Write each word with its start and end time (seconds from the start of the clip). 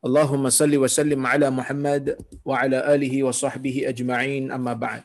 Allahumma 0.00 0.48
salli 0.48 0.80
wa 0.80 0.88
sallim 0.88 1.20
ala 1.28 1.52
Muhammad 1.52 2.16
wa 2.40 2.56
ala 2.56 2.88
alihi 2.88 3.20
wa 3.20 3.36
sahbihi 3.36 3.84
ajma'in 3.84 4.48
amma 4.48 4.72
ba'd. 4.72 5.04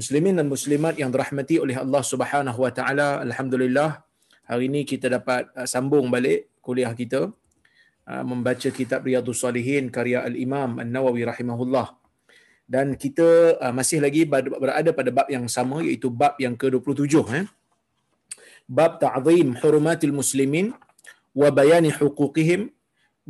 Muslimin 0.00 0.32
dan 0.32 0.48
muslimat 0.48 0.96
yang 0.96 1.12
dirahmati 1.12 1.60
oleh 1.60 1.76
Allah 1.76 2.00
Subhanahu 2.00 2.56
wa 2.56 2.72
taala, 2.72 3.20
alhamdulillah 3.20 4.00
hari 4.48 4.72
ini 4.72 4.88
kita 4.88 5.12
dapat 5.12 5.52
uh, 5.52 5.68
sambung 5.68 6.08
balik 6.08 6.48
kuliah 6.64 6.88
kita 6.96 7.28
uh, 8.08 8.24
membaca 8.24 8.72
kitab 8.72 9.04
Riyadhus 9.04 9.44
Salihin 9.44 9.92
karya 9.92 10.24
Al-Imam 10.24 10.80
An-Nawawi 10.80 11.28
rahimahullah. 11.28 11.92
Dan 12.64 12.96
kita 12.96 13.60
uh, 13.60 13.76
masih 13.76 14.00
lagi 14.00 14.24
berada 14.24 14.88
pada 14.96 15.12
bab 15.12 15.28
yang 15.28 15.44
sama 15.52 15.84
iaitu 15.84 16.08
bab 16.08 16.32
yang 16.40 16.56
ke-27 16.56 17.28
eh. 17.36 17.44
Bab 18.64 19.04
ta'zim 19.04 19.52
hurumatil 19.60 20.16
muslimin 20.16 20.72
wa 21.36 21.52
bayani 21.52 21.92
huquqihim 21.92 22.72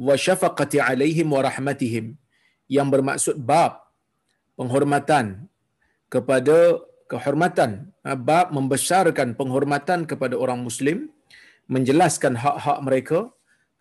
wa 0.07 0.15
syafaqati 0.27 0.79
alaihim 0.89 1.29
wa 1.37 1.43
rahmatihim. 1.49 2.07
Yang 2.77 2.89
bermaksud 2.95 3.37
bab 3.51 3.73
penghormatan 4.59 5.27
kepada 6.15 6.57
kehormatan. 7.11 7.71
Ha, 8.05 8.15
bab 8.29 8.53
membesarkan 8.57 9.35
penghormatan 9.41 10.05
kepada 10.11 10.35
orang 10.45 10.61
muslim 10.69 11.09
menjelaskan 11.75 12.35
hak-hak 12.45 12.79
mereka 12.89 13.19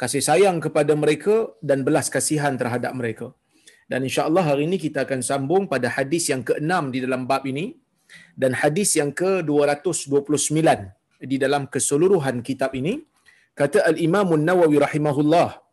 kasih 0.02 0.23
sayang 0.30 0.58
kepada 0.66 0.94
mereka 1.04 1.36
dan 1.70 1.82
belas 1.88 2.08
kasihan 2.16 2.54
terhadap 2.62 2.94
mereka. 3.00 3.28
Dan 3.92 4.04
insya-Allah 4.08 4.44
hari 4.50 4.64
ini 4.70 4.78
kita 4.86 5.08
akan 5.08 5.20
sambung 5.30 5.64
pada 5.73 5.88
hadis 5.98 6.23
yang 6.32 6.44
ke-6 6.48 6.92
di 6.94 7.00
dalam 7.06 7.22
bab 7.32 7.44
ini 7.52 7.66
dan 8.42 8.52
hadis 8.62 8.90
yang 9.00 9.12
ke-229 9.16 10.60
di 11.32 11.38
dalam 11.44 11.66
keseluruhan 11.73 12.44
kitab 12.48 12.76
ini. 12.80 13.02
Kata 13.58 13.90
al-Imam 13.90 14.38
An-Nawawi 14.38 14.78
rahimahullah 14.86 15.67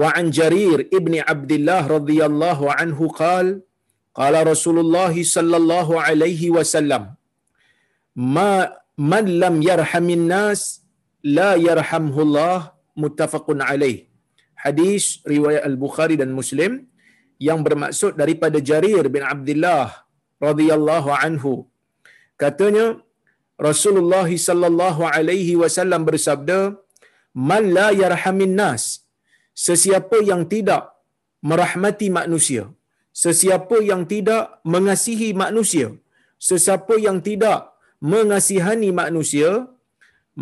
وعن 0.00 0.24
جرير 0.38 0.78
ابن 0.98 1.14
عبد 1.28 1.52
الله 1.58 1.82
رضي 1.96 2.20
الله 2.30 2.58
عنه 2.78 2.98
قال 3.22 3.46
قال 4.14 4.34
رسول 4.52 4.76
الله 4.84 5.14
صلى 5.36 5.56
الله 5.56 5.88
عليه 6.06 6.42
وسلم 6.56 7.02
ما 8.16 8.52
من 9.12 9.24
لم 9.44 9.54
يرحم 9.70 10.06
الناس 10.18 10.60
لا 11.38 11.50
يرحمه 11.68 12.16
الله 12.26 12.56
متفق 12.96 13.46
عليه 13.70 14.06
hadis 14.64 15.04
riwayat 15.34 15.62
al-Bukhari 15.70 16.16
dan 16.20 16.30
Muslim 16.40 16.72
yang 17.48 17.60
bermaksud 17.66 18.12
daripada 18.22 18.58
Jarir 18.68 19.04
bin 19.16 19.22
Abdullah 19.34 19.86
radhiyallahu 20.48 21.10
anhu 21.26 21.52
katanya 22.42 22.86
Rasulullah 23.68 24.28
sallallahu 24.48 25.02
alaihi 25.16 25.54
wasallam 25.62 26.02
bersabda 26.08 26.58
man 27.50 27.64
la 27.76 27.88
yarhamin 28.02 28.54
nas 28.60 28.84
sesiapa 29.53 30.17
yang 30.29 30.43
tidak 30.53 30.93
merahmati 31.49 32.07
manusia, 32.19 32.63
sesiapa 33.23 33.77
yang 33.89 34.03
tidak 34.13 34.61
mengasihi 34.73 35.29
manusia, 35.43 35.87
sesiapa 36.49 36.95
yang 37.05 37.19
tidak 37.29 37.71
mengasihani 38.01 38.89
manusia, 39.01 39.67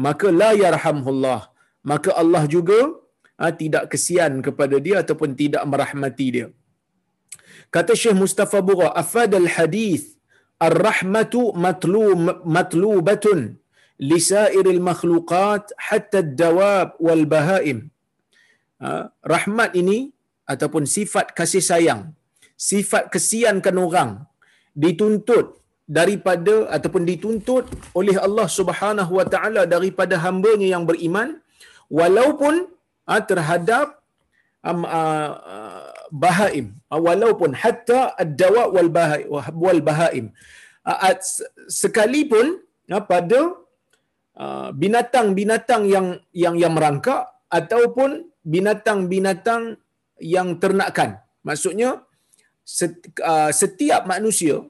maka 0.05 0.27
la 0.41 0.51
yarhamullah. 0.65 1.41
Maka 1.89 2.11
Allah 2.21 2.43
juga 2.55 2.79
ha, 3.39 3.51
tidak 3.61 3.83
kesian 3.91 4.43
kepada 4.43 4.75
dia 4.85 4.95
ataupun 5.03 5.31
tidak 5.41 5.63
merahmati 5.71 6.27
dia. 6.35 6.47
Kata 7.75 7.93
Syekh 8.01 8.17
Mustafa 8.23 8.59
Bura, 8.67 8.89
afad 9.01 9.31
al-hadith 9.43 10.05
ar-rahmatu 10.67 11.41
matlu 11.63 12.03
matlubatun 12.55 13.39
lisairil 14.11 14.81
makhluqat 14.89 15.71
hatta 15.87 16.19
ad-dawab 16.25 16.99
wal 17.05 17.23
bahaim. 17.35 17.79
Ha, 18.79 19.11
rahmat 19.33 19.75
ini 19.81 19.97
ataupun 20.47 20.83
sifat 20.87 21.35
kasih 21.39 21.63
sayang, 21.69 22.01
sifat 22.55 23.11
kesiankan 23.13 23.75
orang 23.75 24.11
dituntut 24.71 25.59
daripada 25.97 26.55
ataupun 26.75 27.03
dituntut 27.11 27.65
oleh 27.99 28.15
Allah 28.25 28.47
Subhanahu 28.47 29.11
Wa 29.19 29.25
Taala 29.33 29.61
daripada 29.75 30.15
hamba-Nya 30.25 30.67
yang 30.75 30.85
beriman 30.89 31.29
walaupun 31.91 32.71
ha, 33.09 33.19
terhadap 33.31 33.99
um, 34.63 34.85
uh, 34.85 35.31
bahaim. 36.13 36.77
Walaupun 36.89 37.57
hatta 37.57 38.13
ad-dawa 38.17 38.69
wal 38.73 39.81
bahaim. 39.89 40.31
Uh, 40.85 41.17
sekalipun 41.69 42.61
uh, 42.93 43.03
pada 43.03 43.39
uh, 44.37 44.69
binatang-binatang 44.73 45.83
yang 45.89 46.07
yang 46.33 46.55
yang 46.57 46.73
merangkak 46.77 47.29
ataupun 47.49 48.28
binatang-binatang 48.43 49.79
yang 50.19 50.59
ternakan. 50.59 51.19
Maksudnya 51.43 52.03
uh, 53.31 53.51
setiap 53.51 54.03
manusia 54.05 54.63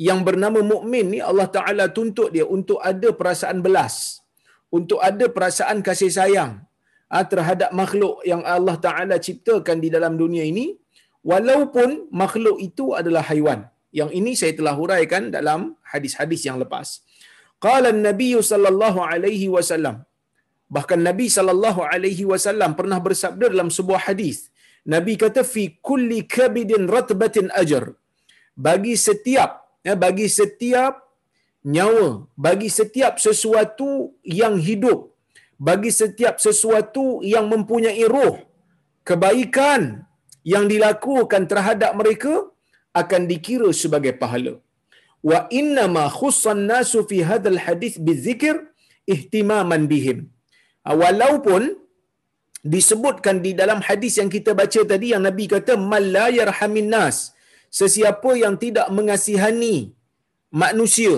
yang 0.00 0.26
bernama 0.26 0.58
mukmin 0.58 1.06
ni 1.14 1.20
Allah 1.22 1.46
Taala 1.46 1.84
tuntut 1.96 2.34
dia 2.34 2.44
untuk 2.48 2.82
ada 2.82 3.14
perasaan 3.14 3.62
belas, 3.62 4.24
untuk 4.72 4.98
ada 4.98 5.30
perasaan 5.30 5.84
kasih 5.86 6.10
sayang 6.10 6.52
uh, 7.12 7.24
terhadap 7.32 7.70
makhluk 7.70 8.24
yang 8.26 8.42
Allah 8.42 8.76
Taala 8.80 9.16
ciptakan 9.20 9.78
di 9.84 9.88
dalam 9.92 10.18
dunia 10.18 10.42
ini 10.42 10.74
walaupun 11.22 12.10
makhluk 12.10 12.58
itu 12.58 12.96
adalah 12.96 13.24
haiwan. 13.30 13.70
Yang 13.94 14.10
ini 14.18 14.32
saya 14.34 14.52
telah 14.58 14.74
huraikan 14.74 15.30
dalam 15.30 15.78
hadis-hadis 15.86 16.42
yang 16.42 16.58
lepas. 16.58 17.06
Qala 17.62 17.94
an-nabiy 17.94 18.34
sallallahu 18.42 18.98
alaihi 18.98 19.46
wasallam 19.46 20.02
Bahkan 20.76 21.00
Nabi 21.08 21.26
sallallahu 21.36 21.80
alaihi 21.92 22.24
wasallam 22.32 22.70
pernah 22.78 22.98
bersabda 23.06 23.46
dalam 23.54 23.70
sebuah 23.76 24.00
hadis. 24.06 24.38
Nabi 24.94 25.12
kata 25.22 25.42
fi 25.52 25.62
kulli 25.88 26.20
kabidin 26.36 26.84
ratbatin 26.94 27.48
ajr. 27.60 27.84
Bagi 28.66 28.94
setiap 29.06 29.50
ya 29.86 29.94
bagi 30.04 30.26
setiap 30.38 30.94
nyawa, 31.74 32.08
bagi 32.46 32.68
setiap 32.78 33.14
sesuatu 33.26 33.90
yang 34.40 34.56
hidup, 34.68 35.00
bagi 35.68 35.90
setiap 36.00 36.36
sesuatu 36.46 37.04
yang 37.34 37.46
mempunyai 37.52 38.04
roh, 38.14 38.34
kebaikan 39.08 40.04
yang 40.52 40.68
dilakukan 40.72 41.48
terhadap 41.52 41.92
mereka 42.00 42.34
akan 43.00 43.22
dikira 43.30 43.70
sebagai 43.82 44.14
pahala. 44.22 44.54
Wa 45.24 45.48
inna 45.60 45.84
ma 45.96 46.04
khussan 46.18 46.68
nasu 46.68 47.00
fi 47.10 47.24
hadzal 47.30 47.60
hadis 47.66 47.96
bizikr 47.96 48.56
ihtimaman 49.08 49.88
bihim. 49.92 50.33
Ah, 50.88 50.96
walaupun 51.02 51.62
disebutkan 52.74 53.36
di 53.46 53.52
dalam 53.60 53.80
hadis 53.88 54.14
yang 54.20 54.30
kita 54.36 54.52
baca 54.60 54.80
tadi 54.92 55.06
yang 55.12 55.24
Nabi 55.28 55.44
kata 55.54 55.74
mal 55.92 56.16
yarhamin 56.38 56.90
nas. 56.94 57.16
Sesiapa 57.78 58.30
yang 58.42 58.54
tidak 58.64 58.86
mengasihani 58.96 59.76
manusia. 60.62 61.14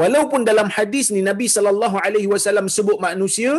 Walaupun 0.00 0.40
dalam 0.50 0.68
hadis 0.76 1.06
ni 1.14 1.20
Nabi 1.30 1.46
sallallahu 1.54 1.96
alaihi 2.04 2.28
wasallam 2.34 2.66
sebut 2.76 2.98
manusia 3.08 3.52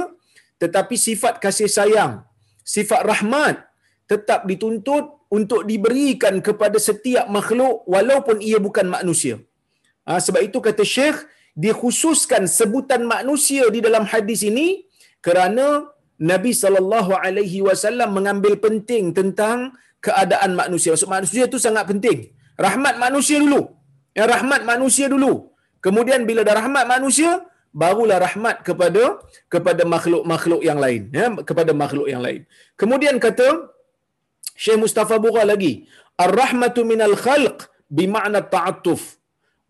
tetapi 0.62 0.95
sifat 1.07 1.33
kasih 1.44 1.69
sayang 1.77 2.13
sifat 2.74 3.01
rahmat 3.12 3.56
tetap 4.12 4.41
dituntut 4.50 5.06
untuk 5.38 5.62
diberikan 5.69 6.36
kepada 6.47 6.77
setiap 6.88 7.25
makhluk 7.38 7.75
walaupun 7.94 8.38
ia 8.50 8.57
bukan 8.68 8.88
manusia. 8.95 9.36
Ha, 10.07 10.19
sebab 10.25 10.41
itu 10.47 10.59
kata 10.68 10.83
Syekh 10.95 11.18
dikhususkan 11.65 12.44
sebutan 12.57 13.01
manusia 13.15 13.63
di 13.75 13.79
dalam 13.86 14.03
hadis 14.12 14.41
ini 14.50 14.68
kerana 15.25 15.66
Nabi 16.31 16.52
sallallahu 16.64 17.12
alaihi 17.25 17.60
wasallam 17.68 18.10
mengambil 18.18 18.54
penting 18.66 19.16
tentang 19.18 19.58
keadaan 20.06 20.52
manusia. 20.62 20.90
Maksud 20.94 21.12
manusia 21.18 21.44
itu 21.50 21.58
sangat 21.66 21.86
penting. 21.92 22.20
Rahmat 22.66 22.96
manusia 23.06 23.38
dulu. 23.44 23.62
Ya 24.18 24.25
rahmat 24.34 24.62
manusia 24.72 25.06
dulu. 25.14 25.34
Kemudian 25.86 26.22
bila 26.30 26.42
dah 26.48 26.56
rahmat 26.62 26.86
manusia, 26.96 27.31
barulah 27.81 28.18
rahmat 28.25 28.62
kepada 28.68 29.04
kepada 29.54 29.84
makhluk-makhluk 29.94 30.62
yang 30.70 30.80
lain, 30.84 31.02
ya, 31.10 31.28
kepada 31.50 31.72
makhluk 31.74 32.08
yang 32.14 32.22
lain. 32.25 32.42
Kemudian 32.81 33.18
kata 33.25 33.48
Syekh 34.64 34.80
Mustafa 34.84 35.18
Bura 35.24 35.44
lagi, 35.52 35.90
ar-rahmatu 36.25 36.86
minal 36.92 37.18
khalq 37.25 37.68
bima'na 37.90 38.46
ta'attuf 38.54 39.18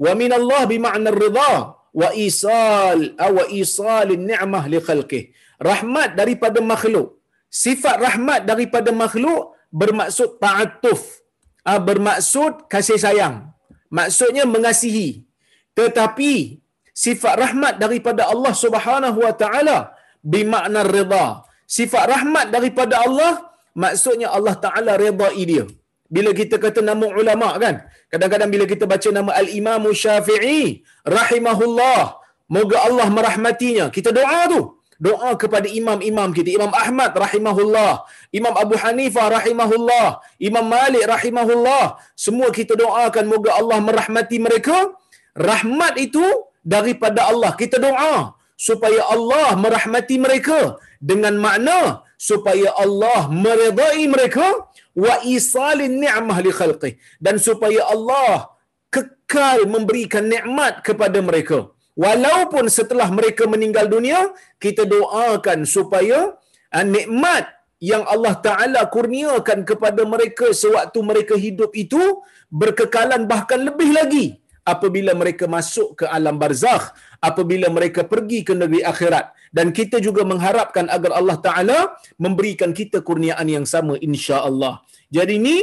wa 0.04 0.12
minallah 0.22 0.62
bima'na 0.74 1.08
ar-ridha 1.14 1.54
wa 2.02 2.10
isal 2.28 3.00
wa 3.38 3.44
isal 3.62 4.08
ni'mah 4.30 4.64
li 4.74 4.80
khalqih 4.88 5.24
rahmat 5.70 6.10
daripada 6.20 6.60
makhluk. 6.62 7.20
Sifat 7.50 8.02
rahmat 8.02 8.50
daripada 8.50 8.90
makhluk 9.04 9.54
bermaksud 9.82 10.42
ta'atuf. 10.44 11.02
ah, 11.70 11.80
bermaksud 11.88 12.66
kasih 12.74 13.00
sayang. 13.06 13.36
Maksudnya 13.98 14.44
mengasihi. 14.56 15.10
Tetapi 15.80 16.34
sifat 17.06 17.36
rahmat 17.44 17.74
daripada 17.84 18.30
Allah 18.34 18.54
Subhanahu 18.64 19.20
wa 19.26 19.34
taala 19.42 19.78
bermakna 20.34 20.82
redha. 20.96 21.28
Sifat 21.78 22.04
rahmat 22.14 22.46
daripada 22.56 22.96
Allah 23.06 23.32
maksudnya 23.84 24.28
Allah 24.38 24.56
taala 24.66 24.94
redai 25.04 25.42
dia. 25.52 25.66
Bila 26.16 26.30
kita 26.40 26.56
kata 26.62 26.80
nama 26.90 27.06
ulama 27.22 27.58
kan, 27.64 27.76
kadang-kadang 28.12 28.50
bila 28.54 28.66
kita 28.70 28.86
baca 28.86 29.10
nama 29.18 29.32
Al-Imam 29.42 29.84
Syafi'i 30.02 30.86
rahimahullah, 31.18 32.02
moga 32.56 32.78
Allah 32.88 33.08
merahmatinya. 33.18 33.86
Kita 33.96 34.10
doa 34.14 34.42
tu. 34.54 34.62
Doa 35.08 35.32
kepada 35.42 35.68
imam-imam 35.80 36.30
kita. 36.38 36.50
Imam 36.60 36.72
Ahmad 36.84 37.12
rahimahullah, 37.24 37.94
Imam 38.40 38.56
Abu 38.64 38.76
Hanifah 38.84 39.26
rahimahullah, 39.38 40.08
Imam 40.50 40.66
Malik 40.76 41.04
rahimahullah. 41.14 41.86
Semua 42.26 42.48
kita 42.58 42.74
doakan 42.84 43.26
moga 43.34 43.52
Allah 43.60 43.80
merahmati 43.88 44.40
mereka. 44.48 44.78
Rahmat 45.50 45.94
itu 46.06 46.24
daripada 46.64 47.28
Allah. 47.32 47.52
Kita 47.62 47.78
doa 47.88 48.40
supaya 48.68 49.02
Allah 49.16 49.48
merahmati 49.64 50.16
mereka 50.26 50.80
dengan 51.12 51.36
makna 51.46 51.80
supaya 52.30 52.72
Allah 52.84 53.28
meredai 53.28 54.04
mereka 54.08 54.48
wa 55.04 55.16
isalin 55.36 56.00
ni'mah 56.04 56.38
li 56.46 56.52
khalqih 56.60 56.94
dan 57.26 57.36
supaya 57.48 57.82
Allah 57.94 58.56
kekal 58.94 59.68
memberikan 59.68 60.24
nikmat 60.34 60.80
kepada 60.88 61.20
mereka 61.20 61.73
walaupun 61.94 62.66
setelah 62.78 63.08
mereka 63.14 63.46
meninggal 63.54 63.86
dunia 63.90 64.34
kita 64.64 64.84
doakan 64.86 65.66
supaya 65.66 66.34
uh, 66.74 66.86
nikmat 66.86 67.46
yang 67.84 68.04
Allah 68.08 68.34
Taala 68.40 68.82
kurniakan 68.88 69.68
kepada 69.68 70.02
mereka 70.08 70.56
sewaktu 70.56 71.00
mereka 71.04 71.36
hidup 71.36 71.72
itu 71.76 72.00
berkekalan 72.48 73.28
bahkan 73.28 73.60
lebih 73.60 73.92
lagi 73.92 74.26
apabila 74.64 75.12
mereka 75.22 75.46
masuk 75.46 76.00
ke 76.00 76.06
alam 76.08 76.40
barzakh 76.40 76.96
apabila 77.20 77.68
mereka 77.68 78.08
pergi 78.08 78.40
ke 78.48 78.56
negeri 78.56 78.82
akhirat 78.92 79.36
dan 79.54 79.76
kita 79.76 80.00
juga 80.02 80.24
mengharapkan 80.26 80.88
agar 80.90 81.12
Allah 81.20 81.38
Taala 81.38 81.80
memberikan 82.18 82.72
kita 82.74 83.06
kurniaan 83.06 83.46
yang 83.46 83.66
sama 83.70 84.00
insya-Allah. 84.02 84.82
Jadi 85.14 85.38
ini 85.38 85.58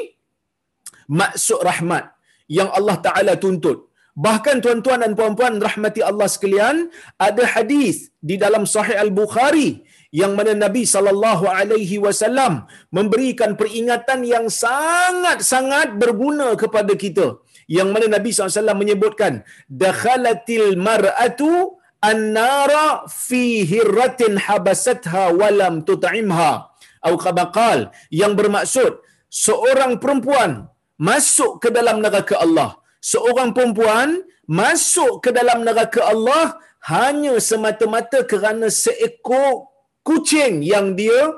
maksud 1.11 1.59
rahmat 1.59 2.15
yang 2.47 2.71
Allah 2.71 2.97
Taala 3.03 3.35
tuntut. 3.35 3.90
Bahkan 4.17 4.57
tuan-tuan 4.65 5.01
dan 5.05 5.13
puan-puan 5.19 5.63
rahmati 5.63 6.03
Allah 6.03 6.27
sekalian, 6.27 6.91
ada 7.15 7.45
hadis 7.47 8.11
di 8.19 8.35
dalam 8.35 8.67
Sahih 8.67 8.99
Al-Bukhari 8.99 9.87
yang 10.11 10.35
mana 10.39 10.53
Nabi 10.59 10.83
sallallahu 10.83 11.47
alaihi 11.47 12.03
wasallam 12.03 12.67
memberikan 12.91 13.55
peringatan 13.55 14.27
yang 14.27 14.51
sangat-sangat 14.51 15.95
berguna 16.03 16.59
kepada 16.59 16.95
kita. 16.99 17.39
Yang 17.71 17.89
mana 17.95 18.07
Nabi 18.19 18.35
SAW 18.35 18.75
menyebutkan 18.75 19.47
dakhalatil 19.71 20.75
mar'atu 20.75 21.79
an-nara 22.03 23.07
fi 23.07 23.63
hirratin 23.63 24.43
habasatha 24.43 25.31
walam 25.31 25.87
tut'imha 25.87 26.67
atau 26.99 27.17
kama 27.23 27.95
yang 28.11 28.35
bermaksud 28.35 28.99
seorang 29.31 30.03
perempuan 30.03 30.67
masuk 30.99 31.63
ke 31.63 31.69
dalam 31.71 32.03
neraka 32.05 32.37
Allah 32.45 32.80
seorang 33.01 33.51
perempuan 33.57 34.21
masuk 34.45 35.25
ke 35.25 35.31
dalam 35.39 35.65
neraka 35.67 36.01
Allah 36.13 36.61
hanya 36.93 37.35
semata-mata 37.49 38.25
kerana 38.33 38.69
seekor 38.73 39.69
kucing 40.07 40.65
yang 40.65 40.97
dia 41.01 41.33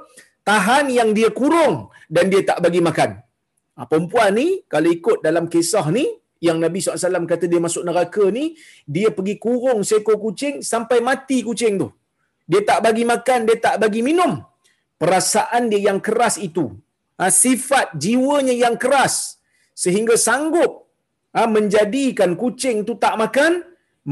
tahan 0.46 0.90
yang 0.98 1.10
dia 1.18 1.30
kurung 1.30 1.90
dan 2.10 2.30
dia 2.32 2.42
tak 2.50 2.58
bagi 2.64 2.82
makan. 2.88 3.18
Ha, 3.78 3.88
perempuan 3.90 4.36
ni 4.36 4.48
kalau 4.72 4.88
ikut 4.92 5.18
dalam 5.26 5.46
kisah 5.48 5.86
ni 5.96 6.04
yang 6.42 6.58
Nabi 6.58 6.82
SAW 6.82 7.30
kata 7.32 7.46
dia 7.46 7.62
masuk 7.62 7.86
neraka 7.86 8.24
ni, 8.34 8.58
dia 8.94 9.08
pergi 9.14 9.38
kurung 9.38 9.86
seekor 9.86 10.18
kucing 10.18 10.58
sampai 10.72 10.98
mati 10.98 11.38
kucing 11.46 11.78
tu. 11.78 11.88
Dia 12.50 12.60
tak 12.66 12.82
bagi 12.86 13.06
makan, 13.06 13.46
dia 13.46 13.56
tak 13.62 13.76
bagi 13.78 14.02
minum. 14.02 14.42
Perasaan 14.98 15.70
dia 15.70 15.80
yang 15.88 16.02
keras 16.02 16.36
itu. 16.42 16.74
Ha, 17.18 17.30
sifat 17.30 17.94
jiwanya 17.94 18.50
yang 18.50 18.74
keras. 18.74 19.38
Sehingga 19.82 20.18
sanggup 20.18 20.81
ha, 21.36 21.40
menjadikan 21.56 22.30
kucing 22.42 22.78
tu 22.88 22.94
tak 23.04 23.14
makan, 23.22 23.52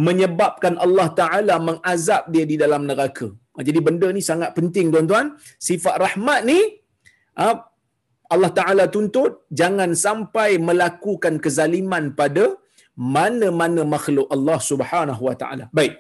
menyebabkan 0.07 0.75
Allah 0.85 1.09
Ta'ala 1.21 1.55
mengazab 1.69 2.23
dia 2.35 2.45
di 2.53 2.57
dalam 2.63 2.85
neraka. 2.91 3.29
Ha, 3.55 3.65
jadi 3.69 3.81
benda 3.87 4.09
ni 4.17 4.23
sangat 4.31 4.51
penting 4.59 4.89
tuan-tuan. 4.95 5.27
Sifat 5.69 5.97
rahmat 6.05 6.41
ni, 6.51 6.59
ha, 7.41 7.47
Allah 8.35 8.51
Ta'ala 8.59 8.85
tuntut 8.95 9.33
jangan 9.61 9.91
sampai 10.07 10.51
melakukan 10.69 11.37
kezaliman 11.45 12.05
pada 12.21 12.45
mana-mana 13.15 13.83
makhluk 13.95 14.29
Allah 14.37 14.59
Subhanahu 14.71 15.23
Wa 15.29 15.37
Ta'ala. 15.41 15.67
Baik. 15.79 15.95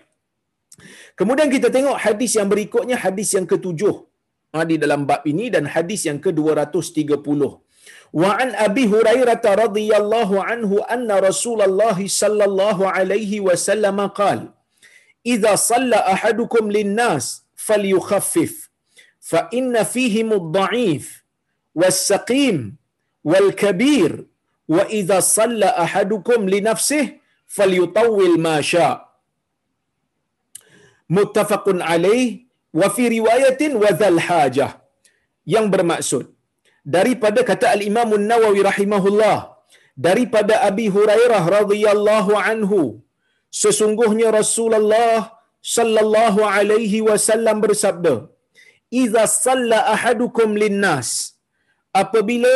Kemudian 1.19 1.49
kita 1.55 1.69
tengok 1.77 1.97
hadis 2.05 2.33
yang 2.39 2.49
berikutnya, 2.53 2.97
hadis 3.07 3.29
yang 3.37 3.47
ketujuh 3.53 3.97
di 4.71 4.77
dalam 4.83 5.01
bab 5.11 5.23
ini 5.33 5.47
dan 5.55 5.65
hadis 5.75 6.01
yang 6.09 6.19
ke-230. 6.25 7.43
وعن 8.13 8.55
أبي 8.55 8.85
هريرة 8.87 9.43
رضي 9.45 9.97
الله 9.97 10.45
عنه 10.45 10.71
أن 10.91 11.11
رسول 11.13 11.63
الله 11.63 12.07
صلى 12.07 12.45
الله 12.45 12.79
عليه 12.91 13.41
وسلم 13.41 14.07
قال 14.07 14.49
إذا 15.27 15.55
صلى 15.55 15.97
أحدكم 15.97 16.71
للناس 16.71 17.45
فليخفف 17.57 18.71
فإن 19.21 19.83
فيهم 19.83 20.33
الضعيف 20.33 21.25
والسقيم 21.75 22.77
والكبير 23.25 24.27
وإذا 24.69 25.21
صلى 25.21 25.67
أحدكم 25.67 26.49
لنفسه 26.49 27.09
فليطول 27.47 28.41
ما 28.41 28.61
شاء. 28.61 29.11
متفق 31.11 31.65
عليه. 31.67 32.51
وفي 32.75 33.19
رواية 33.19 33.75
وذا 33.75 34.09
الحاجة. 34.09 34.81
yang 35.47 35.67
bermaksud 35.67 36.31
daripada 36.97 37.41
kata 37.51 37.67
al-Imam 37.77 38.11
An-Nawawi 38.19 38.61
rahimahullah 38.71 39.39
daripada 40.07 40.55
Abi 40.69 40.87
Hurairah 40.97 41.43
radhiyallahu 41.59 42.33
anhu 42.51 42.81
sesungguhnya 43.63 44.29
Rasulullah 44.41 45.37
sallallahu 45.77 46.41
alaihi 46.57 47.01
wasallam 47.09 47.57
bersabda 47.65 48.15
idza 49.01 49.25
salla 49.47 49.79
ahadukum 49.95 50.57
linnas 50.63 51.09
apabila 52.03 52.55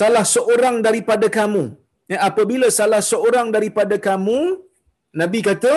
salah 0.00 0.24
seorang 0.34 0.76
daripada 0.86 1.26
kamu 1.38 1.64
ya, 2.12 2.18
apabila 2.28 2.68
salah 2.78 3.02
seorang 3.12 3.48
daripada 3.56 3.96
kamu 4.08 4.38
nabi 5.20 5.40
kata 5.48 5.74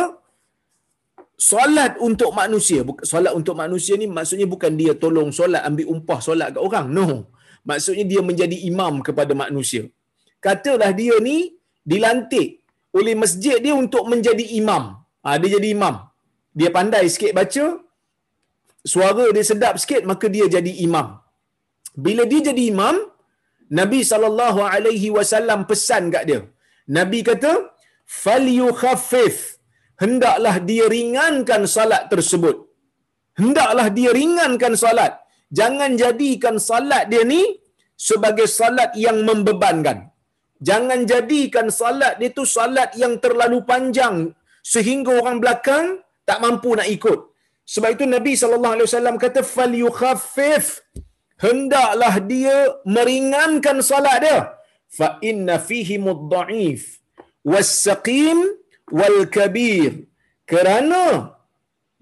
solat 1.38 2.00
untuk 2.08 2.32
manusia 2.32 2.82
solat 3.12 3.34
untuk 3.40 3.56
manusia 3.60 3.96
ni 4.02 4.08
maksudnya 4.18 4.48
bukan 4.54 4.74
dia 4.80 4.94
tolong 5.04 5.30
solat 5.36 5.62
ambil 5.68 5.88
umpah 5.94 6.20
solat 6.28 6.56
kat 6.56 6.62
orang. 6.68 6.88
No. 6.98 7.08
Maksudnya 7.70 8.06
dia 8.12 8.22
menjadi 8.22 8.58
imam 8.70 9.02
kepada 9.08 9.34
manusia. 9.44 9.84
Katalah 10.46 10.92
dia 10.94 11.18
ni 11.28 11.38
dilantik 11.82 12.62
oleh 12.94 13.14
masjid 13.24 13.58
dia 13.66 13.74
untuk 13.84 14.06
menjadi 14.12 14.46
imam. 14.60 14.84
Ha, 15.26 15.38
dia 15.42 15.58
jadi 15.58 15.70
imam. 15.74 15.96
Dia 16.54 16.70
pandai 16.70 17.10
sikit 17.10 17.34
baca 17.34 17.66
suara 18.94 19.26
dia 19.36 19.44
sedap 19.52 19.76
sikit 19.82 20.06
maka 20.12 20.30
dia 20.36 20.46
jadi 20.56 20.72
imam. 20.88 21.08
Bila 22.06 22.24
dia 22.32 22.42
jadi 22.50 22.64
imam, 22.74 22.96
Nabi 23.80 24.00
sallallahu 24.12 24.62
alaihi 24.62 25.10
wasallam 25.18 25.66
pesan 25.70 26.14
kat 26.14 26.24
dia. 26.30 26.42
Nabi 26.98 27.20
kata, 27.30 27.52
"Falyukhaffif." 28.06 29.55
Hendaklah 30.04 30.56
dia 30.70 30.86
ringankan 30.96 31.62
salat 31.76 32.04
tersebut. 32.12 32.56
Hendaklah 33.40 33.88
dia 33.98 34.12
ringankan 34.20 34.74
salat. 34.84 35.14
Jangan 35.60 35.92
jadikan 36.02 36.56
salat 36.70 37.04
dia 37.12 37.24
ni 37.34 37.44
sebagai 38.08 38.48
salat 38.60 38.92
yang 39.06 39.18
membebankan. 39.28 40.12
Jangan 40.68 41.00
jadikan 41.12 41.68
salat 41.80 42.14
dia 42.20 42.32
tu 42.38 42.44
salat 42.48 42.92
yang 43.02 43.14
terlalu 43.24 43.60
panjang 43.70 44.16
sehingga 44.74 45.12
orang 45.20 45.38
belakang 45.44 45.86
tak 46.28 46.40
mampu 46.44 46.72
nak 46.80 46.90
ikut. 46.98 47.20
Sebab 47.74 47.90
itu 47.96 48.06
Nabi 48.06 48.34
wasallam 48.38 49.18
kata 49.18 49.42
falyukhaffif 49.42 50.86
hendaklah 51.46 52.16
dia 52.32 52.58
meringankan 52.86 53.80
salat 53.82 54.18
dia 54.22 54.38
fihi 55.68 55.98
mudha'if 56.08 57.02
was-saqim 57.52 58.38
wal-kabir 59.00 60.06
kerana 60.52 61.06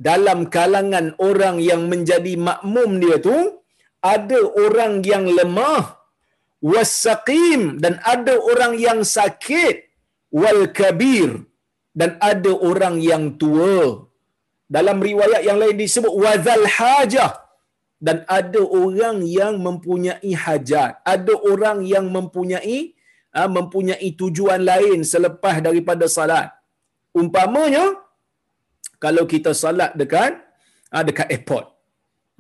dalam 0.08 0.40
kalangan 0.56 1.16
orang 1.30 1.58
yang 1.70 1.82
menjadi 1.92 2.34
makmum 2.48 3.00
dia 3.04 3.18
tu 3.28 3.38
ada 4.14 4.40
orang 4.66 4.94
yang 5.12 5.26
lemah 5.40 5.84
was-saqim 6.72 7.62
dan 7.84 7.94
ada 8.14 8.34
orang 8.52 8.74
yang 8.86 9.00
sakit 9.16 9.76
wal-kabir 10.42 11.30
dan 12.00 12.12
ada 12.32 12.52
orang 12.70 12.96
yang 13.12 13.24
tua. 13.42 14.10
Dalam 14.76 14.98
riwayat 15.10 15.42
yang 15.48 15.58
lain 15.62 15.78
disebut 15.84 16.14
wazal 16.24 16.66
hajah 16.76 17.32
dan 18.08 18.18
ada 18.40 18.62
orang 18.82 19.18
yang 19.40 19.54
mempunyai 19.66 20.32
hajat, 20.44 20.92
ada 21.14 21.34
orang 21.52 21.86
yang 21.94 22.08
mempunyai 22.16 22.80
uh, 23.38 23.50
mempunyai 23.58 24.10
tujuan 24.22 24.62
lain 24.72 25.00
selepas 25.14 25.62
daripada 25.68 26.08
salat. 26.18 26.50
Umpamanya 27.14 27.94
kalau 28.98 29.24
kita 29.30 29.54
salat 29.54 29.94
dekat 29.94 30.42
uh, 30.90 31.04
dekat 31.06 31.30
airport. 31.30 31.70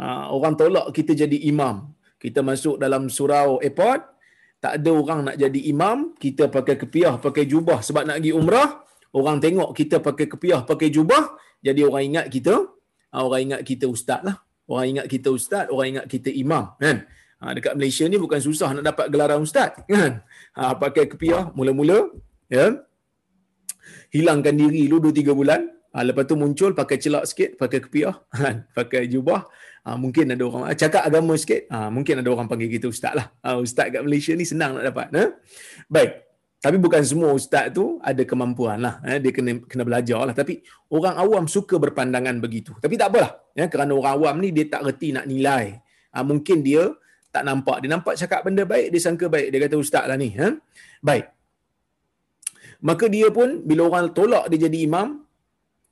Uh, 0.01 0.33
orang 0.33 0.57
tolak 0.57 0.89
kita 0.89 1.13
jadi 1.13 1.37
imam. 1.49 1.93
Kita 2.17 2.39
masuk 2.41 2.79
dalam 2.79 3.11
surau 3.11 3.59
airport, 3.59 4.01
tak 4.63 4.79
ada 4.79 4.91
orang 4.95 5.19
nak 5.27 5.35
jadi 5.35 5.59
imam, 5.75 6.15
kita 6.15 6.47
pakai 6.47 6.79
kepiah, 6.79 7.19
pakai 7.19 7.43
jubah 7.43 7.83
sebab 7.83 8.07
nak 8.07 8.23
pergi 8.23 8.31
umrah, 8.31 8.69
orang 9.11 9.37
tengok 9.43 9.75
kita 9.75 9.99
pakai 9.99 10.31
kepiah, 10.31 10.63
pakai 10.63 10.87
jubah, 10.87 11.35
jadi 11.59 11.83
orang 11.83 12.03
ingat 12.15 12.25
kita, 12.31 12.71
orang 13.11 13.41
ingat 13.51 13.61
kita 13.67 13.91
ustaz 13.91 14.23
lah. 14.23 14.39
Orang 14.63 14.95
ingat 14.95 15.11
kita 15.11 15.27
ustaz, 15.35 15.67
orang 15.67 15.99
ingat 15.99 16.05
kita 16.07 16.31
imam, 16.31 16.71
kan? 16.79 17.03
Ha, 17.43 17.51
dekat 17.51 17.75
Malaysia 17.75 18.07
ni 18.07 18.15
bukan 18.15 18.39
susah 18.39 18.71
nak 18.79 18.87
dapat 18.87 19.11
gelaran 19.11 19.43
ustaz, 19.43 19.75
kan? 19.83 20.23
Ha, 20.55 20.79
pakai 20.79 21.11
kepiah, 21.11 21.51
mula-mula, 21.51 22.07
ya, 22.47 22.79
hilangkan 24.13 24.53
diri 24.53 24.85
dulu 24.85 25.09
2-3 25.09 25.33
bulan, 25.33 25.61
ha, 25.91 26.05
lepas 26.05 26.23
tu 26.29 26.37
muncul 26.37 26.77
pakai 26.77 27.01
celak 27.01 27.25
sikit, 27.25 27.57
pakai 27.57 27.81
kepiah, 27.81 28.13
kan? 28.31 28.69
pakai 28.71 29.09
jubah, 29.09 29.49
ha, 29.83 29.97
mungkin 29.97 30.31
ada 30.37 30.43
orang 30.45 30.69
cakap 30.77 31.03
agama 31.03 31.33
sikit, 31.33 31.65
ha, 31.73 31.89
mungkin 31.89 32.21
ada 32.21 32.29
orang 32.29 32.45
panggil 32.45 32.69
kita 32.69 32.87
ustaz 32.93 33.17
lah. 33.17 33.27
Ha, 33.41 33.57
ustaz 33.57 33.89
kat 33.89 34.05
Malaysia 34.05 34.37
ni 34.37 34.45
senang 34.45 34.77
nak 34.77 34.85
dapat. 34.93 35.09
Ha? 35.17 35.23
Baik, 35.89 36.23
tapi 36.63 36.79
bukan 36.79 37.03
semua 37.03 37.35
ustaz 37.35 37.75
tu 37.75 37.99
ada 37.99 38.23
kemampuan 38.23 38.79
lah. 38.79 39.03
Eh, 39.03 39.19
dia 39.19 39.35
kena 39.35 39.59
kena 39.67 39.83
belajar 39.83 40.23
lah. 40.23 40.31
Tapi 40.31 40.63
orang 40.95 41.19
awam 41.19 41.43
suka 41.43 41.75
berpandangan 41.75 42.39
begitu. 42.39 42.71
Tapi 42.79 42.95
tak 42.95 43.11
apalah. 43.11 43.35
Ya, 43.51 43.67
kerana 43.67 43.91
orang 43.91 44.13
awam 44.15 44.35
ni 44.39 44.55
dia 44.55 44.71
tak 44.71 44.87
reti 44.87 45.11
nak 45.11 45.27
nilai. 45.27 45.75
Ha, 46.15 46.23
mungkin 46.23 46.63
dia 46.63 46.87
tak 47.35 47.43
nampak. 47.43 47.83
Dia 47.83 47.89
nampak 47.91 48.15
cakap 48.15 48.47
benda 48.47 48.63
baik, 48.63 48.95
dia 48.95 49.01
sangka 49.03 49.27
baik. 49.27 49.51
Dia 49.51 49.59
kata 49.67 49.75
ustaz 49.75 50.07
lah 50.07 50.15
ni. 50.15 50.31
Ha? 50.39 50.55
Baik. 51.03 51.27
Maka 52.89 53.05
dia 53.15 53.27
pun 53.37 53.49
bila 53.69 53.81
orang 53.89 54.07
tolak 54.17 54.45
dia 54.51 54.59
jadi 54.65 54.79
imam, 54.87 55.07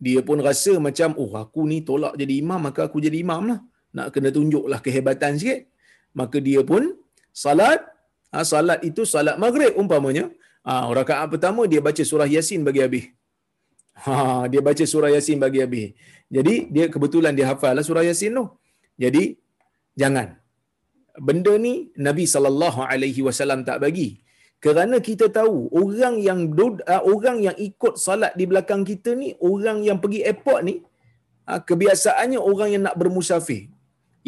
dia 0.06 0.20
pun 0.28 0.38
rasa 0.48 0.74
macam, 0.88 1.10
oh 1.22 1.32
aku 1.44 1.62
ni 1.72 1.80
tolak 1.90 2.14
jadi 2.22 2.34
imam, 2.44 2.60
maka 2.68 2.82
aku 2.88 2.98
jadi 3.06 3.18
imam 3.26 3.42
lah. 3.52 3.60
Nak 3.96 4.08
kena 4.14 4.30
tunjuklah 4.36 4.80
kehebatan 4.86 5.40
sikit. 5.42 5.62
Maka 6.20 6.38
dia 6.48 6.62
pun 6.72 6.84
salat, 7.44 7.80
ha, 8.34 8.44
salat 8.52 8.80
itu 8.90 9.04
salat 9.14 9.36
maghrib 9.44 9.72
umpamanya, 9.82 10.26
Ha, 10.68 10.74
rakaat 10.98 11.28
pertama 11.34 11.66
dia 11.72 11.82
baca 11.88 12.04
surah 12.10 12.30
Yasin 12.34 12.62
bagi 12.68 12.82
habis. 12.86 13.06
Ha, 14.06 14.46
dia 14.52 14.62
baca 14.68 14.84
surah 14.92 15.10
Yasin 15.16 15.42
bagi 15.44 15.60
habis. 15.64 15.88
Jadi 16.36 16.56
dia 16.74 16.86
kebetulan 16.94 17.34
dia 17.38 17.46
hafal 17.52 17.74
lah 17.78 17.86
surah 17.88 18.06
Yasin 18.06 18.38
tu. 18.40 18.46
Jadi 19.04 19.24
jangan. 20.02 20.38
Benda 21.28 21.54
ni 21.66 21.74
Nabi 22.08 22.26
sallallahu 22.34 22.80
alaihi 22.92 23.26
wasallam 23.28 23.66
tak 23.70 23.82
bagi. 23.84 24.22
Kerana 24.66 24.98
kita 25.08 25.26
tahu 25.38 25.56
orang 25.82 26.16
yang 26.28 26.40
uh, 26.94 27.04
orang 27.14 27.38
yang 27.48 27.58
ikut 27.68 27.94
salat 28.06 28.34
di 28.40 28.46
belakang 28.52 28.84
kita 28.90 29.18
ni 29.22 29.30
orang 29.52 29.82
yang 29.88 29.98
pergi 30.04 30.22
airport 30.30 30.62
ni 30.70 30.76
uh, 31.50 31.60
kebiasaannya 31.70 32.40
orang 32.52 32.70
yang 32.74 32.84
nak 32.88 32.98
bermusafir. 33.02 33.64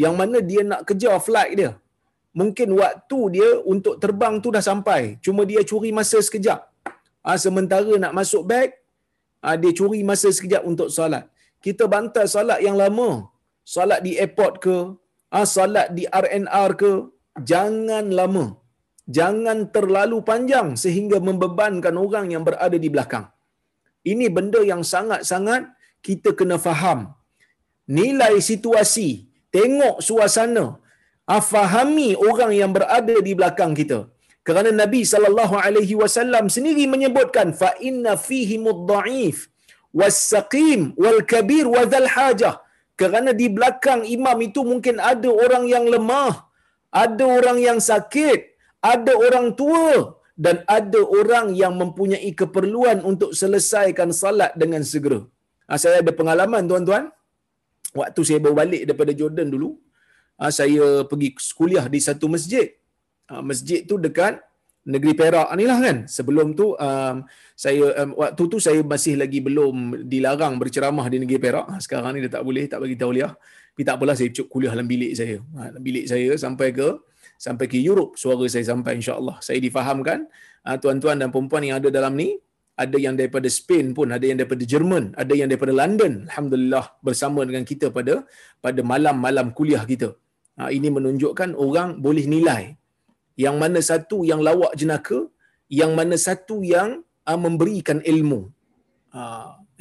Yang 0.04 0.14
mana 0.20 0.38
dia 0.50 0.62
nak 0.72 0.82
kejar 0.90 1.18
flight 1.28 1.54
dia 1.60 1.72
mungkin 2.40 2.70
waktu 2.82 3.20
dia 3.36 3.50
untuk 3.74 3.96
terbang 4.04 4.36
tu 4.44 4.50
dah 4.56 4.64
sampai. 4.70 5.02
Cuma 5.26 5.42
dia 5.52 5.62
curi 5.70 5.92
masa 6.00 6.20
sekejap. 6.28 6.60
Ha, 7.26 7.38
sementara 7.46 7.94
nak 8.04 8.14
masuk 8.20 8.44
ha, 9.44 9.56
dia 9.62 9.72
curi 9.80 10.02
masa 10.10 10.30
sekejap 10.38 10.64
untuk 10.72 10.90
solat. 10.98 11.26
Kita 11.66 11.86
bantai 11.94 12.26
solat 12.36 12.60
yang 12.68 12.76
lama. 12.84 13.10
Solat 13.76 14.00
di 14.06 14.12
airport 14.24 14.54
ke, 14.66 14.78
solat 15.56 15.88
di 15.98 16.04
RNR 16.24 16.70
ke, 16.82 16.92
jangan 17.52 18.12
lama. 18.20 18.46
Jangan 19.04 19.68
terlalu 19.76 20.24
panjang 20.24 20.80
sehingga 20.80 21.20
membebankan 21.20 21.96
orang 22.00 22.32
yang 22.32 22.44
berada 22.48 22.78
di 22.80 22.88
belakang. 22.88 23.28
Ini 24.12 24.28
benda 24.32 24.64
yang 24.64 24.84
sangat-sangat 24.84 25.64
kita 26.00 26.32
kena 26.40 26.56
faham. 26.56 27.12
Nilai 27.88 28.40
situasi, 28.40 29.28
tengok 29.52 30.00
suasana, 30.00 30.80
afahami 31.28 32.16
orang 32.16 32.52
yang 32.56 32.72
berada 32.72 33.16
di 33.28 33.34
belakang 33.36 33.76
kita. 33.76 34.00
Kerana 34.48 34.72
Nabi 34.76 35.02
sallallahu 35.12 35.56
alaihi 35.56 35.96
wasallam 35.96 36.52
sendiri 36.56 36.84
menyebutkan 36.94 37.56
fa 37.56 37.72
inna 37.90 38.14
fihi 38.20 38.56
mudhaif 38.60 39.48
was-saqim 40.00 40.92
wal-kabir 41.04 41.68
wa 41.76 41.84
dhal 41.92 42.10
hajah. 42.16 42.56
Kerana 43.00 43.32
di 43.42 43.48
belakang 43.56 44.04
imam 44.16 44.38
itu 44.48 44.62
mungkin 44.72 45.00
ada 45.12 45.30
orang 45.44 45.64
yang 45.74 45.86
lemah, 45.94 46.34
ada 47.04 47.26
orang 47.26 47.58
yang 47.68 47.80
sakit, 47.80 48.53
ada 48.84 49.14
orang 49.26 49.48
tua 49.62 50.20
dan 50.46 50.56
ada 50.78 51.00
orang 51.20 51.48
yang 51.62 51.74
mempunyai 51.82 52.32
keperluan 52.42 53.00
untuk 53.12 53.32
selesaikan 53.42 54.10
salat 54.22 54.52
dengan 54.62 54.82
segera. 54.92 55.22
Ha, 55.70 55.80
saya 55.82 56.04
ada 56.04 56.12
pengalaman 56.20 56.68
tuan-tuan. 56.70 57.08
Waktu 57.94 58.22
saya 58.28 58.40
baru 58.44 58.56
balik 58.58 58.84
daripada 58.90 59.14
Jordan 59.14 59.48
dulu, 59.54 59.70
Ah, 60.44 60.52
saya 60.52 61.06
pergi 61.06 61.30
kuliah 61.54 61.86
di 61.86 62.00
satu 62.02 62.26
masjid. 62.26 62.74
Ah, 63.30 63.40
masjid 63.46 63.86
tu 63.86 63.96
dekat 64.02 64.42
negeri 64.84 65.14
Perak 65.16 65.48
ni 65.56 65.66
lah 65.70 65.80
kan. 65.80 65.98
Sebelum 66.10 66.58
tu 66.58 66.76
um, 66.76 67.16
saya 67.56 67.86
um, 68.04 68.20
waktu 68.20 68.44
tu 68.52 68.58
saya 68.60 68.84
masih 68.84 69.16
lagi 69.16 69.40
belum 69.40 70.04
dilarang 70.10 70.60
berceramah 70.60 71.06
di 71.08 71.24
negeri 71.24 71.40
Perak. 71.40 71.70
Sekarang 71.80 72.18
ni 72.18 72.26
dah 72.26 72.42
tak 72.42 72.44
boleh 72.44 72.66
tak 72.68 72.82
bagi 72.84 72.98
tahu 72.98 73.12
liah. 73.16 73.34
Tapi 73.74 73.82
tak 73.88 73.96
apalah 73.98 74.16
saya 74.20 74.30
cuk 74.36 74.48
kuliah 74.52 74.74
dalam 74.76 74.90
bilik 74.90 75.14
saya. 75.16 75.38
Dalam 75.40 75.82
bilik 75.82 76.06
saya 76.12 76.30
sampai 76.36 76.76
ke 76.76 76.90
sampai 77.38 77.66
ke 77.72 77.78
Europe 77.80 78.20
suara 78.20 78.46
saya 78.50 78.66
sampai 78.72 79.00
insya-Allah. 79.00 79.38
Saya 79.46 79.60
difahamkan 79.64 80.28
tuan-tuan 80.84 81.20
dan 81.22 81.30
puan 81.34 81.64
yang 81.64 81.78
ada 81.82 81.90
dalam 81.92 82.16
ni 82.16 82.40
ada 82.74 82.98
yang 82.98 83.14
daripada 83.14 83.46
Spain 83.54 83.94
pun, 83.94 84.10
ada 84.10 84.26
yang 84.26 84.38
daripada 84.42 84.64
Jerman, 84.66 85.14
ada 85.14 85.34
yang 85.38 85.46
daripada 85.46 85.74
London. 85.82 86.26
Alhamdulillah 86.26 86.86
bersama 87.06 87.46
dengan 87.46 87.64
kita 87.72 87.94
pada 87.94 88.26
pada 88.58 88.82
malam-malam 88.82 89.54
kuliah 89.54 89.86
kita. 89.86 90.10
Ha, 90.58 90.70
ini 90.74 90.90
menunjukkan 90.90 91.54
orang 91.54 92.02
boleh 92.06 92.26
nilai 92.26 92.64
yang 93.44 93.56
mana 93.62 93.80
satu 93.82 94.18
yang 94.30 94.42
lawak 94.48 94.74
jenaka, 94.82 95.20
yang 95.70 95.94
mana 95.98 96.16
satu 96.28 96.62
yang 96.74 97.02
uh, 97.30 97.40
memberikan 97.46 98.02
ilmu. 98.14 98.42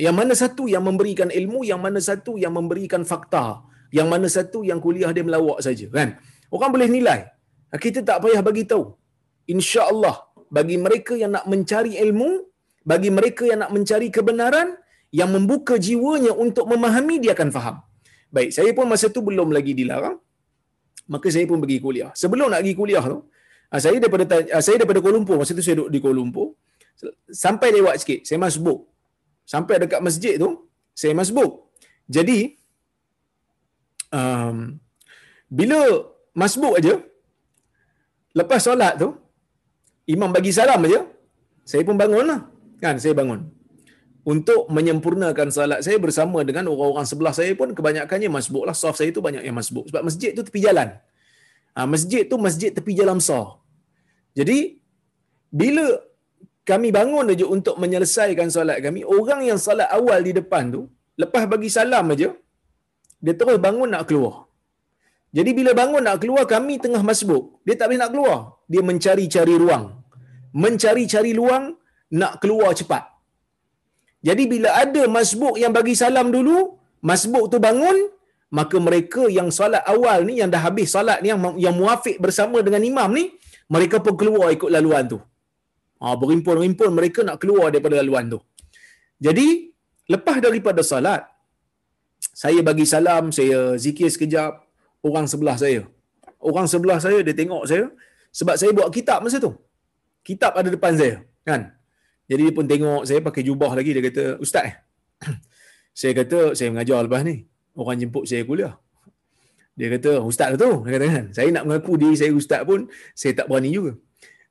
Yang 0.04 0.16
mana 0.20 0.32
satu 0.42 0.64
yang 0.72 0.84
memberikan 0.88 1.28
ilmu, 1.40 1.60
yang 1.68 1.80
mana 1.84 2.00
satu 2.00 2.32
yang 2.40 2.52
memberikan 2.56 3.04
fakta, 3.10 3.60
yang 3.92 4.08
mana 4.12 4.28
satu 4.36 4.64
yang 4.68 4.80
kuliah 4.84 5.12
dia 5.16 5.24
melawak 5.24 5.58
saja, 5.66 5.86
kan? 5.96 6.16
Orang 6.52 6.72
boleh 6.72 6.88
nilai. 6.88 7.20
Kita 7.84 8.00
tak 8.08 8.18
payah 8.24 8.42
bagi 8.44 8.64
tahu. 8.68 8.84
Insya-Allah 9.54 10.16
bagi 10.52 10.76
mereka 10.76 11.16
yang 11.16 11.32
nak 11.36 11.48
mencari 11.52 11.96
ilmu, 12.04 12.30
bagi 12.84 13.08
mereka 13.08 13.48
yang 13.48 13.64
nak 13.64 13.72
mencari 13.76 14.08
kebenaran, 14.12 14.76
yang 15.12 15.30
membuka 15.32 15.76
jiwanya 15.80 16.32
untuk 16.36 16.68
memahami 16.72 17.16
dia 17.24 17.32
akan 17.36 17.48
faham. 17.56 17.76
Baik, 18.32 18.50
saya 18.56 18.70
pun 18.76 18.86
masa 18.92 19.08
tu 19.12 19.20
belum 19.24 19.48
lagi 19.56 19.72
dilarang 19.76 20.16
maka 21.12 21.26
saya 21.34 21.44
pun 21.50 21.58
pergi 21.62 21.78
kuliah. 21.84 22.10
Sebelum 22.22 22.46
nak 22.52 22.60
pergi 22.62 22.74
kuliah 22.80 23.04
tu, 23.12 23.18
ah, 23.72 23.80
saya 23.84 23.96
daripada 24.02 24.24
ah, 24.56 24.62
saya 24.64 24.76
daripada 24.80 25.00
Kuala 25.02 25.16
Lumpur, 25.18 25.36
masa 25.40 25.52
tu 25.58 25.64
saya 25.66 25.76
duduk 25.80 25.90
di 25.94 25.98
Kuala 26.02 26.16
Lumpur, 26.20 26.46
sampai 27.44 27.68
lewat 27.76 27.94
sikit, 28.02 28.20
saya 28.28 28.38
masbuk. 28.44 28.80
Sampai 29.52 29.82
dekat 29.82 30.00
masjid 30.06 30.34
tu, 30.38 30.50
saya 30.94 31.12
masbuk. 31.18 31.50
Jadi, 32.16 32.54
um, 34.14 34.78
bila 35.50 35.80
masbuk 36.42 36.78
aja, 36.78 36.94
lepas 38.38 38.60
solat 38.66 38.94
tu, 39.02 39.08
imam 40.14 40.30
bagi 40.36 40.52
salam 40.58 40.80
aja, 40.88 41.00
saya 41.70 41.82
pun 41.88 41.96
bangun 42.02 42.24
lah. 42.30 42.40
Kan, 42.82 42.96
saya 43.02 43.14
bangun 43.20 43.40
untuk 44.22 44.70
menyempurnakan 44.76 45.48
salat 45.56 45.80
saya 45.86 45.98
bersama 46.04 46.38
dengan 46.48 46.70
orang-orang 46.70 47.06
sebelah 47.10 47.34
saya 47.38 47.52
pun 47.58 47.74
kebanyakannya 47.78 48.30
masbuk 48.36 48.64
lah. 48.68 48.74
Soft 48.82 48.98
saya 49.02 49.10
tu 49.16 49.22
banyak 49.26 49.42
yang 49.42 49.56
masbuk. 49.58 49.90
Sebab 49.90 50.02
masjid 50.08 50.30
tu 50.36 50.42
tepi 50.46 50.60
jalan. 50.66 50.88
Ha, 51.74 51.88
masjid 51.94 52.22
tu 52.30 52.36
masjid 52.46 52.70
tepi 52.76 52.92
jalan 52.94 53.18
besar. 53.18 53.58
Jadi, 54.38 54.58
bila 55.50 55.86
kami 56.62 56.94
bangun 56.94 57.34
aja 57.34 57.44
untuk 57.56 57.76
menyelesaikan 57.82 58.48
salat 58.54 58.78
kami, 58.86 59.02
orang 59.02 59.40
yang 59.50 59.58
salat 59.58 59.90
awal 59.90 60.20
di 60.22 60.32
depan 60.38 60.70
tu, 60.70 60.86
lepas 61.18 61.44
bagi 61.50 61.68
salam 61.76 62.06
aja, 62.14 62.30
dia 63.24 63.34
terus 63.34 63.58
bangun 63.58 63.90
nak 63.90 64.06
keluar. 64.08 64.46
Jadi 65.36 65.50
bila 65.58 65.70
bangun 65.80 66.02
nak 66.06 66.16
keluar, 66.22 66.44
kami 66.54 66.74
tengah 66.84 67.02
masbuk. 67.10 67.44
Dia 67.66 67.74
tak 67.80 67.86
boleh 67.88 68.00
nak 68.02 68.10
keluar. 68.14 68.38
Dia 68.72 68.82
mencari-cari 68.88 69.54
ruang. 69.62 69.84
Mencari-cari 70.62 71.32
ruang, 71.40 71.64
nak 72.20 72.32
keluar 72.42 72.70
cepat. 72.80 73.04
Jadi 74.28 74.44
bila 74.52 74.70
ada 74.84 75.02
masbuk 75.16 75.54
yang 75.62 75.72
bagi 75.78 75.94
salam 76.02 76.28
dulu, 76.36 76.56
masbuk 77.10 77.44
tu 77.52 77.58
bangun, 77.66 77.96
maka 78.58 78.76
mereka 78.88 79.22
yang 79.38 79.48
salat 79.58 79.82
awal 79.94 80.18
ni 80.28 80.34
yang 80.40 80.50
dah 80.54 80.62
habis 80.66 80.92
salat 80.94 81.18
ni 81.24 81.28
yang 81.32 81.40
yang 81.64 81.74
muafiq 81.80 82.16
bersama 82.24 82.60
dengan 82.66 82.84
imam 82.90 83.10
ni, 83.18 83.24
mereka 83.74 83.98
pun 84.04 84.14
keluar 84.20 84.52
ikut 84.56 84.70
laluan 84.76 85.04
tu. 85.12 85.18
Ha, 86.02 86.14
berimpun-rimpun 86.20 86.90
mereka 86.98 87.20
nak 87.28 87.38
keluar 87.42 87.66
daripada 87.72 87.96
laluan 88.00 88.26
tu. 88.34 88.38
Jadi, 89.26 89.48
lepas 90.12 90.36
daripada 90.44 90.82
salat, 90.92 91.22
saya 92.42 92.60
bagi 92.68 92.84
salam, 92.92 93.30
saya 93.38 93.58
zikir 93.84 94.10
sekejap, 94.14 94.52
orang 95.06 95.26
sebelah 95.26 95.56
saya. 95.58 95.80
Orang 96.42 96.66
sebelah 96.66 96.98
saya 96.98 97.18
dia 97.26 97.34
tengok 97.34 97.62
saya 97.70 97.86
sebab 98.34 98.54
saya 98.58 98.70
buat 98.74 98.88
kitab 98.90 99.18
masa 99.22 99.38
tu. 99.38 99.52
Kitab 100.22 100.54
ada 100.54 100.70
depan 100.70 100.94
saya, 100.94 101.26
kan? 101.42 101.74
Jadi 102.30 102.42
dia 102.48 102.54
pun 102.54 102.66
tengok 102.70 103.02
saya 103.04 103.18
pakai 103.18 103.42
jubah 103.42 103.74
lagi 103.74 103.90
dia 103.94 104.02
kata, 104.02 104.24
"Ustaz, 104.38 104.78
saya 106.00 106.12
kata 106.16 106.56
saya 106.56 106.68
mengajar 106.72 107.02
lepas 107.04 107.22
ni. 107.26 107.46
Orang 107.72 107.96
jemput 107.96 108.24
saya 108.28 108.44
kuliah. 108.44 108.76
Dia 109.72 109.88
kata, 109.96 110.20
ustaz 110.20 110.52
tu. 110.60 110.84
Dia 110.84 110.90
kata, 111.00 111.06
kan? 111.08 111.24
Saya 111.32 111.48
nak 111.48 111.64
mengaku 111.64 111.96
diri 111.96 112.16
saya 112.16 112.30
ustaz 112.36 112.60
pun, 112.68 112.84
saya 113.16 113.32
tak 113.32 113.48
berani 113.48 113.72
juga. 113.72 113.96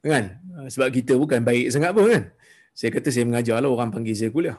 Kan? 0.01 0.41
Sebab 0.65 0.89
kita 0.89 1.13
bukan 1.13 1.45
baik 1.45 1.69
sangat 1.69 1.93
pun 1.93 2.09
kan. 2.09 2.23
Saya 2.73 2.89
kata, 2.89 3.13
saya 3.13 3.25
mengajar 3.29 3.61
lah 3.61 3.69
orang 3.69 3.93
panggil 3.93 4.17
saya 4.17 4.33
kuliah. 4.33 4.57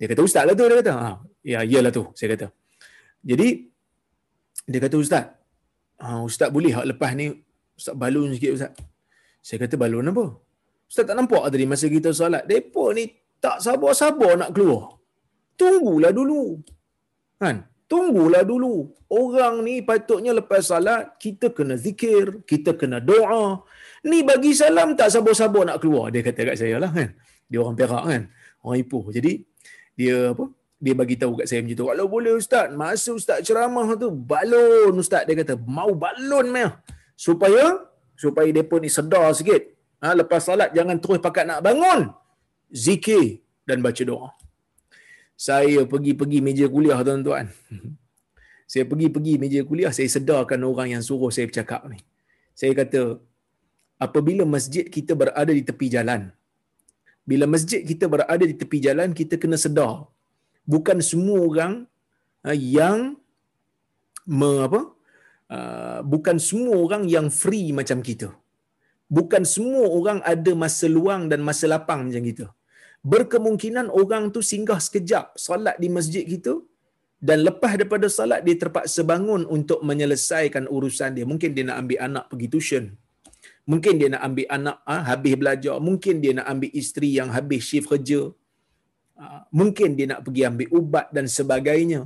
Dia 0.00 0.08
kata, 0.08 0.20
ustaz 0.24 0.48
lah 0.48 0.56
tu. 0.56 0.64
Dia 0.64 0.76
kata, 0.80 0.92
ha, 0.96 1.10
ya, 1.44 1.60
iyalah 1.60 1.92
tu. 1.92 2.08
Saya 2.16 2.32
kata. 2.32 2.46
Jadi, 3.20 3.68
dia 4.68 4.80
kata, 4.84 4.96
ustaz, 5.00 5.24
ha, 5.96 6.20
ustaz 6.28 6.52
boleh 6.52 6.72
hak 6.76 6.86
lepas 6.92 7.10
ni, 7.16 7.32
ustaz 7.72 7.96
balun 7.96 8.36
sikit 8.36 8.52
ustaz. 8.56 8.72
Saya 9.40 9.64
kata, 9.64 9.74
balun 9.80 10.12
apa? 10.12 10.24
Ustaz 10.88 11.04
tak 11.08 11.16
nampak 11.20 11.42
tadi 11.52 11.64
masa 11.68 11.86
kita 11.88 12.10
solat. 12.16 12.44
Depa 12.48 12.84
ni 12.96 13.04
tak 13.44 13.60
sabar-sabar 13.64 14.32
nak 14.40 14.50
keluar. 14.56 14.96
Tunggulah 15.60 16.12
dulu. 16.16 16.60
Kan? 17.40 17.68
Tunggulah 17.88 18.44
dulu. 18.44 18.92
Orang 19.08 19.64
ni 19.64 19.80
patutnya 19.80 20.32
lepas 20.36 20.68
salat, 20.68 21.16
kita 21.16 21.52
kena 21.56 21.80
zikir, 21.80 22.44
kita 22.44 22.76
kena 22.76 23.00
doa. 23.00 23.64
Ni 24.04 24.20
bagi 24.20 24.52
salam 24.52 24.92
tak 24.92 25.08
sabar-sabar 25.12 25.64
nak 25.68 25.80
keluar. 25.80 26.12
Dia 26.12 26.20
kata 26.20 26.40
kat 26.52 26.56
saya 26.60 26.76
lah 26.76 26.92
kan. 26.92 27.16
Dia 27.48 27.58
orang 27.64 27.76
perak 27.80 28.04
kan. 28.04 28.22
Orang 28.60 28.78
Ipoh. 28.84 29.04
Jadi, 29.08 29.32
dia 29.96 30.36
apa? 30.36 30.44
Dia 30.78 30.94
bagi 30.94 31.18
tahu 31.18 31.42
kat 31.42 31.46
saya 31.50 31.60
macam 31.62 31.76
tu. 31.80 31.86
Kalau 31.90 32.06
boleh 32.06 32.32
Ustaz, 32.38 32.70
masa 32.70 33.10
Ustaz 33.10 33.38
ceramah 33.42 33.88
tu, 33.98 34.08
balon 34.14 34.94
Ustaz. 35.02 35.26
Dia 35.26 35.34
kata, 35.42 35.54
mau 35.58 35.90
balon 36.04 36.46
meh. 36.54 36.70
Supaya, 37.18 37.82
supaya 38.14 38.62
pun 38.62 38.80
ni 38.86 38.90
sedar 38.90 39.26
sikit. 39.34 39.74
Ha, 39.98 40.14
lepas 40.14 40.46
salat, 40.46 40.70
jangan 40.70 40.96
terus 41.02 41.18
pakat 41.18 41.44
nak 41.50 41.60
bangun. 41.66 42.14
Zikir 42.70 43.42
dan 43.66 43.82
baca 43.82 44.02
doa 44.06 44.38
saya 45.38 45.86
pergi-pergi 45.92 46.38
meja 46.42 46.66
kuliah 46.66 46.98
tuan-tuan. 47.06 47.46
Saya 48.72 48.84
pergi-pergi 48.84 49.40
meja 49.40 49.60
kuliah, 49.64 49.88
saya 49.96 50.04
sedarkan 50.12 50.60
orang 50.60 50.92
yang 50.92 51.00
suruh 51.00 51.32
saya 51.32 51.48
bercakap 51.48 51.88
ni. 51.88 52.04
Saya 52.52 52.76
kata, 52.76 53.16
apabila 53.96 54.44
masjid 54.44 54.84
kita 54.96 55.16
berada 55.16 55.48
di 55.48 55.64
tepi 55.64 55.88
jalan, 55.88 56.28
bila 57.24 57.48
masjid 57.48 57.80
kita 57.80 58.04
berada 58.12 58.44
di 58.44 58.52
tepi 58.52 58.76
jalan, 58.84 59.16
kita 59.16 59.40
kena 59.40 59.56
sedar. 59.56 60.12
Bukan 60.72 60.98
semua 61.10 61.38
orang 61.48 61.72
ha, 62.44 62.52
yang 62.78 62.98
me, 64.38 64.52
apa? 64.68 64.80
Uh, 65.56 66.00
bukan 66.12 66.36
semua 66.48 66.74
orang 66.84 67.02
yang 67.14 67.26
free 67.40 67.68
macam 67.78 67.98
kita. 68.08 68.28
Bukan 69.18 69.42
semua 69.54 69.84
orang 69.98 70.18
ada 70.32 70.52
masa 70.62 70.86
luang 70.96 71.22
dan 71.32 71.40
masa 71.48 71.64
lapang 71.72 72.00
macam 72.08 72.24
kita 72.30 72.46
berkemungkinan 73.12 73.86
orang 74.00 74.24
tu 74.34 74.40
singgah 74.50 74.80
sekejap 74.86 75.38
solat 75.38 75.76
di 75.82 75.88
masjid 75.96 76.24
kita 76.32 76.54
dan 77.28 77.42
lepas 77.46 77.72
daripada 77.78 78.06
solat 78.16 78.40
dia 78.46 78.56
terpaksa 78.62 79.02
bangun 79.12 79.42
untuk 79.56 79.82
menyelesaikan 79.88 80.64
urusan 80.70 81.18
dia. 81.18 81.26
Mungkin 81.26 81.50
dia 81.56 81.64
nak 81.68 81.78
ambil 81.82 81.98
anak 82.08 82.24
pergi 82.30 82.48
tuition. 82.52 82.84
Mungkin 83.70 83.94
dia 84.00 84.08
nak 84.14 84.22
ambil 84.28 84.46
anak 84.56 84.76
ha, 84.88 84.94
habis 85.10 85.34
belajar. 85.40 85.76
Mungkin 85.88 86.14
dia 86.22 86.32
nak 86.38 86.46
ambil 86.52 86.70
isteri 86.72 87.10
yang 87.18 87.28
habis 87.36 87.62
shift 87.68 87.90
kerja. 87.90 88.20
Ha, 89.18 89.24
mungkin 89.58 89.98
dia 89.98 90.06
nak 90.10 90.20
pergi 90.26 90.42
ambil 90.50 90.68
ubat 90.78 91.06
dan 91.16 91.26
sebagainya. 91.38 92.00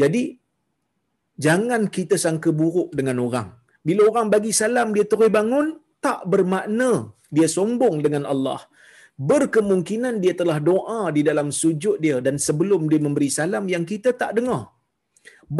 Jadi, 0.00 0.24
jangan 1.46 1.82
kita 1.96 2.16
sangka 2.24 2.50
buruk 2.60 2.90
dengan 2.98 3.18
orang. 3.26 3.48
Bila 3.86 4.02
orang 4.10 4.28
bagi 4.34 4.52
salam, 4.60 4.88
dia 4.96 5.06
terus 5.10 5.30
bangun, 5.38 5.66
tak 6.06 6.20
bermakna 6.32 6.90
dia 7.36 7.48
sombong 7.56 7.96
dengan 8.06 8.24
Allah 8.32 8.60
berkemungkinan 9.30 10.14
dia 10.24 10.34
telah 10.40 10.58
doa 10.70 11.00
di 11.16 11.22
dalam 11.28 11.48
sujud 11.60 11.96
dia 12.04 12.16
dan 12.26 12.36
sebelum 12.46 12.82
dia 12.90 13.00
memberi 13.06 13.30
salam 13.38 13.64
yang 13.74 13.84
kita 13.92 14.12
tak 14.22 14.32
dengar. 14.38 14.62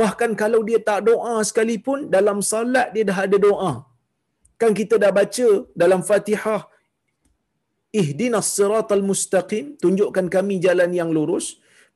Bahkan 0.00 0.30
kalau 0.42 0.60
dia 0.68 0.78
tak 0.88 1.00
doa 1.08 1.34
sekalipun 1.48 1.98
dalam 2.16 2.38
salat 2.50 2.88
dia 2.94 3.04
dah 3.10 3.18
ada 3.26 3.38
doa. 3.48 3.72
Kan 4.60 4.72
kita 4.80 4.94
dah 5.02 5.12
baca 5.18 5.48
dalam 5.82 6.00
Fatihah 6.08 6.62
Ihdinas 8.00 8.48
siratal 8.56 9.04
mustaqim 9.10 9.66
tunjukkan 9.82 10.26
kami 10.36 10.56
jalan 10.66 10.90
yang 11.00 11.10
lurus. 11.16 11.46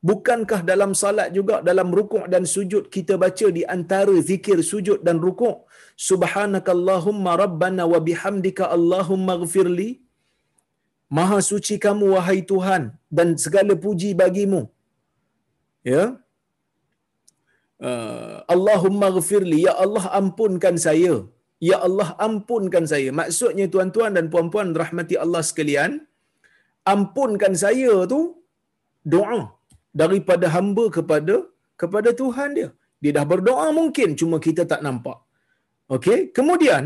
Bukankah 0.08 0.60
dalam 0.70 0.92
salat 1.00 1.28
juga 1.36 1.56
dalam 1.68 1.88
rukuk 1.98 2.24
dan 2.32 2.44
sujud 2.52 2.84
kita 2.94 3.14
baca 3.24 3.46
di 3.56 3.62
antara 3.74 4.14
zikir 4.28 4.58
sujud 4.70 5.00
dan 5.06 5.16
rukuk 5.24 5.56
Subhanakallahumma 6.08 7.32
rabbana 7.42 7.84
wa 7.92 7.98
bihamdika 8.06 8.64
Allahumma 8.76 9.34
ghafirli 9.42 9.90
Maha 11.16 11.38
suci 11.50 11.76
kamu 11.84 12.04
wahai 12.14 12.40
Tuhan 12.50 12.82
dan 13.18 13.28
segala 13.44 13.74
puji 13.84 14.10
bagimu. 14.20 14.60
Ya. 15.92 16.04
Uh, 17.88 18.36
Allahumma 18.54 19.08
ghafirli 19.16 19.58
ya 19.66 19.74
Allah 19.84 20.04
ampunkan 20.20 20.76
saya. 20.86 21.14
Ya 21.68 21.76
Allah 21.86 22.08
ampunkan 22.26 22.84
saya. 22.92 23.08
Maksudnya 23.20 23.66
tuan-tuan 23.72 24.16
dan 24.16 24.26
puan-puan 24.32 24.68
rahmati 24.82 25.14
Allah 25.24 25.42
sekalian, 25.48 25.92
ampunkan 26.92 27.54
saya 27.64 27.94
tu 28.12 28.20
doa 29.14 29.42
daripada 30.02 30.46
hamba 30.56 30.84
kepada 30.96 31.36
kepada 31.80 32.10
Tuhan 32.20 32.50
dia. 32.58 32.68
Dia 33.02 33.12
dah 33.16 33.26
berdoa 33.32 33.66
mungkin 33.80 34.16
cuma 34.20 34.36
kita 34.46 34.64
tak 34.72 34.80
nampak. 34.86 35.18
Okey, 35.94 36.18
kemudian 36.36 36.82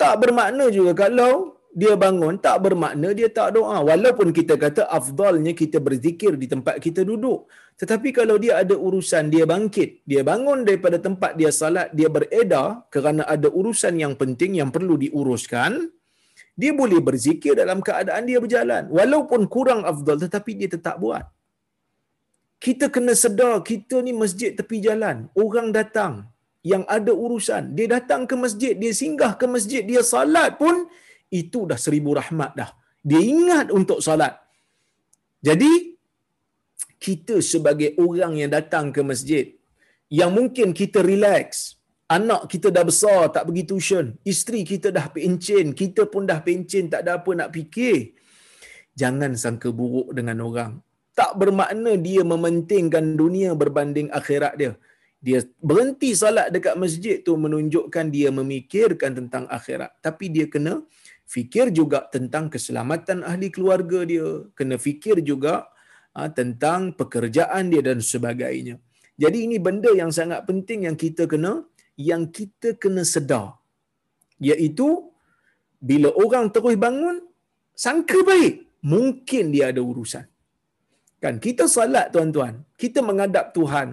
tak 0.00 0.14
bermakna 0.22 0.66
juga 0.76 0.92
kalau 1.02 1.53
dia 1.80 1.92
bangun 2.02 2.34
tak 2.44 2.56
bermakna 2.64 3.08
dia 3.18 3.28
tak 3.38 3.48
doa. 3.56 3.78
Walaupun 3.88 4.28
kita 4.38 4.54
kata 4.64 4.82
afdalnya 4.98 5.52
kita 5.60 5.78
berzikir 5.86 6.32
di 6.42 6.46
tempat 6.52 6.78
kita 6.84 7.02
duduk. 7.10 7.50
Tetapi 7.80 8.08
kalau 8.18 8.36
dia 8.44 8.62
ada 8.62 8.74
urusan 8.86 9.26
dia 9.34 9.44
bangkit. 9.52 10.06
Dia 10.10 10.22
bangun 10.30 10.62
daripada 10.68 10.98
tempat 11.06 11.34
dia 11.40 11.50
salat 11.60 11.90
dia 11.98 12.08
beredar 12.16 12.86
kerana 12.94 13.26
ada 13.34 13.50
urusan 13.60 13.94
yang 14.04 14.14
penting 14.20 14.54
yang 14.60 14.70
perlu 14.76 14.94
diuruskan 15.04 15.90
dia 16.54 16.70
boleh 16.80 17.02
berzikir 17.02 17.58
dalam 17.58 17.82
keadaan 17.82 18.22
dia 18.30 18.38
berjalan. 18.44 18.86
Walaupun 18.98 19.50
kurang 19.54 19.82
afdal 19.82 20.22
tetapi 20.22 20.54
dia 20.60 20.70
tetap 20.76 21.02
buat. 21.02 21.26
Kita 22.64 22.86
kena 22.94 23.12
sedar 23.18 23.54
kita 23.70 23.98
ni 24.06 24.14
masjid 24.22 24.54
tepi 24.54 24.78
jalan. 24.78 25.26
Orang 25.34 25.74
datang 25.74 26.30
yang 26.64 26.82
ada 26.96 27.12
urusan 27.24 27.76
dia 27.76 27.86
datang 27.96 28.22
ke 28.30 28.34
masjid 28.44 28.72
dia 28.82 28.92
singgah 29.00 29.32
ke 29.40 29.44
masjid 29.54 29.82
dia 29.90 30.00
salat 30.00 30.56
pun 30.56 30.88
itu 31.34 31.66
dah 31.70 31.78
seribu 31.84 32.14
rahmat 32.14 32.54
dah. 32.54 32.70
Dia 33.02 33.20
ingat 33.20 33.74
untuk 33.74 33.98
salat. 34.06 34.38
Jadi, 35.42 35.98
kita 37.02 37.36
sebagai 37.44 37.90
orang 38.00 38.32
yang 38.40 38.50
datang 38.54 38.88
ke 38.94 39.04
masjid, 39.04 39.52
yang 40.08 40.32
mungkin 40.32 40.72
kita 40.72 41.04
relax, 41.04 41.76
anak 42.08 42.48
kita 42.52 42.72
dah 42.76 42.84
besar, 42.90 43.28
tak 43.34 43.44
pergi 43.50 43.64
tuition, 43.68 44.06
isteri 44.24 44.64
kita 44.72 44.88
dah 44.88 45.06
pencen, 45.12 45.76
kita 45.76 46.08
pun 46.08 46.24
dah 46.30 46.40
pencen, 46.40 46.88
tak 46.92 47.04
ada 47.04 47.20
apa 47.20 47.30
nak 47.36 47.50
fikir. 47.52 48.16
Jangan 48.96 49.34
sangka 49.34 49.68
buruk 49.74 50.16
dengan 50.16 50.40
orang. 50.48 50.72
Tak 51.18 51.36
bermakna 51.38 51.92
dia 51.98 52.22
mementingkan 52.32 53.18
dunia 53.20 53.50
berbanding 53.52 54.08
akhirat 54.18 54.54
dia. 54.60 54.72
Dia 55.24 55.40
berhenti 55.60 56.10
salat 56.12 56.52
dekat 56.54 56.74
masjid 56.76 57.16
tu 57.26 57.32
menunjukkan 57.44 58.06
dia 58.16 58.28
memikirkan 58.28 59.12
tentang 59.18 59.44
akhirat. 59.48 59.92
Tapi 60.04 60.28
dia 60.28 60.46
kena 60.54 60.84
fikir 61.34 61.72
juga 61.78 61.98
tentang 62.14 62.46
keselamatan 62.52 63.24
ahli 63.30 63.48
keluarga 63.54 64.00
dia, 64.04 64.28
kena 64.58 64.76
fikir 64.86 65.24
juga 65.30 65.54
ha, 66.16 66.28
tentang 66.38 66.92
pekerjaan 67.00 67.72
dia 67.72 67.82
dan 67.88 67.98
sebagainya. 68.12 68.76
Jadi 69.22 69.38
ini 69.46 69.56
benda 69.66 69.90
yang 69.94 70.10
sangat 70.18 70.42
penting 70.48 70.90
yang 70.90 70.96
kita 70.98 71.24
kena 71.32 71.62
yang 71.94 72.22
kita 72.36 72.74
kena 72.82 73.02
sedar. 73.06 73.54
Iaitu 74.42 74.88
bila 75.78 76.10
orang 76.24 76.50
terus 76.54 76.76
bangun 76.84 77.16
sangka 77.84 78.18
baik, 78.30 78.54
mungkin 78.82 79.54
dia 79.54 79.70
ada 79.70 79.82
urusan. 79.90 80.26
Kan 81.22 81.40
kita 81.40 81.64
salat 81.74 82.10
tuan-tuan, 82.14 82.54
kita 82.82 83.00
menghadap 83.08 83.54
Tuhan. 83.56 83.88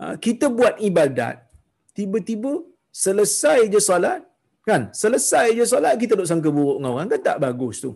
Ha, 0.00 0.18
kita 0.18 0.50
buat 0.50 0.82
ibadat, 0.88 1.36
tiba-tiba 1.94 2.52
selesai 2.90 3.70
je 3.70 3.78
salat, 3.78 4.20
Kan? 4.64 4.82
Selesai 4.96 5.52
je 5.56 5.64
solat 5.68 5.94
kita 6.00 6.16
duk 6.18 6.28
sangka 6.28 6.48
buruk 6.48 6.80
dengan 6.80 6.90
orang 6.96 7.08
kan 7.12 7.20
tak 7.20 7.36
bagus 7.44 7.84
tu. 7.84 7.92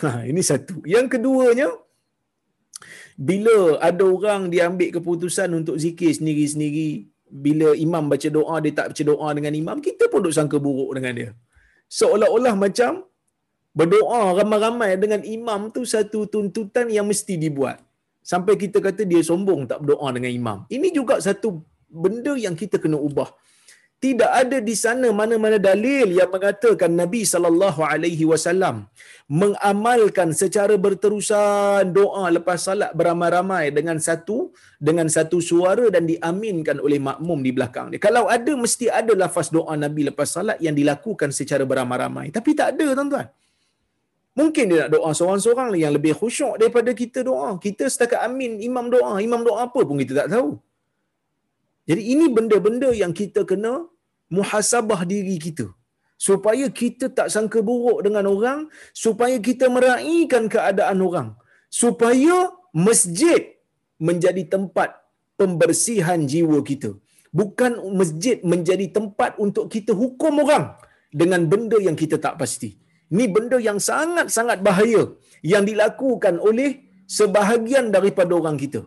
Ha, 0.00 0.24
ini 0.30 0.40
satu. 0.40 0.80
Yang 0.88 1.06
keduanya 1.16 1.68
bila 3.14 3.78
ada 3.88 4.04
orang 4.16 4.48
dia 4.52 4.66
ambil 4.68 4.90
keputusan 4.96 5.48
untuk 5.58 5.76
zikir 5.78 6.10
sendiri-sendiri, 6.18 7.06
bila 7.30 7.68
imam 7.86 8.04
baca 8.12 8.28
doa 8.36 8.56
dia 8.64 8.72
tak 8.78 8.86
baca 8.90 9.02
doa 9.10 9.28
dengan 9.36 9.52
imam, 9.60 9.76
kita 9.78 10.08
pun 10.10 10.24
duk 10.24 10.34
sangka 10.34 10.58
buruk 10.66 10.90
dengan 10.96 11.12
dia. 11.18 11.30
Seolah-olah 11.98 12.54
macam 12.64 13.04
berdoa 13.76 14.20
ramai-ramai 14.40 14.90
dengan 14.96 15.20
imam 15.36 15.68
tu 15.74 15.84
satu 15.94 16.26
tuntutan 16.32 16.88
yang 16.96 17.06
mesti 17.06 17.36
dibuat. 17.44 17.78
Sampai 18.24 18.56
kita 18.56 18.80
kata 18.80 19.04
dia 19.04 19.20
sombong 19.20 19.68
tak 19.70 19.84
berdoa 19.84 20.08
dengan 20.16 20.32
imam. 20.32 20.58
Ini 20.76 20.88
juga 20.98 21.20
satu 21.20 21.60
benda 21.92 22.32
yang 22.40 22.56
kita 22.56 22.80
kena 22.80 22.96
ubah 22.96 23.28
tidak 24.04 24.30
ada 24.40 24.58
di 24.68 24.74
sana 24.82 25.08
mana-mana 25.20 25.58
dalil 25.66 26.08
yang 26.18 26.30
mengatakan 26.34 26.90
Nabi 27.00 27.20
sallallahu 27.32 27.80
alaihi 27.90 28.24
wasallam 28.30 28.76
mengamalkan 29.40 30.28
secara 30.40 30.74
berterusan 30.84 31.88
doa 31.98 32.24
lepas 32.36 32.58
salat 32.68 32.90
beramai-ramai 32.98 33.64
dengan 33.76 33.96
satu 34.06 34.36
dengan 34.88 35.08
satu 35.16 35.38
suara 35.50 35.86
dan 35.94 36.04
diaminkan 36.10 36.76
oleh 36.86 37.00
makmum 37.08 37.40
di 37.46 37.52
belakang 37.56 37.86
dia. 37.92 38.00
Kalau 38.06 38.24
ada 38.36 38.52
mesti 38.64 38.88
ada 39.00 39.14
lafaz 39.22 39.48
doa 39.56 39.74
Nabi 39.84 40.04
lepas 40.10 40.28
salat 40.36 40.60
yang 40.66 40.76
dilakukan 40.80 41.32
secara 41.38 41.64
beramai-ramai. 41.72 42.26
Tapi 42.36 42.52
tak 42.60 42.68
ada 42.76 42.86
tuan-tuan. 42.98 43.26
Mungkin 44.40 44.64
dia 44.70 44.78
nak 44.82 44.90
doa 44.96 45.10
seorang-seorang 45.18 45.68
yang 45.80 45.94
lebih 45.96 46.12
khusyuk 46.20 46.54
daripada 46.60 46.90
kita 47.00 47.22
doa. 47.30 47.50
Kita 47.66 47.86
setakat 47.94 48.20
amin 48.28 48.60
imam 48.68 48.86
doa, 48.94 49.14
imam 49.28 49.40
doa 49.48 49.58
apa 49.66 49.80
pun 49.88 49.96
kita 50.02 50.12
tak 50.20 50.28
tahu. 50.34 50.50
Jadi 51.88 52.02
ini 52.12 52.26
benda-benda 52.36 52.90
yang 53.02 53.12
kita 53.16 53.40
kena 53.50 53.74
muhasabah 54.36 55.00
diri 55.12 55.36
kita. 55.46 55.66
Supaya 56.26 56.66
kita 56.80 57.10
tak 57.18 57.28
sangka 57.34 57.60
buruk 57.68 57.98
dengan 58.06 58.24
orang 58.30 58.60
supaya 59.04 59.36
kita 59.48 59.66
meraihkan 59.76 60.44
keadaan 60.54 60.98
orang. 61.08 61.28
Supaya 61.68 62.54
masjid 62.72 63.58
menjadi 63.98 64.46
tempat 64.54 64.94
pembersihan 65.40 66.22
jiwa 66.32 66.62
kita. 66.70 66.94
Bukan 67.34 67.72
masjid 67.98 68.38
menjadi 68.46 68.86
tempat 68.96 69.34
untuk 69.44 69.66
kita 69.66 69.90
hukum 69.90 70.46
orang 70.46 70.78
dengan 71.10 71.42
benda 71.50 71.78
yang 71.82 71.98
kita 71.98 72.16
tak 72.22 72.38
pasti. 72.38 72.78
Ini 73.10 73.26
benda 73.34 73.58
yang 73.58 73.78
sangat-sangat 73.82 74.62
bahaya 74.62 75.02
yang 75.42 75.66
dilakukan 75.66 76.38
oleh 76.38 76.70
sebahagian 77.10 77.90
daripada 77.90 78.32
orang 78.38 78.56
kita 78.56 78.86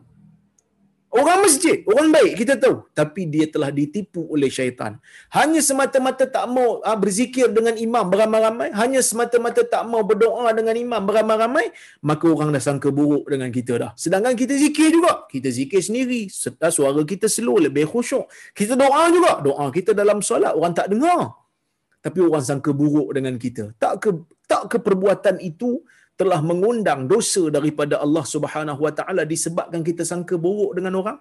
Orang 1.07 1.39
masjid, 1.39 1.87
orang 1.87 2.11
baik 2.11 2.35
kita 2.35 2.59
tahu. 2.59 2.83
Tapi 2.91 3.31
dia 3.31 3.47
telah 3.47 3.71
ditipu 3.71 4.27
oleh 4.27 4.51
syaitan. 4.51 4.99
Hanya 5.31 5.63
semata-mata 5.63 6.27
tak 6.27 6.45
mau 6.51 6.83
ha, 6.83 6.99
berzikir 6.99 7.47
dengan 7.47 7.79
imam 7.79 8.03
beramai-ramai. 8.11 8.75
Hanya 8.75 8.99
semata-mata 8.99 9.63
tak 9.63 9.87
mau 9.87 10.03
berdoa 10.03 10.51
dengan 10.51 10.75
imam 10.75 10.99
beramai-ramai. 10.99 11.71
Maka 12.03 12.27
orang 12.27 12.51
dah 12.51 12.59
sangka 12.59 12.91
buruk 12.91 13.23
dengan 13.23 13.47
kita 13.47 13.73
dah. 13.79 13.91
Sedangkan 13.95 14.35
kita 14.35 14.59
zikir 14.59 14.91
juga. 14.91 15.23
Kita 15.31 15.47
zikir 15.47 15.79
sendiri. 15.79 16.27
Serta 16.27 16.67
suara 16.67 16.99
kita 17.07 17.31
slow, 17.31 17.55
lebih 17.63 17.87
khusyuk. 17.87 18.27
Kita 18.51 18.75
doa 18.75 19.07
juga. 19.07 19.39
Doa 19.39 19.71
kita 19.71 19.95
dalam 19.95 20.19
solat, 20.19 20.59
orang 20.59 20.75
tak 20.75 20.91
dengar. 20.91 21.39
Tapi 22.03 22.19
orang 22.19 22.43
sangka 22.43 22.75
buruk 22.75 23.15
dengan 23.15 23.39
kita. 23.39 23.71
Tak 23.79 23.93
ke, 24.03 24.09
tak 24.43 24.75
ke 24.75 24.77
perbuatan 24.83 25.39
itu 25.39 25.87
telah 26.19 26.39
mengundang 26.49 27.01
dosa 27.11 27.43
daripada 27.55 27.95
Allah 28.05 28.25
Subhanahu 28.33 28.81
Wa 28.85 28.93
Taala 28.99 29.23
disebabkan 29.33 29.81
kita 29.89 30.03
sangka 30.11 30.35
buruk 30.45 30.71
dengan 30.77 30.93
orang. 31.01 31.19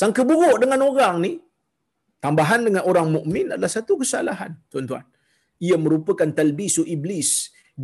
Sangka 0.00 0.22
buruk 0.30 0.56
dengan 0.62 0.80
orang 0.90 1.16
ni 1.24 1.32
tambahan 2.24 2.60
dengan 2.66 2.82
orang 2.90 3.08
mukmin 3.16 3.46
adalah 3.54 3.72
satu 3.76 4.00
kesalahan, 4.02 4.52
tuan-tuan. 4.72 5.04
Ia 5.66 5.76
merupakan 5.84 6.28
talbisu 6.38 6.82
iblis. 6.94 7.30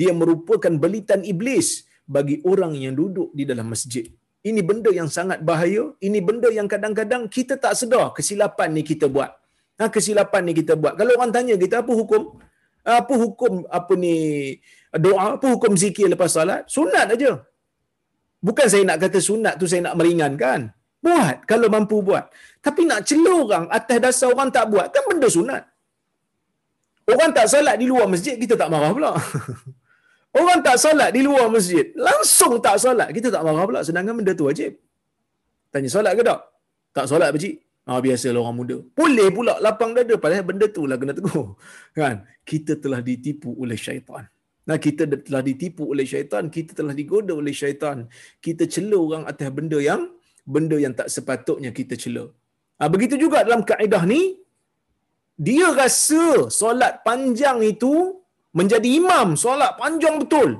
Dia 0.00 0.12
merupakan 0.20 0.72
belitan 0.84 1.20
iblis 1.32 1.68
bagi 2.16 2.36
orang 2.52 2.72
yang 2.84 2.94
duduk 3.00 3.28
di 3.38 3.44
dalam 3.50 3.68
masjid. 3.74 4.06
Ini 4.48 4.60
benda 4.68 4.90
yang 4.98 5.08
sangat 5.16 5.38
bahaya. 5.48 5.84
Ini 6.06 6.18
benda 6.28 6.48
yang 6.58 6.68
kadang-kadang 6.72 7.22
kita 7.36 7.54
tak 7.64 7.74
sedar 7.80 8.06
kesilapan 8.16 8.70
ni 8.76 8.82
kita 8.90 9.06
buat. 9.14 9.30
Ha, 9.76 9.92
kesilapan 9.92 10.42
ni 10.48 10.52
kita 10.60 10.72
buat. 10.80 10.94
Kalau 11.00 11.12
orang 11.18 11.32
tanya 11.36 11.54
kita 11.64 11.84
apa 11.84 11.92
hukum? 12.00 12.22
Apa 12.86 13.14
hukum 13.18 13.66
apa 13.66 13.92
ni 13.98 14.14
doa 14.94 15.34
apa 15.34 15.46
hukum 15.50 15.74
zikir 15.74 16.06
lepas 16.06 16.30
solat? 16.30 16.70
Sunat 16.70 17.18
aja. 17.18 17.42
Bukan 18.38 18.66
saya 18.70 18.86
nak 18.86 19.02
kata 19.02 19.18
sunat 19.18 19.58
tu 19.58 19.66
saya 19.66 19.90
nak 19.90 19.98
meringankan. 19.98 20.70
Buat 21.02 21.42
kalau 21.50 21.66
mampu 21.66 21.98
buat. 21.98 22.30
Tapi 22.62 22.86
nak 22.86 23.02
cela 23.02 23.32
orang 23.42 23.64
atas 23.78 23.98
dasar 23.98 24.28
orang 24.30 24.54
tak 24.54 24.70
buat 24.70 24.86
kan 24.94 25.02
benda 25.10 25.26
sunat. 25.26 25.62
Orang 27.06 27.30
tak 27.34 27.46
solat 27.50 27.74
di 27.78 27.86
luar 27.90 28.06
masjid 28.10 28.34
kita 28.38 28.54
tak 28.54 28.70
marah 28.70 28.90
pula. 28.90 29.14
Orang 30.38 30.58
tak 30.58 30.76
solat 30.76 31.14
di 31.14 31.22
luar 31.22 31.46
masjid 31.46 31.94
langsung 31.94 32.58
tak 32.58 32.82
solat 32.82 33.08
kita 33.14 33.30
tak 33.30 33.46
marah 33.46 33.62
pula. 33.62 33.80
Sedangkan 33.86 34.14
benda 34.18 34.34
tu 34.34 34.50
wajib. 34.50 34.74
Tanya 35.70 35.86
solat 35.86 36.18
ke 36.18 36.22
tak? 36.26 36.40
Tak 36.90 37.06
solat 37.06 37.30
pakcik 37.30 37.65
Ah 37.86 38.00
biasalah 38.04 38.40
orang 38.42 38.56
muda. 38.60 38.76
Boleh 38.98 39.28
pula 39.36 39.54
lapang 39.64 39.92
dada 39.96 40.14
padahal 40.22 40.44
benda 40.50 40.66
tu 40.76 40.82
lah 40.90 40.96
kena 41.00 41.14
tegur. 41.18 41.54
Kan? 41.98 42.16
Kita 42.50 42.72
telah 42.82 43.00
ditipu 43.08 43.50
oleh 43.62 43.78
syaitan. 43.86 44.24
Nah, 44.68 44.76
kita 44.84 45.02
telah 45.26 45.42
ditipu 45.48 45.82
oleh 45.94 46.02
syaitan, 46.12 46.44
kita 46.56 46.70
telah 46.78 46.94
digoda 47.00 47.32
oleh 47.42 47.54
syaitan. 47.60 47.98
Kita 48.44 48.66
cela 48.74 48.98
orang 49.06 49.24
atas 49.30 49.48
benda 49.58 49.78
yang 49.78 50.02
benda 50.54 50.76
yang 50.84 50.94
tak 51.00 51.08
sepatutnya 51.14 51.70
kita 51.78 51.94
cela. 52.02 52.24
Ha, 52.78 52.90
begitu 52.94 53.14
juga 53.24 53.46
dalam 53.46 53.62
kaedah 53.70 54.02
ni, 54.12 54.22
dia 55.46 55.70
rasa 55.80 56.50
solat 56.60 57.06
panjang 57.06 57.58
itu 57.72 57.92
menjadi 58.58 58.88
imam, 59.00 59.38
solat 59.44 59.72
panjang 59.80 60.16
betul. 60.22 60.50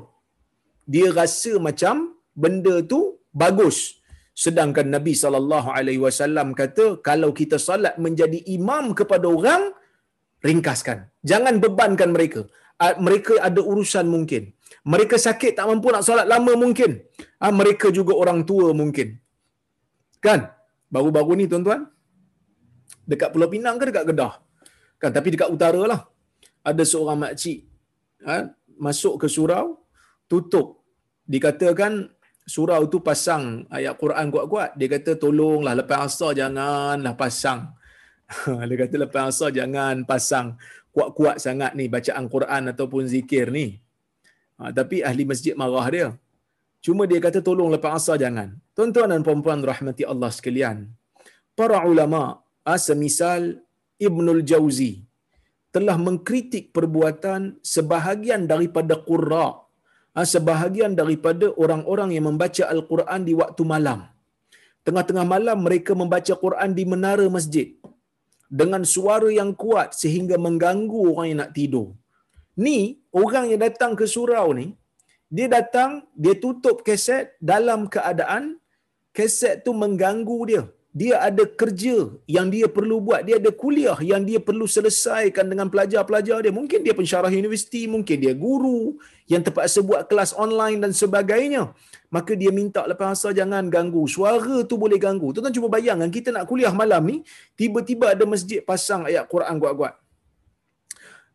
Dia 0.95 1.11
rasa 1.11 1.53
macam 1.59 2.15
benda 2.43 2.75
tu 2.93 3.01
bagus. 3.43 3.99
Sedangkan 4.45 4.87
Nabi 4.95 5.13
sallallahu 5.23 5.69
alaihi 5.79 6.01
wasallam 6.07 6.49
kata 6.61 6.87
kalau 7.09 7.31
kita 7.41 7.57
solat 7.67 7.95
menjadi 8.07 8.39
imam 8.57 8.87
kepada 8.99 9.27
orang 9.37 9.63
ringkaskan. 10.49 10.99
Jangan 11.31 11.55
bebankan 11.65 12.11
mereka 12.17 12.43
mereka 13.07 13.35
ada 13.49 13.61
urusan 13.71 14.07
mungkin. 14.15 14.43
Mereka 14.93 15.17
sakit 15.27 15.53
tak 15.59 15.67
mampu 15.69 15.89
nak 15.95 16.05
solat 16.09 16.27
lama 16.33 16.53
mungkin. 16.65 16.91
Ah, 17.45 17.53
mereka 17.61 17.89
juga 17.99 18.13
orang 18.23 18.41
tua 18.51 18.77
mungkin. 18.81 19.17
Kan? 20.27 20.41
Baru-baru 20.95 21.33
ni 21.41 21.47
tuan-tuan. 21.53 21.89
Dekat 23.11 23.31
Pulau 23.33 23.49
Pinang 23.53 23.77
ke 23.81 23.85
dekat 23.89 24.05
Kedah? 24.11 24.33
Kan? 25.01 25.11
Tapi 25.17 25.29
dekat 25.35 25.49
utara 25.57 25.83
lah. 25.93 26.01
Ada 26.71 26.85
seorang 26.93 27.19
makcik. 27.25 27.59
Ha? 28.29 28.37
Masuk 28.87 29.15
ke 29.23 29.27
surau. 29.37 29.67
Tutup. 30.31 30.85
Dikatakan 31.27 31.93
surau 32.47 32.87
tu 32.87 33.03
pasang 33.03 33.67
ayat 33.77 33.95
Quran 33.99 34.31
kuat-kuat. 34.31 34.79
Dia 34.79 34.89
kata 34.95 35.19
tolonglah 35.19 35.75
lepas 35.75 36.07
asar 36.07 36.33
janganlah 36.39 37.15
pasang. 37.19 37.75
dia 38.69 38.77
kata 38.83 38.95
lepas 39.05 39.23
asar 39.31 39.51
jangan 39.59 40.07
pasang 40.07 40.55
kuat-kuat 40.95 41.37
sangat 41.43 41.75
ni 41.79 41.91
bacaan 41.91 42.25
Quran 42.31 42.63
ataupun 42.73 43.05
zikir 43.05 43.51
ni. 43.51 43.67
Ha, 44.57 44.73
tapi 44.73 45.05
ahli 45.05 45.29
masjid 45.29 45.53
marah 45.53 45.87
dia. 45.93 46.09
Cuma 46.81 47.05
dia 47.11 47.21
kata 47.21 47.43
tolong 47.43 47.69
lepas 47.75 47.99
asar 47.99 48.17
jangan. 48.23 48.57
Tuan-tuan 48.73 49.11
dan 49.13 49.21
puan-puan 49.27 49.61
rahmati 49.61 50.07
Allah 50.07 50.31
sekalian. 50.31 50.89
Para 51.59 51.83
ulama, 51.83 52.41
semisal 52.79 53.61
Ibnul 53.97 54.45
Jauzi 54.45 55.05
telah 55.73 55.97
mengkritik 56.01 56.73
perbuatan 56.73 57.61
sebahagian 57.61 58.49
daripada 58.49 58.97
qurra, 58.97 59.66
sebahagian 60.25 60.97
daripada 60.97 61.53
orang-orang 61.61 62.17
yang 62.17 62.25
membaca 62.31 62.65
Al-Quran 62.65 63.21
di 63.29 63.35
waktu 63.37 63.63
malam. 63.69 64.09
Tengah-tengah 64.87 65.27
malam 65.27 65.59
mereka 65.67 65.93
membaca 65.93 66.33
Quran 66.45 66.71
di 66.79 66.85
menara 66.87 67.27
masjid 67.37 67.75
dengan 68.49 68.87
suara 68.87 69.29
yang 69.29 69.51
kuat 69.63 69.99
sehingga 69.99 70.39
mengganggu 70.39 71.01
orang 71.11 71.27
yang 71.31 71.41
nak 71.43 71.53
tidur. 71.59 71.89
Ni 72.65 73.03
orang 73.11 73.51
yang 73.51 73.61
datang 73.67 73.93
ke 73.99 74.07
surau 74.07 74.55
ni, 74.55 74.79
dia 75.27 75.51
datang, 75.51 76.07
dia 76.15 76.39
tutup 76.39 76.87
keset 76.87 77.35
dalam 77.43 77.91
keadaan 77.91 78.63
keset 79.11 79.67
tu 79.67 79.75
mengganggu 79.75 80.39
dia 80.47 80.63
dia 80.97 81.21
ada 81.29 81.45
kerja 81.61 82.09
yang 82.25 82.49
dia 82.49 82.67
perlu 82.77 82.97
buat, 83.07 83.21
dia 83.29 83.37
ada 83.37 83.51
kuliah 83.63 83.99
yang 84.11 84.25
dia 84.29 84.41
perlu 84.41 84.65
selesaikan 84.65 85.45
dengan 85.45 85.69
pelajar-pelajar 85.73 86.41
dia. 86.41 86.53
Mungkin 86.59 86.81
dia 86.87 86.97
pensyarah 86.97 87.29
universiti, 87.29 87.85
mungkin 87.85 88.17
dia 88.25 88.33
guru 88.33 88.97
yang 89.29 89.45
terpaksa 89.45 89.85
buat 89.85 90.09
kelas 90.09 90.33
online 90.45 90.81
dan 90.81 90.97
sebagainya. 90.97 91.63
Maka 92.09 92.33
dia 92.33 92.49
minta 92.49 92.81
lepas 92.89 93.13
asal 93.13 93.37
jangan 93.37 93.69
ganggu. 93.69 94.09
Suara 94.09 94.65
tu 94.65 94.81
boleh 94.81 94.97
ganggu. 94.97 95.37
Tuan-tuan 95.37 95.53
cuba 95.53 95.69
bayangkan 95.77 96.09
kita 96.09 96.33
nak 96.33 96.49
kuliah 96.49 96.73
malam 96.73 97.05
ni, 97.05 97.17
tiba-tiba 97.61 98.17
ada 98.17 98.25
masjid 98.25 98.65
pasang 98.65 99.05
ayat 99.05 99.29
Quran 99.29 99.61
kuat-kuat. 99.61 100.01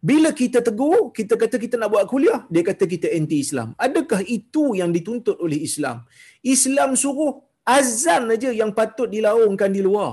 Bila 0.02 0.34
kita 0.34 0.66
tegur, 0.66 1.14
kita 1.14 1.38
kata 1.38 1.62
kita 1.62 1.78
nak 1.78 1.94
buat 1.94 2.10
kuliah, 2.10 2.50
dia 2.50 2.66
kata 2.66 2.90
kita 2.90 3.14
anti 3.14 3.46
Islam. 3.46 3.78
Adakah 3.78 4.26
itu 4.26 4.74
yang 4.74 4.90
dituntut 4.90 5.38
oleh 5.38 5.62
Islam? 5.62 6.02
Islam 6.42 6.98
suruh 6.98 7.51
azan 7.66 8.34
aja 8.36 8.50
yang 8.62 8.72
patut 8.80 9.10
dilaungkan 9.16 9.72
di 9.78 9.82
luar. 9.88 10.12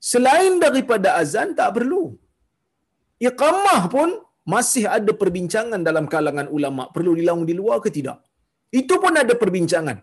Selain 0.00 0.56
daripada 0.64 1.08
azan 1.20 1.52
tak 1.58 1.70
perlu. 1.76 2.16
Iqamah 3.20 3.82
pun 3.94 4.10
masih 4.48 4.84
ada 4.96 5.12
perbincangan 5.22 5.80
dalam 5.88 6.08
kalangan 6.08 6.48
ulama 6.56 6.88
perlu 6.94 7.12
dilaung 7.18 7.44
di 7.44 7.54
luar 7.60 7.78
ke 7.84 7.90
tidak. 7.92 8.18
Itu 8.80 8.96
pun 9.02 9.12
ada 9.22 9.34
perbincangan. 9.42 9.98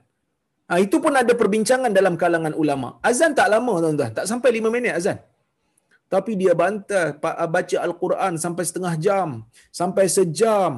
Ha, 0.68 0.84
itu 0.84 1.00
pun 1.04 1.14
ada 1.22 1.34
perbincangan 1.42 1.92
dalam 1.96 2.14
kalangan 2.22 2.54
ulama. 2.62 3.00
Azan 3.10 3.32
tak 3.40 3.48
lama 3.54 3.74
tuan-tuan, 3.84 4.12
tak 4.18 4.26
sampai 4.32 4.50
lima 4.58 4.70
minit 4.76 4.94
azan. 5.00 5.18
Tapi 6.14 6.40
dia 6.40 6.54
bantah 6.62 7.06
baca 7.56 7.78
Al-Quran 7.88 8.34
sampai 8.44 8.64
setengah 8.68 8.94
jam, 9.06 9.30
sampai 9.80 10.06
sejam 10.12 10.72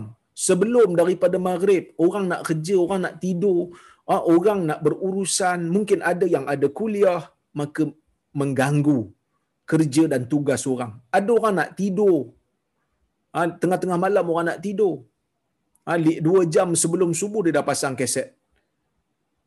sebelum 0.46 0.94
daripada 1.00 1.38
maghrib. 1.50 1.84
Orang 2.06 2.26
nak 2.32 2.42
kerja, 2.48 2.76
orang 2.86 3.00
nak 3.06 3.16
tidur, 3.24 3.74
orang 4.18 4.66
nak 4.70 4.80
berurusan, 4.86 5.70
mungkin 5.76 6.02
ada 6.12 6.26
yang 6.26 6.46
ada 6.54 6.68
kuliah, 6.80 7.22
maka 7.54 7.86
mengganggu 8.34 9.00
kerja 9.72 10.04
dan 10.10 10.26
tugas 10.32 10.66
orang. 10.66 10.98
Ada 11.14 11.30
orang 11.38 11.54
nak 11.60 11.70
tidur. 11.78 12.34
Ha, 13.36 13.46
tengah-tengah 13.62 14.00
malam 14.02 14.26
orang 14.34 14.48
nak 14.50 14.62
tidur. 14.66 15.06
Ha, 15.86 15.98
dua 16.28 16.42
jam 16.56 16.74
sebelum 16.74 17.14
subuh 17.14 17.46
dia 17.46 17.62
dah 17.62 17.66
pasang 17.70 17.94
kaset. 18.00 18.34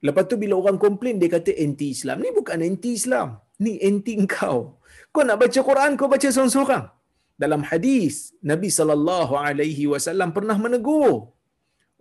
Lepas 0.07 0.27
tu 0.31 0.38
bila 0.42 0.55
orang 0.62 0.79
komplain 0.85 1.18
dia 1.22 1.31
kata 1.35 1.51
anti-Islam. 1.64 2.22
Ni 2.22 2.31
bukan 2.38 2.59
anti-Islam. 2.70 3.29
Ni 3.62 3.79
anti 3.88 4.18
engkau. 4.18 4.79
Kau 5.14 5.22
nak 5.27 5.38
baca 5.42 5.61
Quran 5.70 5.94
kau 5.98 6.11
baca 6.14 6.29
seorang-seorang. 6.35 6.85
Dalam 7.42 7.62
hadis 7.70 8.14
Nabi 8.51 8.68
sallallahu 8.79 9.35
alaihi 9.35 9.90
wasallam 9.90 10.31
pernah 10.37 10.55
menegur 10.64 11.32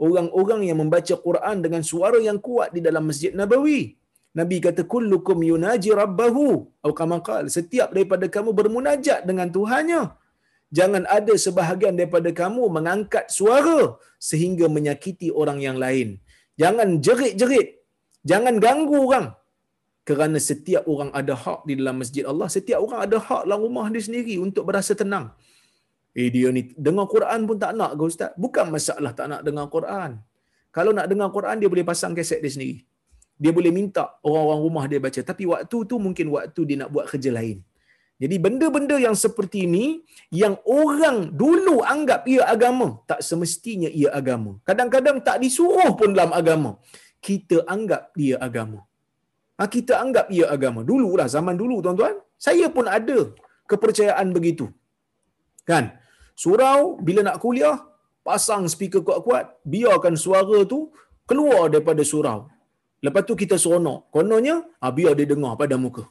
orang-orang 0.06 0.62
yang 0.70 0.78
membaca 0.82 1.16
Quran 1.28 1.58
dengan 1.66 1.82
suara 1.92 2.20
yang 2.28 2.40
kuat 2.48 2.70
di 2.76 2.82
dalam 2.88 3.04
Masjid 3.10 3.32
Nabawi. 3.40 3.82
Nabi 4.40 4.58
kata 4.66 4.82
kullukum 4.94 5.38
yunaji 5.52 5.92
rabbahu. 6.02 6.48
Atau 6.82 6.96
kama 7.00 7.18
qala 7.28 7.50
setiap 7.60 7.90
daripada 7.96 8.26
kamu 8.36 8.52
bermunajat 8.60 9.22
dengan 9.30 9.48
Tuhannya. 9.58 10.04
Jangan 10.78 11.04
ada 11.18 11.34
sebahagian 11.46 11.94
daripada 12.00 12.30
kamu 12.42 12.64
mengangkat 12.76 13.26
suara 13.38 14.00
sehingga 14.30 14.66
menyakiti 14.76 15.28
orang 15.42 15.60
yang 15.68 15.78
lain. 15.84 16.10
Jangan 16.62 16.90
jerit-jerit. 17.06 17.70
Jangan 18.32 18.56
ganggu 18.66 18.98
orang. 19.08 19.28
Kerana 20.08 20.38
setiap 20.50 20.84
orang 20.94 21.12
ada 21.20 21.34
hak 21.44 21.60
di 21.70 21.74
dalam 21.80 21.96
masjid 22.02 22.24
Allah. 22.32 22.48
Setiap 22.56 22.80
orang 22.86 23.00
ada 23.06 23.18
hak 23.28 23.42
dalam 23.46 23.62
rumah 23.68 23.86
dia 23.94 24.02
sendiri 24.08 24.36
untuk 24.46 24.64
berasa 24.70 24.96
tenang 25.02 25.28
eh 26.20 26.28
dia 26.36 26.48
ni 26.56 26.62
dengar 26.76 27.08
Quran 27.14 27.40
pun 27.48 27.58
tak 27.64 27.72
nak 27.80 27.92
ke 28.00 28.04
ustaz? 28.12 28.32
Bukan 28.44 28.68
masalah 28.76 29.12
tak 29.16 29.28
nak 29.32 29.42
dengar 29.48 29.66
Quran. 29.76 30.20
Kalau 30.76 30.92
nak 30.98 31.08
dengar 31.12 31.30
Quran 31.36 31.56
dia 31.60 31.70
boleh 31.74 31.86
pasang 31.88 32.14
kaset 32.18 32.40
dia 32.44 32.52
sendiri. 32.56 32.84
Dia 33.42 33.52
boleh 33.58 33.72
minta 33.74 34.04
orang-orang 34.28 34.62
rumah 34.66 34.86
dia 34.92 35.00
baca. 35.06 35.22
Tapi 35.32 35.44
waktu 35.52 35.78
tu 35.90 35.96
mungkin 36.06 36.28
waktu 36.36 36.62
dia 36.70 36.78
nak 36.82 36.90
buat 36.96 37.06
kerja 37.12 37.32
lain. 37.34 37.58
Jadi 38.22 38.36
benda-benda 38.38 38.96
yang 39.02 39.16
seperti 39.18 39.66
ini 39.66 39.86
yang 40.42 40.54
orang 40.70 41.34
dulu 41.42 41.82
anggap 41.94 42.22
ia 42.30 42.46
agama 42.46 43.02
tak 43.10 43.26
semestinya 43.26 43.90
ia 43.90 44.14
agama. 44.20 44.62
Kadang-kadang 44.68 45.18
tak 45.26 45.42
disuruh 45.42 45.92
pun 45.98 46.14
dalam 46.14 46.30
agama. 46.42 46.78
Kita 47.18 47.66
anggap 47.66 48.14
dia 48.20 48.38
agama. 48.48 48.80
Ha, 49.58 49.66
kita 49.66 49.98
anggap 50.04 50.30
ia 50.36 50.46
agama. 50.56 50.86
Dululah 50.86 51.26
zaman 51.36 51.58
dulu 51.58 51.82
tuan-tuan. 51.82 52.16
Saya 52.38 52.70
pun 52.76 52.86
ada 52.86 53.20
kepercayaan 53.72 54.30
begitu. 54.38 54.70
Kan 55.66 56.01
surau 56.42 56.80
bila 57.08 57.22
nak 57.28 57.38
kuliah 57.44 57.78
pasang 58.28 58.64
speaker 58.74 59.02
kuat-kuat 59.08 59.46
biarkan 59.74 60.16
suara 60.26 60.60
tu 60.74 60.80
keluar 61.30 61.64
daripada 61.74 62.04
surau 62.12 62.40
Lepas 63.06 63.22
tu 63.28 63.34
kita 63.42 63.56
seronok. 63.64 64.00
Kononnya, 64.14 64.56
ha, 64.82 64.94
biar 64.98 65.14
dia 65.18 65.26
dengar 65.34 65.54
pada 65.62 65.76
muka. 65.84 66.04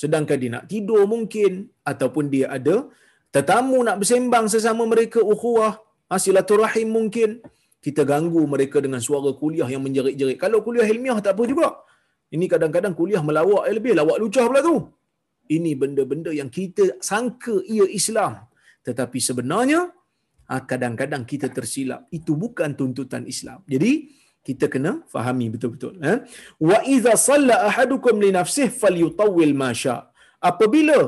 Sedangkan 0.00 0.38
dia 0.42 0.50
nak 0.54 0.64
tidur 0.70 1.02
mungkin. 1.14 1.66
Ataupun 1.90 2.30
dia 2.32 2.46
ada 2.56 2.86
tetamu 3.34 3.78
nak 3.86 3.96
bersembang 4.00 4.46
sesama 4.54 4.86
mereka. 4.86 5.18
Ukhuwah, 5.32 5.72
ha, 6.08 6.14
silaturahim 6.24 6.88
mungkin. 6.98 7.42
Kita 7.82 8.06
ganggu 8.06 8.42
mereka 8.54 8.78
dengan 8.78 9.02
suara 9.02 9.34
kuliah 9.34 9.66
yang 9.66 9.82
menjerit-jerit. 9.82 10.38
Kalau 10.38 10.62
kuliah 10.66 10.86
ilmiah 10.86 11.18
tak 11.18 11.34
apa 11.34 11.42
juga. 11.52 11.68
Ini 12.30 12.46
kadang-kadang 12.52 12.94
kuliah 12.94 13.22
melawak 13.28 13.66
lebih. 13.76 13.98
Lawak 13.98 14.22
lucah 14.22 14.46
pula 14.46 14.62
tu. 14.62 14.76
Ini 15.50 15.74
benda-benda 15.74 16.30
yang 16.30 16.46
kita 16.58 17.02
sangka 17.02 17.58
ia 17.66 17.82
Islam. 17.90 18.46
Tetapi 18.86 19.18
sebenarnya, 19.28 19.80
ha, 20.50 20.60
kadang-kadang 20.70 21.22
kita 21.32 21.48
tersilap. 21.56 22.10
Itu 22.18 22.34
bukan 22.34 22.74
tuntutan 22.78 23.24
Islam. 23.34 23.60
Jadi, 23.74 23.92
kita 24.48 24.66
kena 24.72 24.92
fahami 25.12 25.46
betul-betul 25.54 25.94
eh. 26.10 26.18
Wa 26.68 26.78
idza 26.94 27.14
salla 27.28 27.56
ahadukum 27.68 28.14
li 28.24 28.30
nafsihi 28.38 28.74
falyutawwil 28.80 29.54
ma 29.60 29.70
apabila 30.50 30.98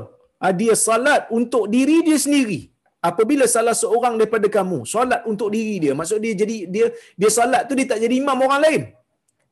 ah, 0.45 0.55
dia 0.61 0.75
salat 0.89 1.23
untuk 1.39 1.65
diri 1.75 1.97
dia 2.09 2.19
sendiri 2.25 2.61
apabila 3.09 3.45
salah 3.55 3.75
seorang 3.83 4.15
daripada 4.21 4.49
kamu 4.57 4.79
solat 4.95 5.23
untuk 5.33 5.49
diri 5.57 5.75
dia 5.85 5.93
maksud 5.99 6.19
dia 6.25 6.35
jadi 6.43 6.57
dia 6.75 6.87
dia 7.21 7.31
salat 7.39 7.63
tu 7.69 7.75
dia 7.79 7.89
tak 7.93 8.01
jadi 8.07 8.15
imam 8.23 8.39
orang 8.47 8.63
lain. 8.67 8.83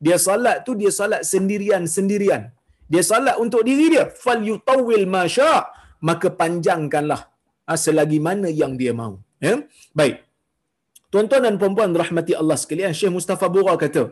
Dia 0.05 0.17
salat 0.27 0.57
tu 0.67 0.71
dia 0.79 0.91
salat 0.99 1.21
sendirian 1.33 1.83
sendirian 1.97 2.43
dia 2.93 3.03
salat 3.11 3.35
untuk 3.43 3.61
diri 3.67 3.85
dia 3.93 4.05
falyutawwil 4.23 5.05
ma 5.15 5.23
maka 6.07 6.27
panjangkanlah 6.39 7.21
ah, 7.21 7.32
selagi 7.83 8.19
mana 8.27 8.51
yang 8.61 8.75
dia 8.79 8.91
mahu 8.91 9.17
ya 9.39 9.63
baik 9.95 10.23
Tuan-tuan 11.13 11.45
dan 11.45 11.55
puan-puan 11.61 11.91
rahmati 12.01 12.33
Allah 12.41 12.57
sekalian, 12.61 12.89
Syekh 12.99 13.13
Mustafa 13.15 13.45
Bura 13.55 13.73
kata, 13.77 14.03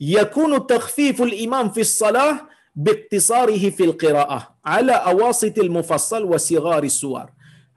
"Yakunu 0.00 0.64
takhfiful 0.72 1.34
imam 1.46 1.68
fi 1.74 1.84
salah 1.84 2.48
biiktisarihi 2.84 3.68
fil 3.78 3.92
qiraah 4.02 4.42
ala 4.76 5.04
awasitil 5.12 5.68
mufassal 5.76 6.24
wa 6.32 6.38
sigari 6.46 6.88
suwar." 7.00 7.28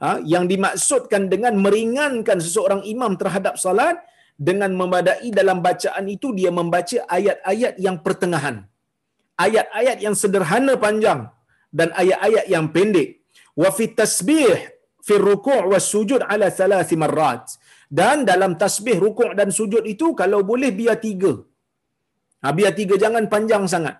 Ha, 0.03 0.09
yang 0.33 0.47
dimaksudkan 0.51 1.27
dengan 1.33 1.53
meringankan 1.65 2.39
seseorang 2.45 2.81
imam 2.93 3.11
terhadap 3.19 3.59
salat 3.65 3.99
dengan 4.47 4.71
memadai 4.79 5.27
dalam 5.39 5.59
bacaan 5.67 6.07
itu 6.15 6.31
dia 6.39 6.51
membaca 6.59 6.97
ayat-ayat 7.17 7.75
yang 7.85 7.99
pertengahan. 8.05 8.55
Ayat-ayat 9.45 9.97
yang 10.05 10.15
sederhana 10.21 10.73
panjang 10.85 11.27
dan 11.79 11.91
ayat-ayat 12.01 12.47
yang 12.55 12.71
pendek. 12.75 13.09
Wa 13.61 13.75
fi 13.75 13.91
tasbih 13.99 14.72
fi 15.07 15.15
ruku' 15.27 15.61
was 15.71 15.85
sujud 15.93 16.21
ala 16.33 16.47
thalath 16.59 16.93
marrat. 17.03 17.45
Dan 17.99 18.17
dalam 18.29 18.51
tasbih 18.61 18.97
rukuk 19.05 19.31
dan 19.39 19.49
sujud 19.57 19.83
itu 19.93 20.07
kalau 20.21 20.39
boleh 20.51 20.71
biar 20.79 20.97
tiga. 21.05 21.33
Ha, 22.43 22.49
biar 22.57 22.73
tiga 22.79 22.95
jangan 23.03 23.25
panjang 23.33 23.63
sangat. 23.73 23.95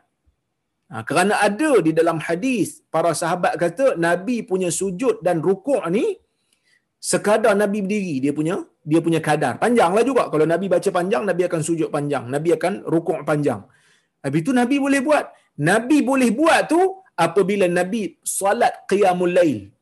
Ha, 0.92 1.06
kerana 1.10 1.34
ada 1.48 1.72
di 1.86 1.92
dalam 2.00 2.18
hadis 2.28 2.82
para 2.94 3.12
sahabat 3.22 3.54
kata 3.64 3.86
Nabi 4.06 4.36
punya 4.52 4.70
sujud 4.80 5.16
dan 5.26 5.38
rukuk 5.48 5.84
ni 5.96 6.06
sekadar 7.12 7.54
Nabi 7.62 7.78
berdiri 7.86 8.16
dia 8.24 8.34
punya 8.40 8.56
dia 8.92 9.00
punya 9.06 9.22
kadar. 9.28 9.54
Panjanglah 9.64 10.04
juga. 10.10 10.24
Kalau 10.34 10.46
Nabi 10.54 10.66
baca 10.74 10.90
panjang 10.98 11.24
Nabi 11.30 11.42
akan 11.50 11.62
sujud 11.70 11.90
panjang. 11.96 12.26
Nabi 12.36 12.50
akan 12.58 12.74
rukuk 12.94 13.22
panjang. 13.30 13.62
Habis 14.26 14.40
itu 14.44 14.52
Nabi 14.62 14.76
boleh 14.86 15.02
buat. 15.08 15.26
Nabi 15.70 15.98
boleh 16.10 16.30
buat 16.40 16.62
tu 16.74 16.82
apabila 17.26 17.66
Nabi 17.80 18.02
solat 18.26 18.90
qiyamul 18.90 19.34
lail 19.38 19.73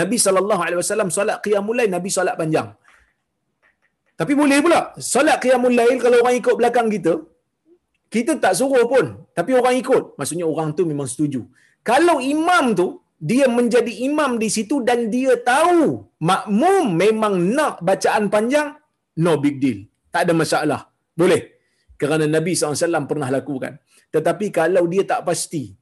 Nabi 0.00 0.16
sallallahu 0.24 0.62
alaihi 0.66 0.80
wasallam 0.82 1.10
solat 1.16 1.38
qiyamul 1.44 1.76
lail 1.78 1.90
Nabi 1.96 2.10
solat 2.16 2.34
panjang 2.40 2.68
tapi 4.20 4.32
boleh 4.40 4.58
pula. 4.64 4.80
Solat 5.12 5.36
qiyamul 5.42 5.74
lail 5.78 5.96
kalau 6.04 6.18
orang 6.22 6.36
ikut 6.40 6.54
belakang 6.60 6.88
kita, 6.94 7.14
kita 8.14 8.32
tak 8.44 8.54
suruh 8.58 8.86
pun. 8.92 9.06
Tapi 9.38 9.50
orang 9.60 9.74
ikut. 9.82 10.04
Maksudnya 10.18 10.46
orang 10.52 10.68
tu 10.78 10.82
memang 10.90 11.08
setuju. 11.12 11.40
Kalau 11.90 12.16
imam 12.34 12.66
tu, 12.80 12.86
dia 13.30 13.46
menjadi 13.58 13.92
imam 14.08 14.30
di 14.42 14.48
situ 14.56 14.76
dan 14.88 15.10
dia 15.14 15.34
tahu 15.52 15.82
makmum 16.30 16.84
memang 17.02 17.34
nak 17.56 17.74
bacaan 17.88 18.24
panjang, 18.34 18.68
no 19.24 19.34
big 19.44 19.56
deal. 19.62 19.78
Tak 20.14 20.30
ada 20.30 20.32
masalah. 20.42 20.80
Boleh. 21.20 21.42
Kerana 21.98 22.26
Nabi 22.36 22.52
SAW 22.54 23.10
pernah 23.10 23.28
lakukan. 23.36 23.72
Tetapi 24.14 24.46
kalau 24.58 24.84
dia 24.92 25.02
tak 25.12 25.26
pasti, 25.26 25.74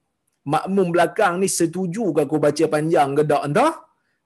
makmum 0.49 0.89
belakang 0.95 1.37
ni 1.43 1.49
setuju 1.53 2.17
ke 2.17 2.21
aku 2.25 2.37
baca 2.41 2.65
panjang 2.75 3.13
ke 3.19 3.23
tak 3.29 3.43
entah, 3.49 3.73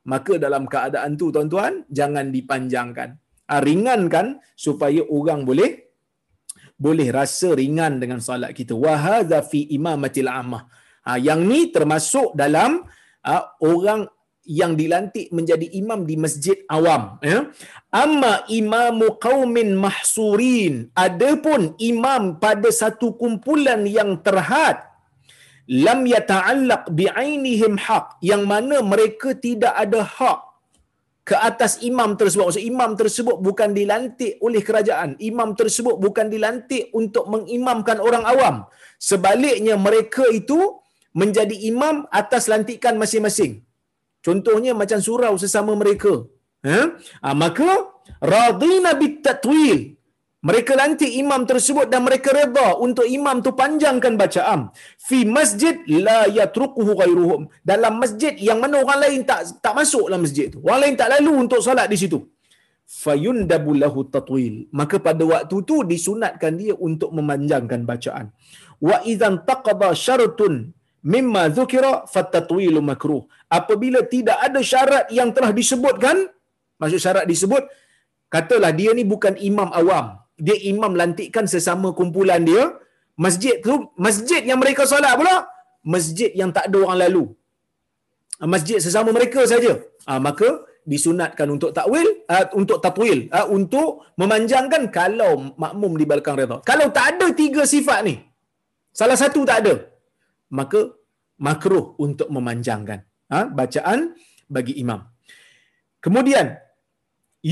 maka 0.07 0.39
dalam 0.39 0.71
keadaan 0.71 1.19
tu 1.19 1.35
tuan-tuan, 1.35 1.83
jangan 1.91 2.31
dipanjangkan. 2.31 3.19
Uh, 3.47 3.63
ringankan 3.63 4.43
supaya 4.59 5.03
orang 5.07 5.47
boleh 5.47 5.87
boleh 6.77 7.09
rasa 7.09 7.57
ringan 7.57 7.99
dengan 8.03 8.21
salat 8.21 8.53
kita. 8.53 8.77
Wa 8.77 8.95
hadza 8.95 9.41
fi 9.43 9.67
imamatil 9.77 10.29
ammah. 10.29 10.69
Ha, 11.07 11.17
yang 11.23 11.47
ni 11.47 11.71
termasuk 11.71 12.35
dalam 12.35 12.83
uh, 13.23 13.45
orang 13.63 14.11
yang 14.47 14.79
dilantik 14.79 15.35
menjadi 15.35 15.67
imam 15.75 16.07
di 16.07 16.15
masjid 16.15 16.59
awam 16.71 17.19
ya. 17.19 17.51
Amma 17.91 18.47
imamu 18.47 19.19
qaumin 19.19 19.75
mahsurin. 19.75 20.95
Adapun 20.95 21.75
imam 21.83 22.39
pada 22.39 22.71
satu 22.71 23.19
kumpulan 23.19 23.83
yang 23.91 24.23
terhad 24.23 24.79
lam 25.67 26.01
yata'allaq 26.07 26.95
bi'ainihim 26.99 27.75
haq 27.87 28.23
yang 28.31 28.43
mana 28.47 28.79
mereka 28.93 29.35
tidak 29.35 29.75
ada 29.75 30.01
hak 30.07 30.41
ke 31.27 31.35
atas 31.35 31.83
imam 31.83 32.15
tersebut. 32.15 32.45
Maksud 32.47 32.65
imam 32.73 32.91
tersebut 32.95 33.37
bukan 33.43 33.75
dilantik 33.75 34.39
oleh 34.47 34.63
kerajaan. 34.63 35.19
Imam 35.19 35.59
tersebut 35.59 35.99
bukan 35.99 36.31
dilantik 36.31 36.95
untuk 36.95 37.27
mengimamkan 37.27 37.99
orang 37.99 38.23
awam. 38.33 38.57
Sebaliknya 39.11 39.75
mereka 39.75 40.23
itu 40.31 40.79
menjadi 41.21 41.57
imam 41.71 42.07
atas 42.21 42.47
lantikan 42.53 42.95
masing-masing. 43.03 43.67
Contohnya 44.23 44.73
macam 44.81 45.03
surau 45.03 45.35
sesama 45.35 45.75
mereka. 45.75 46.15
Ha? 46.63 46.79
Ha, 47.23 47.35
maka 47.35 47.91
radina 48.23 48.95
bitatwil 48.95 49.99
mereka 50.49 50.73
lantik 50.81 51.11
imam 51.23 51.43
tersebut 51.51 51.87
dan 51.93 52.01
mereka 52.07 52.31
reda 52.39 52.69
untuk 52.87 53.07
imam 53.17 53.37
tu 53.47 53.51
panjangkan 53.61 54.15
bacaan. 54.23 54.61
Fi 55.07 55.19
masjid 55.37 55.77
la 56.07 56.19
yatruquhu 56.39 56.91
ghairuhum. 57.01 57.43
Dalam 57.71 57.95
masjid 58.03 58.35
yang 58.49 58.59
mana 58.63 58.77
orang 58.85 59.01
lain 59.05 59.21
tak 59.31 59.41
tak 59.65 59.75
masuk 59.79 60.05
dalam 60.09 60.23
masjid 60.27 60.47
tu. 60.55 60.59
Orang 60.67 60.81
lain 60.83 60.95
tak 61.01 61.09
lalu 61.15 61.33
untuk 61.45 61.61
solat 61.67 61.87
di 61.93 61.99
situ. 62.03 62.19
Fayundabu 63.03 63.73
lahu 63.83 64.07
tatwil. 64.17 64.55
Maka 64.81 64.97
pada 65.07 65.25
waktu 65.33 65.57
tu 65.71 65.77
disunatkan 65.93 66.55
dia 66.61 66.75
untuk 66.89 67.11
memanjangkan 67.19 67.81
bacaan. 67.91 68.27
Wa 68.89 68.99
idzan 69.13 69.43
taqada 69.49 69.91
syaratun 70.07 70.55
mimma 71.15 71.43
dzukira 71.57 71.93
fatatwilu 72.13 72.83
makruh. 72.91 73.23
Apabila 73.59 74.03
tidak 74.15 74.39
ada 74.47 74.61
syarat 74.73 75.07
yang 75.19 75.31
telah 75.35 75.51
disebutkan, 75.59 76.17
maksud 76.83 77.01
syarat 77.07 77.25
disebut, 77.33 77.63
katalah 78.35 78.71
dia 78.79 78.91
ni 78.99 79.03
bukan 79.15 79.35
imam 79.51 79.71
awam. 79.81 80.26
Dia 80.37 80.57
imam 80.71 80.93
lantikkan 81.01 81.49
sesama 81.49 81.97
kumpulan 81.99 82.45
dia, 82.45 82.77
masjid 83.25 83.57
tu 83.65 83.89
masjid 83.97 84.43
yang 84.45 84.61
mereka 84.63 84.85
solat 84.85 85.17
pula 85.17 85.49
masjid 85.95 86.31
yang 86.41 86.51
tak 86.57 86.69
ada 86.69 86.79
orang 86.85 87.01
lalu. 87.05 87.25
Masjid 88.55 88.79
sesama 88.85 89.11
mereka 89.17 89.41
saja. 89.49 89.73
Ha, 90.05 90.21
maka 90.21 90.49
disunatkan 90.87 91.49
untuk 91.51 91.71
takwil 91.77 92.09
uh, 92.31 92.47
untuk 92.61 92.79
tatwil 92.85 93.19
untuk 93.51 93.89
memanjangkan 94.21 94.83
kalau 94.99 95.57
makmum 95.63 95.93
di 96.01 96.05
belakang 96.11 96.37
redha. 96.41 96.59
Kalau 96.71 96.87
tak 96.97 97.07
ada 97.17 97.27
tiga 97.33 97.65
sifat 97.65 98.01
ni. 98.09 98.15
Salah 98.93 99.19
satu 99.23 99.41
tak 99.49 99.59
ada. 99.65 99.75
Maka 100.59 100.81
makruh 101.47 101.85
untuk 102.05 102.29
memanjangkan 102.37 103.03
bacaan 103.59 104.15
bagi 104.47 104.79
imam. 104.83 105.01
Kemudian 106.05 106.55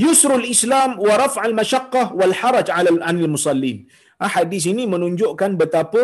yusrul 0.03 0.45
Islam 0.55 0.89
wa 1.05 1.13
raf'al 1.23 1.55
masyaqqah 1.59 2.05
wal 2.19 2.35
haraj 2.41 2.67
'ala 2.75 2.91
al-musallin. 3.11 3.77
Ha, 4.19 4.25
hadis 4.35 4.63
ini 4.71 4.83
menunjukkan 4.93 5.51
betapa 5.61 6.01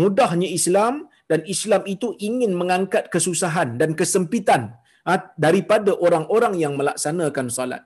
mudahnya 0.00 0.48
Islam 0.58 0.94
dan 1.30 1.40
Islam 1.54 1.82
itu 1.94 2.08
ingin 2.28 2.52
mengangkat 2.60 3.04
kesusahan 3.14 3.68
dan 3.80 3.90
kesempitan 4.00 4.62
ha, 5.08 5.12
daripada 5.44 5.92
orang-orang 6.06 6.54
yang 6.62 6.72
melaksanakan 6.80 7.46
salat. 7.58 7.82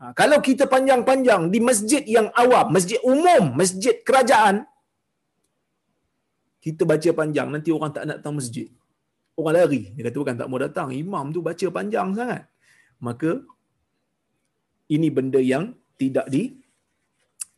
Ha, 0.00 0.12
kalau 0.20 0.38
kita 0.48 0.64
panjang-panjang 0.74 1.42
di 1.54 1.60
masjid 1.68 2.02
yang 2.16 2.28
awam, 2.42 2.66
masjid 2.76 2.98
umum, 3.12 3.44
masjid 3.60 3.94
kerajaan, 4.08 4.56
kita 6.64 6.82
baca 6.90 7.10
panjang, 7.20 7.48
nanti 7.54 7.70
orang 7.76 7.92
tak 7.96 8.04
nak 8.08 8.16
datang 8.18 8.36
masjid. 8.40 8.66
Orang 9.36 9.54
lari. 9.58 9.82
Dia 9.94 10.02
kata 10.08 10.16
bukan 10.22 10.36
tak 10.40 10.48
mau 10.48 10.60
datang. 10.62 10.88
Imam 10.96 11.28
tu 11.34 11.40
baca 11.48 11.66
panjang 11.76 12.08
sangat. 12.18 12.42
Maka, 13.06 13.30
ini 14.90 15.08
benda 15.08 15.40
yang 15.40 15.72
tidak 15.96 16.28
di 16.28 16.42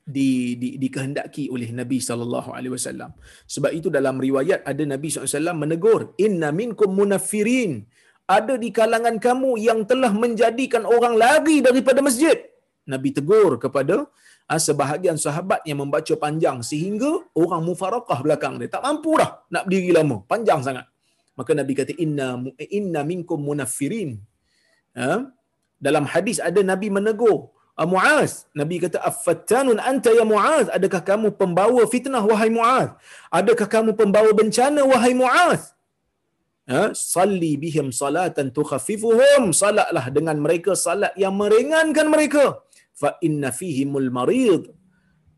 di, 0.06 0.54
di, 0.54 0.68
dikehendaki 0.78 1.50
oleh 1.50 1.74
Nabi 1.74 1.98
sallallahu 1.98 2.54
alaihi 2.54 2.74
wasallam. 2.78 3.10
Sebab 3.54 3.74
itu 3.74 3.90
dalam 3.90 4.22
riwayat 4.22 4.62
ada 4.62 4.82
Nabi 4.86 5.10
SAW 5.10 5.50
menegur, 5.62 6.14
"Inna 6.26 6.54
minkum 6.54 6.94
munafirin." 6.94 7.82
Ada 8.26 8.54
di 8.58 8.70
kalangan 8.74 9.16
kamu 9.22 9.50
yang 9.58 9.80
telah 9.90 10.10
menjadikan 10.10 10.82
orang 10.82 11.14
lari 11.14 11.62
daripada 11.62 12.02
masjid. 12.02 12.38
Nabi 12.86 13.10
tegur 13.14 13.58
kepada 13.58 14.06
ah, 14.50 14.60
sebahagian 14.62 15.18
sahabat 15.18 15.62
yang 15.66 15.82
membaca 15.82 16.14
panjang 16.14 16.58
sehingga 16.62 17.10
orang 17.42 17.62
mufarakah 17.66 18.18
belakang 18.26 18.58
dia 18.62 18.70
tak 18.70 18.82
mampu 18.86 19.14
dah 19.18 19.30
nak 19.50 19.66
berdiri 19.66 19.90
lama, 19.98 20.22
panjang 20.30 20.62
sangat. 20.62 20.86
Maka 21.38 21.50
Nabi 21.54 21.72
kata 21.78 21.92
inna 21.98 22.28
inna 22.78 23.00
minkum 23.02 23.38
munafirin. 23.42 24.10
Ha? 24.96 25.28
Dalam 25.76 26.04
hadis 26.08 26.38
ada 26.40 26.60
Nabi 26.64 26.88
menegur 26.88 27.52
Ah, 27.76 27.84
Muaz. 27.84 28.48
Nabi 28.56 28.80
kata, 28.80 28.98
Affattanun 29.04 29.76
anta 29.88 30.08
ya 30.18 30.24
Muaz. 30.24 30.66
Adakah 30.76 31.02
kamu 31.04 31.28
pembawa 31.40 31.82
fitnah, 31.92 32.24
wahai 32.24 32.48
Muaz? 32.48 32.88
Adakah 33.28 33.68
kamu 33.74 33.90
pembawa 34.00 34.30
bencana, 34.32 34.80
wahai 34.92 35.12
Muaz? 35.12 35.76
Ha? 36.72 36.96
Salli 36.96 37.52
bihim 37.60 37.92
salatan 37.92 38.48
tukhafifuhum. 38.56 39.52
Salatlah 39.52 40.08
dengan 40.08 40.40
mereka 40.40 40.72
salat 40.72 41.12
yang 41.20 41.36
meringankan 41.36 42.08
mereka. 42.08 42.44
Fa 42.96 43.20
inna 43.20 43.52
fihimul 43.52 44.08
marid 44.08 44.72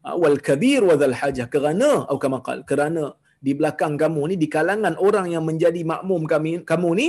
ha? 0.06 0.14
wal 0.14 0.38
kabir 0.38 0.86
wa 0.86 0.94
dhal 0.94 1.18
hajah. 1.20 1.50
Kerana, 1.50 2.06
atau 2.06 2.22
kamakal, 2.22 2.62
kerana 2.70 3.18
di 3.42 3.52
belakang 3.58 3.98
kamu 3.98 4.22
ni, 4.30 4.34
di 4.38 4.46
kalangan 4.46 4.94
orang 4.94 5.26
yang 5.34 5.42
menjadi 5.42 5.82
makmum 5.82 6.22
kami, 6.22 6.62
kamu 6.62 6.90
ni, 6.94 7.08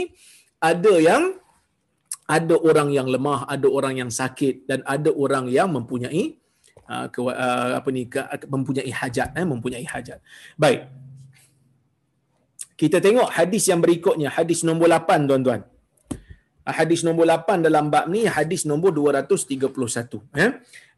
ada 0.57 0.93
yang 0.97 1.37
ada 2.29 2.55
orang 2.69 2.89
yang 2.93 3.07
lemah, 3.09 3.49
ada 3.49 3.67
orang 3.77 3.93
yang 4.01 4.11
sakit 4.13 4.69
dan 4.69 4.85
ada 4.85 5.09
orang 5.23 5.49
yang 5.49 5.69
mempunyai 5.73 6.37
ke, 7.13 7.19
uh, 7.25 7.71
apa 7.79 7.89
ni 7.95 8.05
mempunyai 8.53 8.91
hajat 8.99 9.29
eh 9.39 9.45
mempunyai 9.45 9.85
hajat. 9.93 10.21
Baik. 10.53 10.85
Kita 12.79 12.97
tengok 13.05 13.29
hadis 13.37 13.63
yang 13.71 13.81
berikutnya, 13.83 14.29
hadis 14.37 14.61
nombor 14.67 14.87
8 14.93 15.25
tuan-tuan. 15.29 15.61
Uh, 16.65 16.73
hadis 16.79 17.01
nombor 17.07 17.25
8 17.25 17.65
dalam 17.65 17.89
bab 17.93 18.05
ni 18.13 18.29
hadis 18.37 18.61
nombor 18.69 18.93
231 18.93 20.21
eh. 20.37 20.51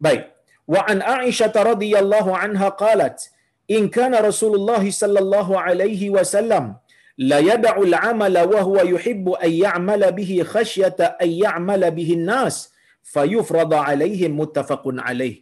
Baik. 0.03 0.21
Wa 0.67 0.83
an 0.91 0.99
Aisyah 0.99 1.55
radhiyallahu 1.71 2.31
anha 2.43 2.67
qalat 2.83 3.31
in 3.71 3.87
kana 3.87 4.19
Rasulullah 4.19 4.83
sallallahu 4.83 5.55
alaihi 5.55 6.11
wasallam 6.11 6.79
la 7.17 7.39
yad'u 7.49 7.81
al-'amala 7.87 8.41
wa 8.53 8.61
huwa 8.67 8.83
yuhibbu 8.93 9.31
an 9.45 9.51
ya'mala 9.63 10.09
bihi 10.19 10.37
khasyata 10.53 11.15
an 11.23 11.29
ya'mala 11.43 11.89
bihi 11.97 12.15
an-nas 12.19 12.71
fayufrada 13.13 13.79
'alaihim 13.87 14.31
muttafaqun 14.41 15.03
'alaih 15.03 15.35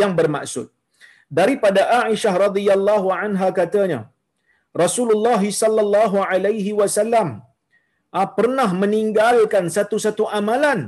yang 0.00 0.12
bermaksud 0.18 0.66
daripada 1.40 1.82
Aisyah 2.08 2.34
radhiyallahu 2.46 3.08
anha 3.24 3.48
katanya 3.60 4.00
Rasulullah 4.82 5.42
sallallahu 5.62 6.24
alaihi 6.32 6.72
wasallam 6.80 7.28
ah, 8.16 8.28
pernah 8.38 8.70
meninggalkan 8.82 9.68
satu-satu 9.76 10.24
amalan 10.40 10.80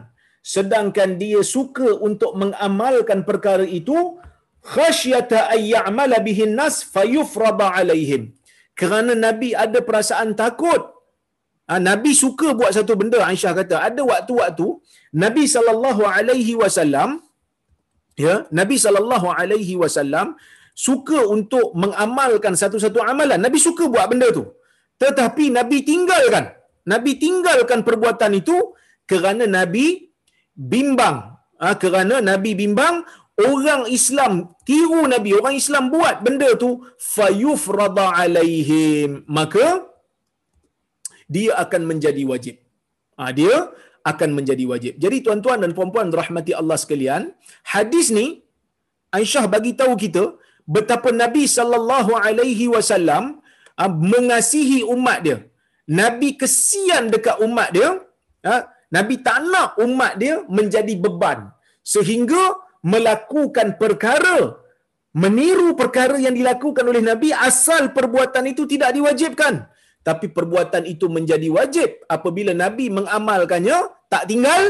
sedangkan 0.54 1.10
dia 1.22 1.40
suka 1.54 1.88
untuk 2.08 2.32
mengamalkan 2.40 3.20
perkara 3.28 3.64
itu 3.80 3.98
khasyata 4.74 5.38
ay 5.54 5.62
ya'mala 5.74 6.18
bihi 6.26 6.48
nas 6.58 6.76
fayufrada 6.94 7.68
alaihim 7.80 8.22
kerana 8.80 9.12
Nabi 9.26 9.48
ada 9.64 9.78
perasaan 9.88 10.30
takut. 10.42 10.82
Ha, 11.68 11.80
Nabi 11.90 12.10
suka 12.22 12.48
buat 12.58 12.72
satu 12.76 12.92
benda 13.00 13.18
Aisyah 13.28 13.52
kata. 13.58 13.76
Ada 13.88 14.02
waktu-waktu 14.12 14.66
Nabi 15.24 15.44
sallallahu 15.54 16.02
alaihi 16.16 16.54
wasallam 16.62 17.10
ya 18.24 18.34
Nabi 18.58 18.76
sallallahu 18.84 19.28
alaihi 19.40 19.74
wasallam 19.82 20.36
suka 20.86 21.18
untuk 21.34 21.66
mengamalkan 21.82 22.54
satu-satu 22.62 23.00
amalan. 23.10 23.40
Nabi 23.46 23.58
suka 23.66 23.86
buat 23.94 24.06
benda 24.12 24.28
tu. 24.38 24.44
Tetapi 25.02 25.44
Nabi 25.58 25.78
tinggalkan. 25.90 26.44
Nabi 26.92 27.16
tinggalkan 27.24 27.80
perbuatan 27.88 28.32
itu 28.40 28.56
kerana 29.10 29.44
Nabi 29.58 29.86
bimbang. 30.72 31.16
Ha, 31.62 31.66
kerana 31.82 32.16
Nabi 32.30 32.50
bimbang 32.60 33.06
orang 33.48 33.82
Islam 33.98 34.32
tiru 34.68 35.02
Nabi, 35.14 35.30
orang 35.40 35.56
Islam 35.62 35.84
buat 35.94 36.22
benda 36.26 36.50
tu 36.62 36.70
fayufrada 37.14 38.06
alaihim. 38.22 39.26
Maka 39.38 39.66
dia 41.34 41.52
akan 41.64 41.82
menjadi 41.90 42.22
wajib. 42.32 42.56
Ha, 43.18 43.32
dia 43.38 43.54
akan 44.10 44.30
menjadi 44.38 44.64
wajib. 44.72 44.94
Jadi 45.04 45.16
tuan-tuan 45.24 45.58
dan 45.64 45.72
puan-puan 45.76 46.08
rahmati 46.20 46.52
Allah 46.60 46.78
sekalian, 46.84 47.22
hadis 47.74 48.08
ni 48.18 48.26
Aisyah 49.18 49.46
bagi 49.54 49.72
tahu 49.80 49.94
kita 50.04 50.24
betapa 50.74 51.08
Nabi 51.22 51.44
sallallahu 51.56 52.12
alaihi 52.26 52.66
wasallam 52.74 53.24
ha, 53.78 53.84
mengasihi 54.12 54.78
umat 54.94 55.18
dia. 55.26 55.38
Nabi 56.00 56.28
kesian 56.40 57.12
dekat 57.14 57.38
umat 57.46 57.70
dia. 57.76 57.88
Ha, 58.46 58.54
Nabi 58.96 59.14
tak 59.26 59.38
nak 59.52 59.70
umat 59.86 60.12
dia 60.22 60.34
menjadi 60.58 60.94
beban. 61.04 61.38
Sehingga 61.94 62.42
melakukan 62.92 63.80
perkara 63.80 64.38
meniru 65.22 65.68
perkara 65.80 66.16
yang 66.26 66.34
dilakukan 66.38 66.84
oleh 66.90 67.02
Nabi 67.10 67.28
asal 67.48 67.94
perbuatan 67.96 68.44
itu 68.52 68.62
tidak 68.72 68.90
diwajibkan. 68.96 69.54
Tapi 70.08 70.26
perbuatan 70.36 70.84
itu 70.84 71.06
menjadi 71.16 71.48
wajib 71.48 71.90
apabila 72.16 72.52
Nabi 72.52 72.92
mengamalkannya 72.92 73.78
tak 74.12 74.24
tinggal 74.30 74.62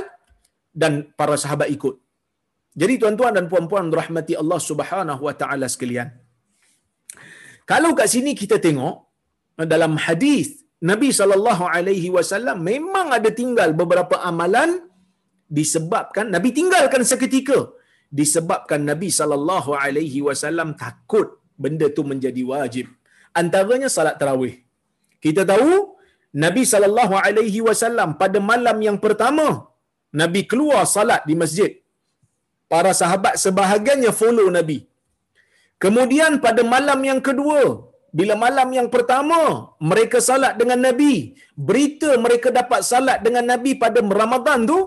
dan 0.71 1.11
para 1.19 1.35
sahabat 1.45 1.69
ikut. 1.77 1.99
Jadi 2.81 2.95
tuan-tuan 3.03 3.35
dan 3.35 3.47
puan-puan 3.51 3.91
rahmati 4.01 4.35
Allah 4.43 4.61
Subhanahu 4.69 5.23
wa 5.27 5.35
taala 5.41 5.67
sekalian. 5.75 6.09
Kalau 7.71 7.91
kat 7.99 8.09
sini 8.15 8.33
kita 8.39 8.63
tengok 8.67 8.95
dalam 9.75 9.93
hadis 10.07 10.63
Nabi 10.91 11.09
sallallahu 11.19 11.65
alaihi 11.77 12.09
wasallam 12.17 12.61
memang 12.71 13.09
ada 13.17 13.31
tinggal 13.41 13.71
beberapa 13.81 14.21
amalan 14.31 14.71
disebabkan 15.59 16.29
Nabi 16.35 16.51
tinggalkan 16.59 17.03
seketika 17.11 17.59
disebabkan 18.19 18.81
Nabi 18.91 19.09
sallallahu 19.19 19.71
alaihi 19.85 20.21
wasallam 20.29 20.69
takut 20.83 21.29
benda 21.65 21.87
tu 21.97 22.03
menjadi 22.11 22.43
wajib. 22.53 22.87
Antaranya 23.41 23.89
salat 23.97 24.17
tarawih. 24.21 24.55
Kita 25.25 25.43
tahu 25.53 25.73
Nabi 26.45 26.63
sallallahu 26.73 27.15
alaihi 27.27 27.61
wasallam 27.69 28.11
pada 28.23 28.39
malam 28.51 28.79
yang 28.87 28.99
pertama 29.05 29.47
Nabi 30.21 30.41
keluar 30.51 30.83
salat 30.97 31.23
di 31.29 31.35
masjid. 31.43 31.73
Para 32.73 32.93
sahabat 33.01 33.35
sebahagiannya 33.45 34.13
follow 34.21 34.47
Nabi. 34.59 34.79
Kemudian 35.85 36.33
pada 36.45 36.63
malam 36.75 37.01
yang 37.11 37.21
kedua, 37.29 37.61
bila 38.19 38.35
malam 38.45 38.69
yang 38.79 38.89
pertama 38.95 39.39
mereka 39.91 40.19
salat 40.29 40.55
dengan 40.61 40.81
Nabi, 40.87 41.15
berita 41.69 42.11
mereka 42.25 42.49
dapat 42.59 42.81
salat 42.91 43.19
dengan 43.27 43.45
Nabi 43.53 43.73
pada 43.85 44.01
Ramadan 44.21 44.61
tu 44.71 44.79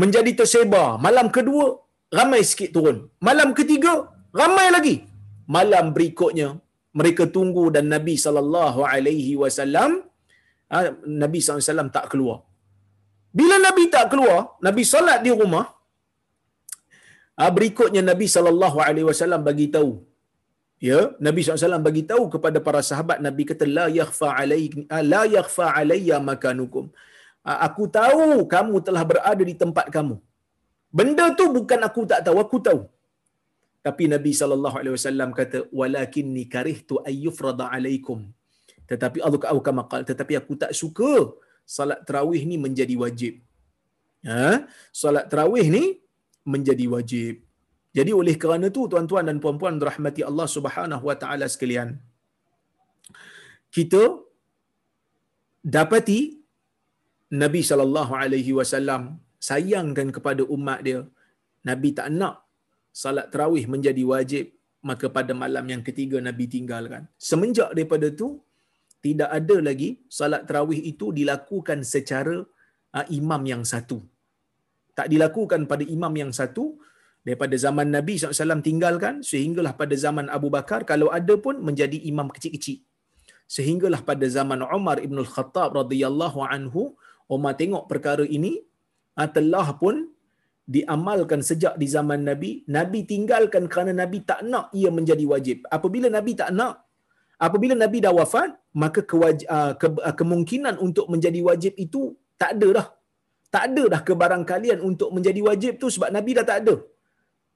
menjadi 0.00 0.32
tersebar. 0.40 0.88
Malam 1.06 1.28
kedua, 1.36 1.66
ramai 2.18 2.40
sikit 2.50 2.70
turun. 2.76 2.98
Malam 3.28 3.50
ketiga, 3.58 3.92
ramai 4.40 4.66
lagi. 4.76 4.96
Malam 5.56 5.86
berikutnya, 5.96 6.48
mereka 7.00 7.24
tunggu 7.36 7.64
dan 7.74 7.86
Nabi 7.94 8.14
sallallahu 8.24 8.80
alaihi 8.92 9.34
wasallam 9.42 9.90
ah, 10.74 10.86
Nabi 11.22 11.38
SAW 11.44 11.90
tak 11.96 12.06
keluar. 12.12 12.38
Bila 13.38 13.56
Nabi 13.66 13.84
tak 13.94 14.06
keluar, 14.12 14.38
Nabi 14.66 14.82
solat 14.92 15.18
di 15.26 15.32
rumah. 15.40 15.66
Ah, 17.40 17.50
berikutnya 17.56 18.02
Nabi 18.10 18.26
sallallahu 18.36 18.78
alaihi 18.86 19.06
wasallam 19.10 19.42
bagi 19.50 19.68
tahu. 19.76 19.92
Ya, 20.88 21.00
Nabi 21.26 21.40
SAW 21.44 21.84
bagi 21.86 22.02
tahu 22.10 22.24
kepada 22.32 22.58
para 22.66 22.80
sahabat 22.90 23.18
Nabi 23.26 23.42
kata 23.50 23.64
la 23.78 23.86
yakhfa 23.98 24.28
ah, 24.32 25.04
la 25.12 25.22
yakhfa 25.36 25.66
alayya 25.80 26.18
makanukum. 26.30 26.86
Aku 27.66 27.84
tahu 27.98 28.46
kamu 28.54 28.76
telah 28.86 29.02
berada 29.10 29.42
di 29.50 29.54
tempat 29.62 29.86
kamu. 29.96 30.16
Benda 30.98 31.24
tu 31.38 31.44
bukan 31.56 31.80
aku 31.88 32.02
tak 32.10 32.20
tahu, 32.26 32.38
aku 32.44 32.58
tahu. 32.68 32.80
Tapi 33.86 34.04
Nabi 34.12 34.32
sallallahu 34.40 34.76
alaihi 34.80 34.94
wasallam 34.96 35.30
kata 35.38 35.58
walakinni 35.80 36.44
karihtu 36.54 37.00
ayyufrada 37.10 37.66
alaikum. 37.76 38.18
Tetapi 38.90 39.18
Allah 39.26 39.40
kau 39.44 39.60
kama 39.68 39.82
qal 39.90 40.02
tetapi 40.10 40.34
aku 40.40 40.52
tak 40.62 40.72
suka 40.80 41.12
salat 41.76 42.00
tarawih 42.08 42.42
ni 42.50 42.56
menjadi 42.64 42.94
wajib. 43.02 43.34
Ha? 44.30 44.66
Salat 45.02 45.26
tarawih 45.32 45.66
ni 45.76 45.84
menjadi 46.52 46.86
wajib. 46.94 47.34
Jadi 47.98 48.12
oleh 48.20 48.34
kerana 48.42 48.66
tu 48.76 48.82
tuan-tuan 48.90 49.24
dan 49.28 49.38
puan-puan 49.44 49.78
rahmati 49.90 50.22
Allah 50.30 50.46
Subhanahu 50.56 51.04
wa 51.10 51.16
taala 51.22 51.46
sekalian. 51.54 51.88
Kita 53.76 54.02
dapati 55.76 56.39
Nabi 57.30 57.60
sallallahu 57.70 58.12
alaihi 58.22 58.52
wasallam 58.58 59.02
sayangkan 59.48 60.08
kepada 60.16 60.42
umat 60.54 60.80
dia. 60.86 61.00
Nabi 61.68 61.88
tak 61.98 62.08
nak 62.20 62.34
salat 63.00 63.26
tarawih 63.32 63.64
menjadi 63.72 64.02
wajib, 64.12 64.44
maka 64.88 65.06
pada 65.16 65.32
malam 65.42 65.64
yang 65.72 65.82
ketiga 65.88 66.18
Nabi 66.28 66.44
tinggalkan. 66.54 67.02
Semenjak 67.30 67.70
daripada 67.76 68.10
tu 68.20 68.28
tidak 69.06 69.30
ada 69.38 69.56
lagi 69.68 69.90
salat 70.18 70.42
tarawih 70.48 70.80
itu 70.92 71.08
dilakukan 71.18 71.80
secara 71.94 72.36
uh, 72.98 73.06
imam 73.18 73.42
yang 73.52 73.62
satu. 73.72 73.98
Tak 74.98 75.06
dilakukan 75.12 75.70
pada 75.70 75.84
imam 75.96 76.12
yang 76.22 76.32
satu 76.34 76.64
daripada 77.26 77.54
zaman 77.64 77.88
Nabi 77.96 78.18
SAW 78.18 78.64
tinggalkan 78.68 79.14
sehinggalah 79.30 79.72
pada 79.80 79.94
zaman 80.04 80.26
Abu 80.36 80.48
Bakar 80.56 80.82
kalau 80.90 81.08
ada 81.18 81.34
pun 81.44 81.56
menjadi 81.68 82.00
imam 82.10 82.28
kecil-kecil. 82.34 82.89
Sehinggalah 83.54 84.00
pada 84.10 84.26
zaman 84.36 84.60
Umar 84.78 84.96
Ibn 85.06 85.16
Al-Khattab 85.24 85.74
radhiyallahu 85.80 86.38
anhu 86.54 86.82
Umar 87.34 87.52
tengok 87.60 87.84
perkara 87.90 88.22
ini 88.36 88.52
ah, 89.18 89.26
telah 89.36 89.74
pun 89.82 89.96
diamalkan 90.74 91.40
sejak 91.48 91.74
di 91.82 91.86
zaman 91.94 92.22
Nabi. 92.30 92.50
Nabi 92.76 93.02
tinggalkan 93.12 93.66
kerana 93.72 93.92
Nabi 94.02 94.22
tak 94.30 94.46
nak 94.46 94.70
ia 94.80 94.90
menjadi 94.98 95.24
wajib. 95.32 95.66
Apabila 95.76 96.06
Nabi 96.16 96.32
tak 96.40 96.50
nak, 96.54 96.74
apabila 97.46 97.74
Nabi 97.74 97.98
dah 98.06 98.14
wafat, 98.14 98.54
maka 98.82 99.02
kewaj- 99.10 99.48
uh, 99.56 99.72
ke- 99.80 100.02
uh, 100.08 100.14
kemungkinan 100.20 100.78
untuk 100.86 101.10
menjadi 101.10 101.42
wajib 101.48 101.74
itu 101.74 102.14
tak 102.38 102.54
ada 102.54 102.68
dah. 102.78 102.86
Tak 103.50 103.64
ada 103.66 103.84
dah 103.98 104.00
kebarangkalian 104.08 104.78
untuk 104.78 105.10
menjadi 105.10 105.40
wajib 105.42 105.72
tu 105.82 105.90
sebab 105.90 106.14
Nabi 106.14 106.38
dah 106.38 106.46
tak 106.50 106.58
ada. 106.62 106.74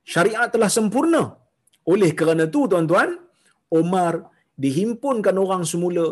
Syariat 0.02 0.50
telah 0.50 0.70
sempurna. 0.76 1.22
Oleh 1.86 2.10
kerana 2.18 2.50
tu 2.54 2.66
tuan-tuan, 2.66 3.14
Omar 3.70 4.33
dihimpunkan 4.62 5.36
orang 5.44 5.62
semula, 5.72 6.06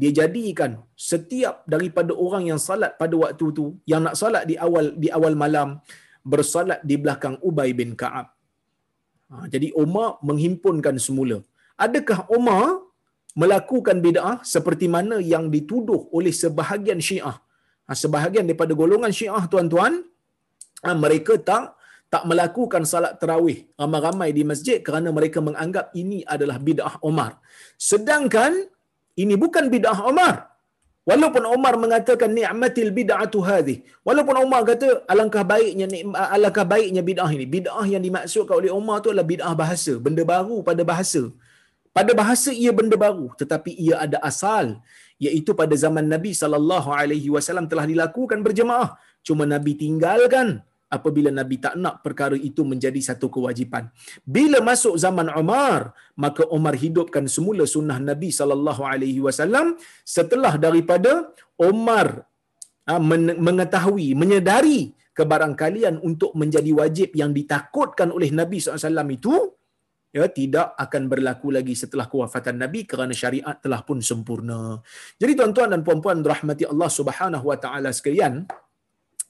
dia 0.00 0.10
jadikan 0.18 0.70
setiap 1.10 1.64
daripada 1.74 2.12
orang 2.24 2.44
yang 2.50 2.60
salat 2.68 2.92
pada 3.00 3.14
waktu 3.22 3.46
tu, 3.58 3.66
yang 3.90 4.02
nak 4.06 4.16
salat 4.20 4.44
di 4.50 4.56
awal 4.66 4.86
di 5.02 5.08
awal 5.18 5.34
malam, 5.44 5.68
bersalat 6.32 6.80
di 6.88 6.96
belakang 7.02 7.36
Ubay 7.48 7.70
bin 7.80 7.92
Ka'ab. 8.00 8.26
Ha, 9.30 9.48
jadi 9.52 9.68
Umar 9.82 10.08
menghimpunkan 10.28 10.96
semula. 11.06 11.38
Adakah 11.86 12.18
Umar 12.36 12.64
melakukan 13.42 13.96
bid'ah 14.04 14.36
seperti 14.54 14.86
mana 14.96 15.16
yang 15.32 15.44
dituduh 15.54 16.02
oleh 16.18 16.32
sebahagian 16.42 17.00
Syiah? 17.08 17.36
Ha, 17.86 17.96
sebahagian 18.02 18.44
daripada 18.48 18.72
golongan 18.82 19.12
Syiah 19.18 19.44
tuan-tuan, 19.52 20.04
ha, 20.84 20.94
mereka 21.04 21.34
tak 21.50 21.64
tak 22.16 22.24
melakukan 22.32 22.82
salat 22.88 23.14
tarawih 23.20 23.58
ramai-ramai 23.76 24.32
di 24.32 24.42
masjid 24.50 24.80
kerana 24.86 25.08
mereka 25.12 25.38
menganggap 25.48 25.92
ini 26.02 26.18
adalah 26.34 26.56
bid'ah 26.56 26.94
Umar. 27.08 27.36
Sedangkan 27.76 28.52
ini 29.22 29.34
bukan 29.36 29.68
bid'ah 29.74 30.00
Umar. 30.10 30.34
Walaupun 31.10 31.44
Umar 31.56 31.74
mengatakan 31.82 32.30
ni'matil 32.38 32.88
bid'atu 32.98 33.38
hadhi. 33.48 33.76
Walaupun 34.06 34.36
Umar 34.44 34.60
kata 34.70 35.04
alangkah 35.12 35.44
baiknya 35.52 35.86
alangkah 36.36 36.64
baiknya 36.72 37.02
bid'ah 37.10 37.30
ini. 37.36 37.46
Bid'ah 37.56 37.84
yang 37.92 38.02
dimaksudkan 38.06 38.54
oleh 38.60 38.72
Umar 38.80 38.96
tu 39.04 39.12
adalah 39.12 39.28
bid'ah 39.32 39.52
bahasa, 39.62 39.92
benda 40.06 40.24
baru 40.32 40.56
pada 40.68 40.82
bahasa. 40.92 41.22
Pada 41.96 42.12
bahasa 42.20 42.50
ia 42.62 42.72
benda 42.78 42.96
baru 43.04 43.26
tetapi 43.40 43.72
ia 43.84 44.00
ada 44.04 44.18
asal 44.30 44.80
iaitu 45.26 45.52
pada 45.60 45.74
zaman 45.84 46.04
Nabi 46.14 46.32
sallallahu 46.40 46.88
alaihi 47.00 47.28
wasallam 47.36 47.68
telah 47.72 47.84
dilakukan 47.92 48.40
berjemaah. 48.46 48.96
Cuma 49.26 49.44
Nabi 49.54 49.74
tinggalkan 49.84 50.48
apabila 50.86 51.30
Nabi 51.34 51.58
tak 51.58 51.74
nak 51.82 52.00
perkara 52.04 52.38
itu 52.38 52.62
menjadi 52.62 53.00
satu 53.02 53.26
kewajipan. 53.26 53.90
Bila 54.22 54.62
masuk 54.62 54.94
zaman 54.94 55.28
Umar, 55.34 55.94
maka 56.14 56.46
Umar 56.56 56.74
hidupkan 56.78 57.26
semula 57.26 57.66
sunnah 57.66 57.98
Nabi 57.98 58.30
sallallahu 58.30 58.82
alaihi 58.86 59.20
wasallam 59.26 59.74
setelah 60.06 60.54
daripada 60.56 61.30
Umar 61.58 62.24
ha, 62.86 63.02
mengetahui, 63.46 64.14
menyedari 64.14 64.94
kebarangkalian 65.16 65.98
untuk 66.04 66.36
menjadi 66.36 66.70
wajib 66.76 67.10
yang 67.16 67.32
ditakutkan 67.32 68.12
oleh 68.12 68.28
Nabi 68.28 68.60
SAW 68.60 69.08
itu 69.08 69.32
ya 70.12 70.28
tidak 70.32 70.76
akan 70.76 71.02
berlaku 71.12 71.52
lagi 71.56 71.72
setelah 71.72 72.08
kewafatan 72.08 72.56
Nabi 72.60 72.88
kerana 72.88 73.12
syariat 73.12 73.56
telah 73.60 73.80
pun 73.84 74.00
sempurna. 74.00 74.80
Jadi 75.16 75.32
tuan-tuan 75.36 75.72
dan 75.72 75.80
puan-puan 75.84 76.20
rahmati 76.20 76.68
Allah 76.68 76.88
Subhanahu 76.88 77.44
wa 77.48 77.56
taala 77.60 77.92
sekalian, 77.92 78.44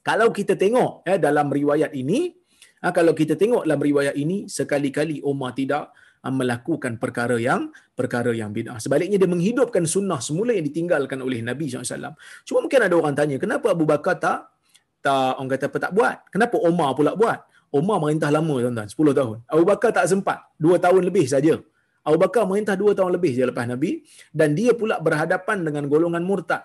kalau 0.06 0.30
kita 0.30 0.54
tengok 0.54 1.02
ya, 1.02 1.18
dalam 1.18 1.50
riwayat 1.50 1.90
ini, 1.90 2.30
ha, 2.78 2.94
kalau 2.94 3.10
kita 3.10 3.34
tengok 3.34 3.66
dalam 3.66 3.82
riwayat 3.82 4.14
ini, 4.14 4.46
sekali-kali 4.46 5.18
Umar 5.26 5.50
tidak 5.58 5.90
ha, 6.22 6.30
melakukan 6.30 6.94
perkara 7.02 7.34
yang 7.42 7.74
perkara 7.98 8.30
yang 8.30 8.54
bid'ah. 8.54 8.78
Sebaliknya 8.78 9.18
dia 9.18 9.26
menghidupkan 9.26 9.82
sunnah 9.82 10.22
semula 10.22 10.54
yang 10.54 10.62
ditinggalkan 10.62 11.18
oleh 11.18 11.42
Nabi 11.42 11.66
SAW. 11.66 12.14
Cuma 12.46 12.58
mungkin 12.62 12.86
ada 12.86 12.94
orang 12.94 13.18
tanya, 13.18 13.34
kenapa 13.42 13.74
Abu 13.74 13.82
Bakar 13.82 14.22
tak 14.22 14.54
tak 15.02 15.42
orang 15.42 15.50
kata 15.50 15.64
apa 15.74 15.78
tak 15.90 15.92
buat? 15.94 16.16
Kenapa 16.30 16.56
Umar 16.62 16.94
pula 16.94 17.18
buat? 17.18 17.42
Umar 17.74 17.98
merintah 17.98 18.30
lama 18.30 18.62
tuan-tuan, 18.62 18.86
10 18.86 19.10
tahun. 19.10 19.36
Abu 19.50 19.64
Bakar 19.66 19.90
tak 19.90 20.06
sempat, 20.06 20.38
2 20.62 20.78
tahun 20.78 21.02
lebih 21.02 21.26
saja. 21.26 21.58
Abu 22.06 22.18
Bakar 22.22 22.46
merintah 22.46 22.78
2 22.78 22.94
tahun 22.94 23.10
lebih 23.10 23.34
saja 23.34 23.50
lepas 23.50 23.66
Nabi 23.66 24.06
dan 24.30 24.54
dia 24.54 24.70
pula 24.70 25.02
berhadapan 25.02 25.66
dengan 25.66 25.90
golongan 25.90 26.22
murtad 26.22 26.62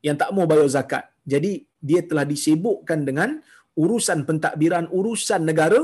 yang 0.00 0.16
tak 0.16 0.32
mau 0.32 0.48
bayar 0.48 0.64
zakat. 0.72 1.04
Jadi 1.32 1.52
dia 1.78 2.00
telah 2.10 2.26
disibukkan 2.32 3.06
dengan 3.08 3.38
urusan 3.78 4.26
pentadbiran 4.28 4.90
urusan 4.90 5.46
negara. 5.50 5.80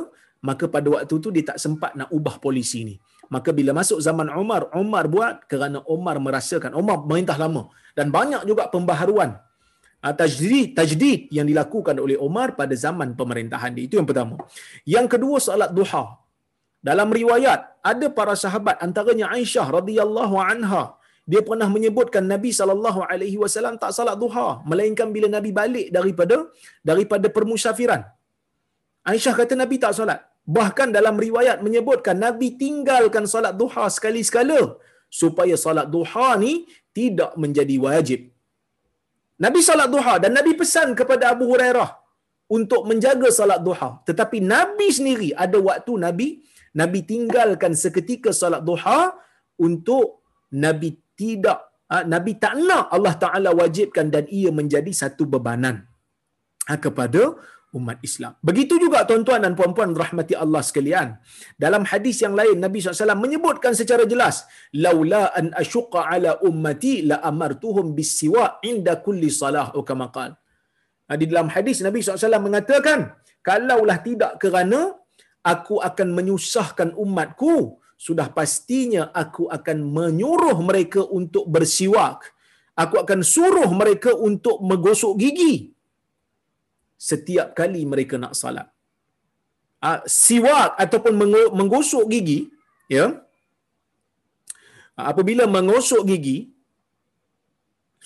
Maka 0.49 0.65
pada 0.75 0.87
waktu 0.95 1.15
tu 1.25 1.31
dia 1.35 1.45
tak 1.51 1.59
sempat 1.65 1.95
nak 1.99 2.11
ubah 2.17 2.37
polisi 2.45 2.81
ni. 2.89 2.95
Maka 3.35 3.51
bila 3.59 3.71
masuk 3.75 3.99
zaman 4.07 4.29
Umar 4.43 4.71
Umar 4.83 5.05
buat 5.15 5.47
kerana 5.51 5.79
Umar 5.95 6.17
merasakan. 6.27 6.75
Umar 6.81 7.03
merintah 7.11 7.39
lama. 7.39 7.63
Dan 7.99 8.13
banyak 8.17 8.43
juga 8.51 8.69
pembaharuan. 8.75 9.31
Ah, 10.05 10.15
tajdid 10.15 10.77
tajdid 10.79 11.21
yang 11.35 11.49
dilakukan 11.51 11.97
oleh 11.99 12.21
Umar 12.21 12.55
pada 12.61 12.75
zaman 12.77 13.17
pemerintahan 13.19 13.73
dia. 13.75 13.85
Itu 13.89 13.99
yang 13.99 14.07
pertama. 14.11 14.37
Yang 14.85 15.07
kedua 15.17 15.37
solat 15.43 15.71
duha. 15.79 16.05
Dalam 16.89 17.09
riwayat 17.11 17.83
ada 17.83 18.07
para 18.13 18.37
sahabat 18.39 18.79
antaranya 18.79 19.33
Aisyah 19.35 19.67
radhiyallahu 19.79 20.37
anha 20.39 20.96
dia 21.33 21.41
pernah 21.49 21.69
menyebutkan 21.75 22.25
Nabi 22.33 22.51
sallallahu 22.59 23.01
alaihi 23.13 23.39
wasallam 23.43 23.75
tak 23.83 23.93
salat 23.99 24.17
duha 24.23 24.47
melainkan 24.71 25.09
bila 25.15 25.29
Nabi 25.37 25.51
balik 25.61 25.87
daripada 25.97 26.37
daripada 26.91 27.27
permusafiran. 27.37 28.03
Aisyah 29.11 29.35
kata 29.41 29.55
Nabi 29.63 29.77
tak 29.85 29.95
salat. 29.99 30.21
Bahkan 30.57 30.89
dalam 30.97 31.17
riwayat 31.27 31.59
menyebutkan 31.67 32.17
Nabi 32.27 32.49
tinggalkan 32.63 33.25
salat 33.35 33.55
duha 33.61 33.85
sekali-sekala 33.97 34.61
supaya 35.21 35.55
salat 35.65 35.87
duha 35.95 36.29
ni 36.45 36.53
tidak 36.99 37.33
menjadi 37.43 37.77
wajib. 37.87 38.21
Nabi 39.45 39.61
salat 39.69 39.89
duha 39.95 40.15
dan 40.23 40.33
Nabi 40.39 40.53
pesan 40.61 40.95
kepada 41.01 41.25
Abu 41.35 41.47
Hurairah 41.51 41.91
untuk 42.57 42.83
menjaga 42.91 43.29
salat 43.39 43.61
duha. 43.67 43.89
Tetapi 44.09 44.39
Nabi 44.55 44.87
sendiri 44.99 45.31
ada 45.45 45.59
waktu 45.69 45.93
Nabi 46.07 46.29
Nabi 46.81 47.01
tinggalkan 47.11 47.75
seketika 47.83 48.31
salat 48.43 48.63
duha 48.71 49.01
untuk 49.67 50.23
Nabi 50.65 50.91
tidak 51.21 51.59
uh, 51.91 52.05
Nabi 52.15 52.33
tak 52.37 52.55
nak 52.69 52.93
Allah 52.97 53.15
Taala 53.25 53.51
wajibkan 53.61 54.13
dan 54.15 54.25
ia 54.39 54.51
menjadi 54.53 54.93
satu 55.03 55.25
bebanan 55.35 55.77
uh, 56.71 56.79
kepada 56.79 57.35
umat 57.77 57.99
Islam. 58.09 58.33
Begitu 58.49 58.75
juga 58.81 59.05
tuan-tuan 59.09 59.45
dan 59.45 59.53
puan-puan 59.59 59.93
rahmati 60.03 60.35
Allah 60.45 60.63
sekalian. 60.69 61.09
Dalam 61.65 61.83
hadis 61.91 62.17
yang 62.25 62.33
lain 62.41 62.57
Nabi 62.65 62.81
SAW 62.81 63.19
menyebutkan 63.25 63.73
secara 63.81 64.05
jelas, 64.13 64.49
"Laula 64.85 65.35
an 65.41 65.53
asyqa 65.63 66.09
ala 66.09 66.41
ummati 66.49 67.05
la 67.11 67.21
amartuhum 67.31 67.93
bisiwa 67.99 68.65
inda 68.71 68.97
kulli 69.07 69.29
salah." 69.29 69.67
Oh 69.77 69.85
kama 69.85 70.09
qal. 70.17 70.33
Di 71.21 71.25
dalam 71.31 71.53
hadis 71.55 71.85
Nabi 71.87 72.01
SAW 72.01 72.41
mengatakan, 72.49 73.13
"Kalaulah 73.45 73.99
tidak 74.09 74.33
kerana 74.43 74.81
aku 75.53 75.79
akan 75.89 76.09
menyusahkan 76.19 76.89
umatku 77.05 77.79
sudah 77.97 78.29
pastinya 78.39 79.03
aku 79.23 79.49
akan 79.57 79.79
menyuruh 79.97 80.59
mereka 80.69 81.01
untuk 81.19 81.45
bersiwak. 81.55 82.21
Aku 82.77 82.97
akan 83.01 83.21
suruh 83.25 83.71
mereka 83.81 84.13
untuk 84.29 84.61
menggosok 84.61 85.15
gigi 85.23 85.55
setiap 87.09 87.49
kali 87.59 87.83
mereka 87.93 88.17
nak 88.23 88.35
salat. 88.41 88.69
Uh, 89.87 90.01
siwak 90.09 90.71
ataupun 90.85 91.15
menggosok 91.59 92.05
gigi, 92.13 92.39
ya. 92.97 93.07
Uh, 94.97 95.07
apabila 95.13 95.45
menggosok 95.57 96.03
gigi, 96.11 96.39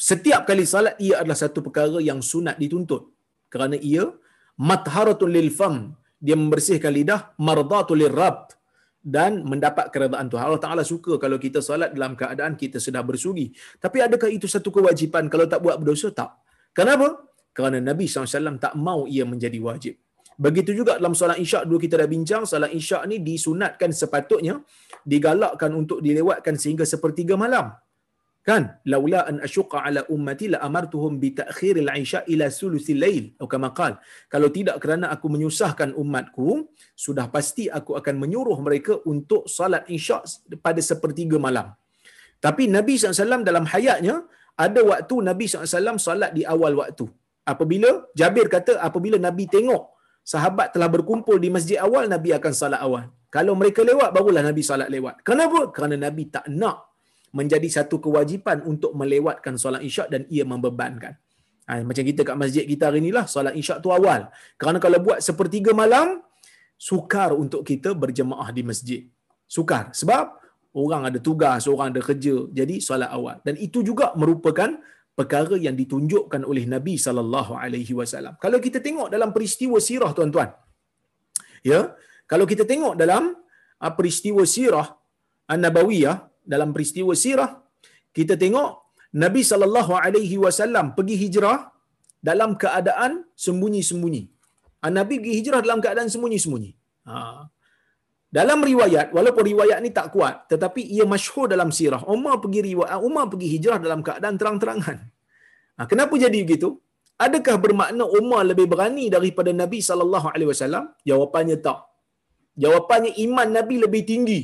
setiap 0.09 0.43
kali 0.49 0.65
salat 0.73 0.95
ia 1.07 1.15
adalah 1.21 1.39
satu 1.45 1.59
perkara 1.67 1.99
yang 2.11 2.21
sunat 2.31 2.57
dituntut 2.63 3.03
kerana 3.53 3.77
ia 3.91 4.05
matharatul 4.71 5.33
lil 5.37 5.51
fam 5.59 5.75
dia 6.27 6.37
membersihkan 6.41 6.93
lidah 6.99 7.21
mardatul 7.47 8.01
lirab 8.01 8.37
dan 9.01 9.43
mendapat 9.43 9.89
keredaan 9.89 10.29
Tuhan. 10.29 10.45
Allah 10.45 10.63
Taala 10.63 10.85
suka 10.85 11.17
kalau 11.17 11.41
kita 11.41 11.65
solat 11.65 11.97
dalam 11.97 12.13
keadaan 12.13 12.55
kita 12.55 12.77
sedang 12.77 13.09
bersugi. 13.09 13.53
Tapi 13.81 14.05
adakah 14.05 14.29
itu 14.29 14.45
satu 14.45 14.69
kewajipan 14.69 15.33
kalau 15.33 15.49
tak 15.49 15.65
buat 15.65 15.81
berdosa? 15.81 16.13
Tak. 16.13 16.37
Kenapa? 16.77 17.25
Kerana 17.51 17.83
Nabi 17.83 18.07
SAW 18.07 18.61
tak 18.61 18.77
mau 18.79 19.09
ia 19.11 19.27
menjadi 19.27 19.59
wajib. 19.59 19.99
Begitu 20.41 20.73
juga 20.73 20.97
dalam 20.97 21.13
solat 21.13 21.37
isyak 21.37 21.69
dulu 21.69 21.77
kita 21.77 22.01
dah 22.01 22.09
bincang, 22.09 22.49
solat 22.49 22.73
isyak 22.73 23.05
ni 23.11 23.21
disunatkan 23.21 23.93
sepatutnya 23.93 24.65
digalakkan 25.05 25.69
untuk 25.77 26.01
dilewatkan 26.01 26.57
sehingga 26.57 26.89
sepertiga 26.89 27.37
malam 27.37 27.77
kan? 28.51 28.63
Laula 28.93 29.21
an 29.31 29.37
asyqa 29.47 29.79
ala 29.87 30.01
ummati 30.15 30.47
la 30.53 30.59
amartuhum 30.67 31.13
bi 31.23 31.29
ta'khiril 31.41 31.91
isya 32.03 32.21
ila 32.33 32.47
sulusil 32.59 32.99
lail. 33.05 33.25
Atau 33.37 33.49
kama 33.53 33.71
qal 33.79 33.93
kalau 34.33 34.49
tidak 34.57 34.77
kerana 34.83 35.07
aku 35.15 35.27
menyusahkan 35.35 35.91
umatku 36.03 36.49
sudah 37.05 37.27
pasti 37.35 37.65
aku 37.79 37.95
akan 38.01 38.15
menyuruh 38.23 38.59
mereka 38.67 38.99
untuk 39.13 39.47
salat 39.57 39.87
isya 39.97 40.19
pada 40.67 40.83
sepertiga 40.91 41.39
malam. 41.47 41.69
Tapi 42.47 42.67
Nabi 42.77 42.97
SAW 42.97 43.47
dalam 43.51 43.65
hayatnya 43.73 44.17
ada 44.65 44.81
waktu 44.91 45.15
Nabi 45.31 45.45
SAW 45.47 46.01
salat 46.09 46.31
di 46.37 46.43
awal 46.55 46.75
waktu. 46.81 47.07
Apabila 47.53 47.91
Jabir 48.19 48.47
kata 48.55 48.73
apabila 48.89 49.17
Nabi 49.29 49.45
tengok 49.55 49.83
sahabat 50.33 50.69
telah 50.75 50.89
berkumpul 50.95 51.37
di 51.45 51.49
masjid 51.57 51.79
awal 51.87 52.05
Nabi 52.15 52.31
akan 52.39 52.53
salat 52.61 52.81
awal. 52.87 53.05
Kalau 53.31 53.55
mereka 53.61 53.81
lewat 53.87 54.11
barulah 54.17 54.43
Nabi 54.43 54.63
salat 54.67 54.89
lewat. 54.91 55.23
Kenapa? 55.29 55.71
Kerana 55.75 55.97
Nabi 56.07 56.27
tak 56.35 56.51
nak 56.51 56.90
menjadi 57.31 57.69
satu 57.71 58.03
kewajipan 58.03 58.67
untuk 58.67 58.93
melewatkan 58.99 59.55
solat 59.55 59.83
isyak 59.87 60.11
dan 60.11 60.23
ia 60.27 60.43
membebankan. 60.43 61.15
Ha, 61.71 61.87
macam 61.87 62.03
kita 62.03 62.27
kat 62.27 62.35
masjid 62.35 62.65
kita 62.67 62.91
hari 62.91 62.99
inilah, 62.99 63.31
solat 63.31 63.55
isyak 63.55 63.79
tu 63.79 63.95
awal. 63.95 64.27
Kerana 64.59 64.83
kalau 64.83 64.99
buat 64.99 65.23
sepertiga 65.23 65.71
malam, 65.71 66.19
sukar 66.75 67.31
untuk 67.37 67.63
kita 67.63 67.95
berjemaah 67.95 68.51
di 68.51 68.63
masjid. 68.67 69.01
Sukar. 69.47 69.95
Sebab 69.95 70.25
orang 70.75 71.11
ada 71.11 71.19
tugas, 71.23 71.71
orang 71.71 71.95
ada 71.95 72.03
kerja. 72.03 72.51
Jadi 72.51 72.83
solat 72.83 73.11
awal. 73.15 73.39
Dan 73.47 73.55
itu 73.67 73.87
juga 73.87 74.11
merupakan 74.19 74.71
perkara 75.15 75.55
yang 75.61 75.77
ditunjukkan 75.77 76.43
oleh 76.51 76.65
Nabi 76.65 76.95
sallallahu 76.97 77.53
alaihi 77.63 77.93
wasallam. 77.93 78.35
Kalau 78.45 78.59
kita 78.67 78.79
tengok 78.87 79.09
dalam 79.15 79.31
peristiwa 79.37 79.79
sirah 79.89 80.11
tuan-tuan. 80.17 80.51
Ya, 81.61 81.93
kalau 82.25 82.49
kita 82.49 82.65
tengok 82.65 82.95
dalam 82.97 83.37
ah, 83.85 83.93
peristiwa 83.93 84.43
sirah 84.49 84.97
An-Nabawiyah 85.51 86.30
dalam 86.45 86.71
peristiwa 86.75 87.13
sirah 87.15 87.51
kita 88.17 88.35
tengok 88.35 88.71
Nabi 89.23 89.43
sallallahu 89.51 89.93
alaihi 89.95 90.37
wasallam 90.45 90.95
pergi 90.99 91.17
hijrah 91.23 91.59
dalam 92.29 92.55
keadaan 92.63 93.13
sembunyi-sembunyi. 93.35 94.23
Ah, 94.85 94.93
Nabi 94.99 95.15
pergi 95.21 95.35
hijrah 95.41 95.61
dalam 95.67 95.81
keadaan 95.85 96.09
sembunyi-sembunyi. 96.15 96.71
Ha. 97.11 97.17
Dalam 98.31 98.59
riwayat, 98.63 99.11
walaupun 99.17 99.45
riwayat 99.53 99.79
ni 99.83 99.91
tak 99.91 100.15
kuat, 100.15 100.47
tetapi 100.47 100.87
ia 100.95 101.03
masyhur 101.03 101.51
dalam 101.51 101.75
sirah. 101.75 102.03
Umar 102.07 102.39
pergi 102.39 102.61
riwayat, 102.71 103.03
Umar 103.03 103.27
pergi 103.33 103.49
hijrah 103.59 103.79
dalam 103.83 104.01
keadaan 104.07 104.37
terang-terangan. 104.39 104.99
Ha, 105.77 105.81
kenapa 105.91 106.15
jadi 106.15 106.39
begitu? 106.47 106.79
Adakah 107.21 107.57
bermakna 107.61 108.05
Umar 108.07 108.47
lebih 108.49 108.65
berani 108.71 109.11
daripada 109.13 109.51
Nabi 109.53 109.83
sallallahu 109.83 110.31
alaihi 110.33 110.49
wasallam? 110.53 110.85
Jawapannya 111.05 111.57
tak. 111.67 111.85
Jawapannya 112.57 113.13
iman 113.27 113.49
Nabi 113.59 113.77
lebih 113.85 114.03
tinggi. 114.09 114.41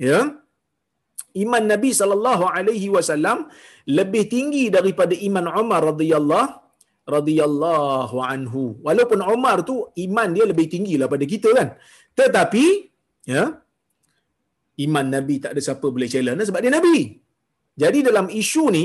Ya 0.00 0.39
iman 1.44 1.62
Nabi 1.72 1.90
sallallahu 2.00 2.44
alaihi 2.56 2.88
wasallam 2.96 3.46
lebih 3.98 4.24
tinggi 4.34 4.64
daripada 4.76 5.14
iman 5.28 5.46
Umar 5.62 5.80
radhiyallahu 5.92 6.60
radhiyallahu 7.14 8.16
anhu. 8.32 8.64
Walaupun 8.86 9.20
Umar 9.34 9.56
tu 9.70 9.76
iman 10.06 10.28
dia 10.36 10.44
lebih 10.52 10.66
tinggi 10.74 10.94
lah 11.00 11.08
pada 11.10 11.24
kita 11.26 11.50
kan. 11.58 11.68
Tetapi 12.18 12.64
ya 13.34 13.44
iman 14.86 15.06
Nabi 15.16 15.34
tak 15.42 15.52
ada 15.54 15.60
siapa 15.68 15.86
boleh 15.94 16.08
challenge 16.12 16.48
sebab 16.48 16.60
dia 16.64 16.72
Nabi. 16.78 16.96
Jadi 17.82 17.98
dalam 18.08 18.26
isu 18.42 18.64
ni 18.76 18.84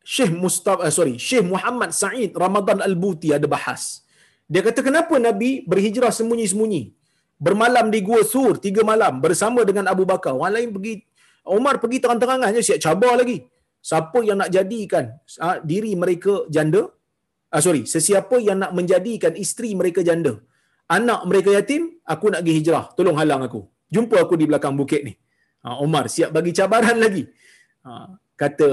Syekh 0.00 0.32
Mustafa 0.42 0.88
uh, 0.88 0.92
sorry 0.98 1.14
Syekh 1.20 1.44
Muhammad 1.52 1.90
Said 1.92 2.32
Ramadan 2.44 2.80
Al-Buti 2.88 3.30
ada 3.36 3.44
bahas. 3.44 3.82
Dia 4.50 4.62
kata 4.66 4.80
kenapa 4.82 5.14
Nabi 5.28 5.62
berhijrah 5.70 6.10
sembunyi-sembunyi? 6.10 6.82
Bermalam 7.40 7.86
di 7.94 8.00
Gua 8.02 8.20
Sur 8.32 8.58
tiga 8.58 8.82
malam 8.82 9.22
bersama 9.24 9.62
dengan 9.68 9.86
Abu 9.92 10.04
Bakar. 10.08 10.34
Orang 10.34 10.54
lain 10.56 10.68
pergi 10.76 10.94
Umar 11.46 11.80
pergi 11.82 11.98
terang-terangan 12.04 12.52
je 12.56 12.62
siap 12.68 12.80
cabar 12.84 13.16
lagi. 13.20 13.40
Siapa 13.80 14.18
yang 14.20 14.38
nak 14.44 14.50
jadikan 14.52 15.04
ha, 15.40 15.56
diri 15.64 15.96
mereka 15.96 16.44
janda? 16.52 16.84
Ah, 17.50 17.62
sorry, 17.64 17.82
sesiapa 17.88 18.36
yang 18.38 18.60
nak 18.62 18.72
menjadikan 18.76 19.32
isteri 19.34 19.72
mereka 19.72 20.04
janda. 20.04 20.36
Anak 20.90 21.24
mereka 21.30 21.50
yatim, 21.54 21.82
aku 22.04 22.34
nak 22.34 22.44
pergi 22.44 22.54
hijrah. 22.60 22.84
Tolong 22.98 23.16
halang 23.16 23.42
aku. 23.48 23.60
Jumpa 23.90 24.16
aku 24.22 24.34
di 24.38 24.46
belakang 24.50 24.74
bukit 24.76 25.00
ni. 25.06 25.14
Ha, 25.64 25.80
Umar 25.80 26.06
siap 26.12 26.30
bagi 26.36 26.52
cabaran 26.52 26.98
lagi. 27.04 27.24
Ha, 27.86 28.14
kata 28.36 28.68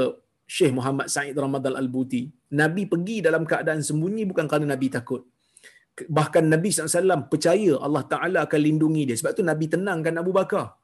Syekh 0.47 0.71
Muhammad 0.75 1.07
Said 1.11 1.35
Ramadan 1.35 1.75
Al-Buti, 1.75 2.21
Nabi 2.55 2.87
pergi 2.87 3.19
dalam 3.19 3.43
keadaan 3.43 3.83
sembunyi 3.83 4.23
bukan 4.27 4.47
kerana 4.47 4.75
Nabi 4.75 4.87
takut. 4.87 5.27
Bahkan 5.97 6.43
Nabi 6.47 6.69
SAW 6.69 7.27
percaya 7.27 7.73
Allah 7.81 8.03
Ta'ala 8.05 8.39
akan 8.45 8.59
lindungi 8.61 9.03
dia. 9.09 9.15
Sebab 9.19 9.33
tu 9.33 9.43
Nabi 9.43 9.65
tenangkan 9.67 10.13
Abu 10.21 10.31
Bakar. 10.31 10.77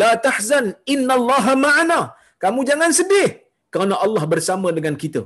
La 0.00 0.10
tahzan 0.26 0.74
innallaha 0.94 1.52
ma'ana. 1.66 2.00
Kamu 2.42 2.60
jangan 2.68 2.90
sedih 2.98 3.28
kerana 3.72 3.94
Allah 4.04 4.24
bersama 4.32 4.68
dengan 4.78 4.94
kita. 5.02 5.22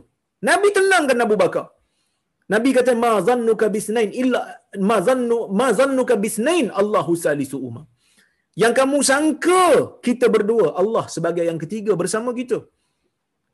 Nabi 0.48 0.68
tenangkan 0.76 1.24
Abu 1.26 1.36
Bakar. 1.42 1.66
Nabi 2.52 2.70
kata 2.76 2.92
ma 3.04 3.12
zannuka 3.28 3.66
bisnain 3.76 4.10
illa 4.22 4.40
ma 4.88 4.96
zannu 5.08 5.38
ma 5.58 5.68
zannuka 5.78 6.14
bisnain 6.24 6.66
Allahu 6.80 7.12
salisu 7.24 7.58
umma. 7.68 7.82
Yang 8.62 8.72
kamu 8.78 8.98
sangka 9.10 9.64
kita 10.06 10.26
berdua 10.34 10.74
Allah 10.80 11.04
sebagai 11.14 11.44
yang 11.50 11.60
ketiga 11.62 11.92
bersama 12.00 12.30
kita. 12.40 12.58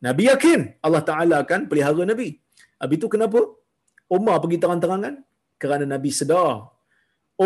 Nabi 0.07 0.23
yakin 0.31 0.61
Allah 0.87 1.03
Taala 1.09 1.37
akan 1.45 1.61
pelihara 1.71 2.05
Nabi. 2.13 2.29
Habis 2.81 2.97
itu 3.01 3.09
kenapa 3.15 3.41
Umar 4.17 4.37
pergi 4.43 4.59
terang-terangan? 4.63 5.15
Kerana 5.61 5.85
Nabi 5.95 6.11
sedar. 6.13 6.69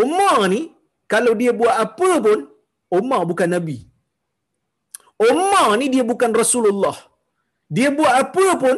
Umar 0.03 0.47
ni 0.55 0.63
kalau 1.11 1.35
dia 1.41 1.53
buat 1.61 1.75
apa 1.87 2.11
pun 2.25 2.39
Umar 2.99 3.23
bukan 3.31 3.49
Nabi. 3.57 3.79
Umar 5.31 5.69
ni 5.81 5.87
dia 5.95 6.05
bukan 6.13 6.33
Rasulullah. 6.43 6.97
Dia 7.77 7.89
buat 7.99 8.15
apa 8.23 8.47
pun 8.63 8.77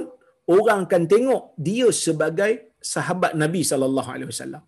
orang 0.57 0.81
akan 0.87 1.03
tengok 1.13 1.43
dia 1.67 1.89
sebagai 2.05 2.53
sahabat 2.93 3.33
Nabi 3.43 3.63
wasallam. 4.31 4.63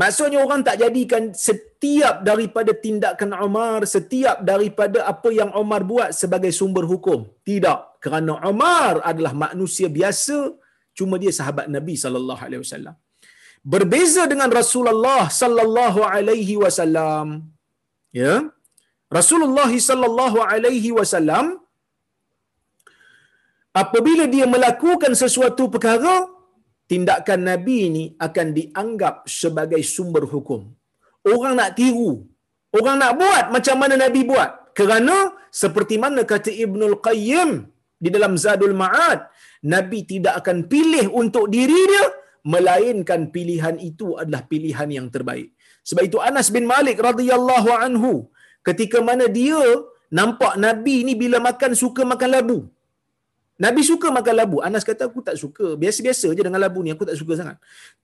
Maksudnya 0.00 0.40
orang 0.40 0.60
tak 0.64 0.80
jadikan 0.80 1.36
setiap 1.46 2.24
daripada 2.28 2.72
tindakan 2.84 3.30
Umar, 3.46 3.84
setiap 3.84 4.40
daripada 4.40 5.04
apa 5.04 5.28
yang 5.28 5.52
Umar 5.62 5.84
buat 5.84 6.16
sebagai 6.16 6.48
sumber 6.58 6.88
hukum. 6.88 7.28
Tidak, 7.48 8.00
kerana 8.00 8.40
Umar 8.52 9.04
adalah 9.04 9.36
manusia 9.36 9.92
biasa, 9.92 10.56
cuma 10.96 11.20
dia 11.20 11.28
sahabat 11.28 11.68
Nabi 11.68 12.00
wasallam. 12.64 12.96
Berbeza 13.60 14.24
dengan 14.32 14.48
Rasulullah 14.48 15.28
sallallahu 15.28 16.00
alaihi 16.08 16.56
wasallam, 16.56 17.51
ya. 18.20 18.34
Rasulullah 19.18 19.70
sallallahu 19.88 20.38
alaihi 20.52 20.90
wasallam 20.98 21.46
apabila 23.82 24.24
dia 24.34 24.46
melakukan 24.54 25.12
sesuatu 25.22 25.68
perkara 25.74 26.14
tindakan 26.90 27.40
nabi 27.50 27.76
ini 27.88 28.04
akan 28.26 28.46
dianggap 28.58 29.28
sebagai 29.40 29.82
sumber 29.94 30.24
hukum. 30.32 30.62
Orang 31.32 31.54
nak 31.60 31.72
tiru 31.78 32.12
orang 32.72 32.96
nak 33.02 33.12
buat 33.20 33.44
macam 33.56 33.76
mana 33.82 33.94
nabi 34.04 34.22
buat. 34.30 34.50
Kerana 34.78 35.16
seperti 35.52 36.00
mana 36.00 36.24
kata 36.24 36.48
Ibnul 36.64 36.96
Qayyim 37.06 37.50
di 38.02 38.08
dalam 38.08 38.40
Zadul 38.40 38.72
Ma'ad 38.72 39.28
nabi 39.68 40.08
tidak 40.12 40.40
akan 40.40 40.64
pilih 40.72 41.12
untuk 41.22 41.52
diri 41.52 41.80
dia 41.92 42.04
melainkan 42.52 43.28
pilihan 43.34 43.76
itu 43.78 44.16
adalah 44.20 44.42
pilihan 44.48 44.88
yang 44.90 45.06
terbaik 45.14 45.51
sebab 45.88 46.02
itu 46.08 46.18
Anas 46.28 46.48
bin 46.54 46.64
Malik 46.74 46.98
radhiyallahu 47.08 47.70
anhu 47.86 48.12
ketika 48.68 48.98
mana 49.08 49.26
dia 49.38 49.62
nampak 50.18 50.54
Nabi 50.66 50.96
ni 51.08 51.14
bila 51.22 51.38
makan 51.48 51.72
suka 51.82 52.02
makan 52.12 52.30
labu. 52.36 52.58
Nabi 53.64 53.80
suka 53.88 54.08
makan 54.16 54.34
labu. 54.40 54.56
Anas 54.68 54.82
kata 54.88 55.06
aku 55.08 55.20
tak 55.26 55.36
suka. 55.42 55.66
Biasa-biasa 55.82 56.28
je 56.36 56.42
dengan 56.46 56.60
labu 56.64 56.80
ni 56.84 56.90
aku 56.94 57.06
tak 57.08 57.18
suka 57.20 57.32
sangat. 57.40 57.56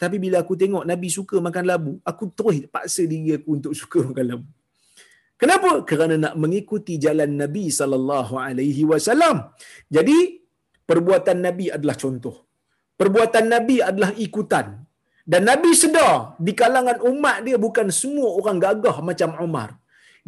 Tapi 0.02 0.16
bila 0.24 0.36
aku 0.42 0.54
tengok 0.62 0.84
Nabi 0.90 1.08
suka 1.18 1.36
makan 1.46 1.64
labu, 1.70 1.92
aku 2.10 2.24
terus 2.38 2.56
paksa 2.74 3.02
diri 3.12 3.34
aku 3.38 3.50
untuk 3.58 3.72
suka 3.80 4.00
makan 4.10 4.26
labu. 4.32 4.48
Kenapa? 5.38 5.70
Kerana 5.86 6.14
nak 6.24 6.34
mengikuti 6.42 6.94
jalan 6.98 7.38
Nabi 7.42 7.64
sallallahu 7.78 8.34
alaihi 8.42 8.82
wasallam. 8.90 9.54
Jadi 9.86 10.42
perbuatan 10.82 11.38
Nabi 11.46 11.66
adalah 11.76 11.94
contoh. 11.94 12.36
Perbuatan 12.98 13.44
Nabi 13.46 13.76
adalah 13.78 14.10
ikutan. 14.18 14.66
Dan 15.28 15.44
Nabi 15.50 15.70
sedar 15.76 16.12
di 16.46 16.52
kalangan 16.60 16.98
umat 17.10 17.44
dia 17.46 17.56
bukan 17.64 17.92
semua 17.92 18.28
orang 18.38 18.56
gagah 18.64 18.96
macam 19.08 19.30
Umar. 19.44 19.76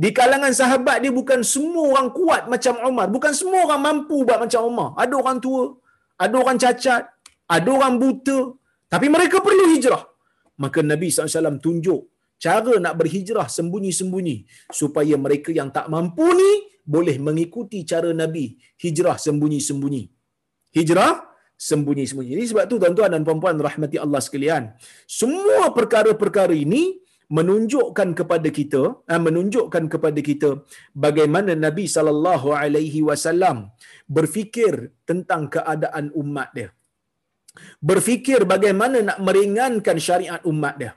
Di 0.02 0.10
kalangan 0.18 0.52
sahabat 0.52 0.96
dia 1.04 1.12
bukan 1.18 1.40
semua 1.52 1.84
orang 1.92 2.08
kuat 2.18 2.42
macam 2.52 2.74
Umar. 2.88 3.06
Bukan 3.14 3.32
semua 3.32 3.60
orang 3.66 3.80
mampu 3.86 4.16
buat 4.28 4.38
macam 4.44 4.60
Umar. 4.68 4.88
Ada 5.02 5.14
orang 5.22 5.38
tua, 5.44 5.62
ada 6.24 6.36
orang 6.42 6.58
cacat, 6.60 7.02
ada 7.56 7.68
orang 7.78 7.96
buta. 8.02 8.38
Tapi 8.92 9.06
mereka 9.08 9.40
perlu 9.46 9.64
hijrah. 9.72 10.04
Maka 10.60 10.84
Nabi 10.84 11.08
SAW 11.08 11.56
tunjuk 11.64 12.00
cara 12.36 12.76
nak 12.84 12.94
berhijrah 13.00 13.48
sembunyi-sembunyi. 13.56 14.36
Supaya 14.80 15.16
mereka 15.16 15.48
yang 15.48 15.72
tak 15.72 15.88
mampu 15.88 16.28
ni 16.40 16.52
boleh 16.84 17.16
mengikuti 17.16 17.80
cara 17.88 18.12
Nabi. 18.12 18.56
Hijrah 18.84 19.16
sembunyi-sembunyi. 19.16 20.02
Hijrah 20.76 21.29
sembunyi-sembunyi. 21.68 22.30
Ini 22.36 22.44
sebab 22.50 22.64
tu 22.70 22.76
tuan-tuan 22.82 23.12
dan 23.14 23.22
puan-puan 23.28 23.56
rahmati 23.68 23.96
Allah 24.04 24.20
sekalian. 24.26 24.62
Semua 25.20 25.64
perkara-perkara 25.78 26.56
ini 26.66 26.82
menunjukkan 27.38 28.08
kepada 28.18 28.48
kita 28.58 28.82
eh, 29.12 29.20
menunjukkan 29.26 29.84
kepada 29.94 30.20
kita 30.28 30.50
bagaimana 31.04 31.54
Nabi 31.66 31.84
sallallahu 31.96 32.48
alaihi 32.62 33.00
wasallam 33.08 33.70
berfikir 34.16 34.74
tentang 35.10 35.42
keadaan 35.54 36.10
umat 36.22 36.50
dia 36.58 36.68
berfikir 37.90 38.40
bagaimana 38.54 38.98
nak 39.08 39.18
meringankan 39.28 39.98
syariat 40.08 40.42
umat 40.52 40.74
dia 40.82 40.92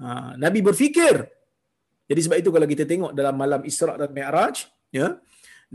ha, 0.00 0.32
Nabi 0.44 0.60
berfikir 0.68 1.16
jadi 2.10 2.20
sebab 2.24 2.38
itu 2.40 2.50
kalau 2.54 2.68
kita 2.72 2.84
tengok 2.92 3.12
dalam 3.20 3.36
malam 3.42 3.60
Isra 3.70 3.94
dan 4.00 4.10
Mi'raj 4.16 4.56
ya 4.98 5.08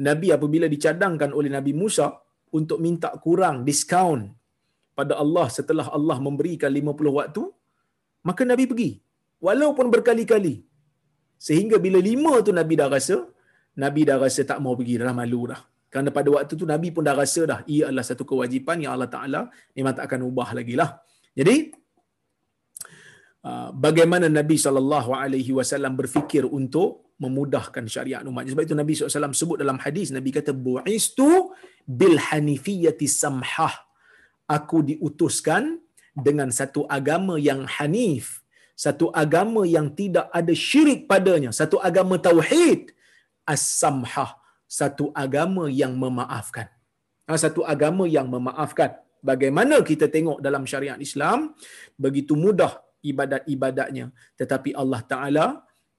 Nabi 0.08 0.28
apabila 0.38 0.66
dicadangkan 0.74 1.38
oleh 1.38 1.54
Nabi 1.58 1.74
Musa 1.82 2.10
untuk 2.60 2.80
minta 2.86 3.10
kurang 3.26 3.58
diskaun 3.68 4.22
pada 5.00 5.14
Allah 5.24 5.48
setelah 5.58 5.88
Allah 5.98 6.18
memberikan 6.28 6.72
50 6.80 7.20
waktu 7.20 7.44
maka 8.28 8.42
Nabi 8.52 8.66
pergi 8.72 8.92
walaupun 9.48 9.88
berkali-kali. 9.94 10.56
Sehingga 11.48 11.78
bila 11.86 12.00
lima 12.10 12.34
tu 12.48 12.54
Nabi 12.60 12.74
dah 12.82 12.90
rasa, 12.96 13.18
Nabi 13.84 14.02
dah 14.10 14.18
rasa 14.24 14.42
tak 14.52 14.60
mau 14.64 14.74
pergi, 14.80 14.96
dah 15.02 15.16
malu 15.22 15.44
dah. 15.52 15.62
Kerana 15.92 16.10
pada 16.18 16.30
waktu 16.36 16.54
tu 16.62 16.66
Nabi 16.74 16.88
pun 16.96 17.04
dah 17.08 17.16
rasa 17.22 17.42
dah, 17.52 17.60
ia 17.74 17.84
adalah 17.90 18.06
satu 18.10 18.24
kewajipan 18.30 18.78
yang 18.84 18.92
Allah 18.96 19.12
Ta'ala 19.16 19.42
memang 19.76 19.94
tak 19.98 20.06
akan 20.08 20.22
ubah 20.30 20.50
lagi 20.58 20.76
lah. 20.82 20.90
Jadi, 21.40 21.56
uh, 23.50 23.70
bagaimana 23.86 24.30
Nabi 24.40 24.56
SAW 24.56 25.98
berfikir 26.02 26.46
untuk 26.60 27.12
memudahkan 27.24 27.86
syariat 27.96 28.22
umat. 28.30 28.48
Sebab 28.54 28.64
itu 28.66 28.78
Nabi 28.78 28.94
SAW 28.96 29.34
sebut 29.42 29.58
dalam 29.64 29.78
hadis, 29.84 30.10
Nabi 30.16 30.30
kata, 30.38 30.54
Bu'istu 30.54 31.54
bil 31.88 32.18
hanifiyati 32.18 33.08
samhah. 33.08 33.74
Aku 34.50 34.84
diutuskan 34.84 35.80
dengan 36.12 36.52
satu 36.52 36.84
agama 36.98 37.40
yang 37.40 37.64
hanif, 37.76 38.44
satu 38.76 39.08
agama 39.24 39.64
yang 39.64 39.88
tidak 39.96 40.28
ada 40.40 40.52
syirik 40.52 41.08
padanya, 41.08 41.56
satu 41.56 41.80
agama 41.80 42.20
tauhid, 42.20 42.92
as-samhah, 43.48 44.36
satu 44.68 45.12
agama 45.16 45.72
yang 45.72 45.94
memaafkan. 45.96 46.68
Ha, 47.30 47.38
satu 47.40 47.62
agama 47.64 48.04
yang 48.10 48.28
memaafkan. 48.28 49.00
Bagaimana 49.22 49.86
kita 49.86 50.10
tengok 50.10 50.42
dalam 50.42 50.66
syariat 50.66 50.98
Islam, 50.98 51.54
begitu 51.96 52.34
mudah 52.34 52.74
ibadat-ibadatnya, 53.06 54.10
tetapi 54.40 54.74
Allah 54.82 55.02
Ta'ala 55.06 55.46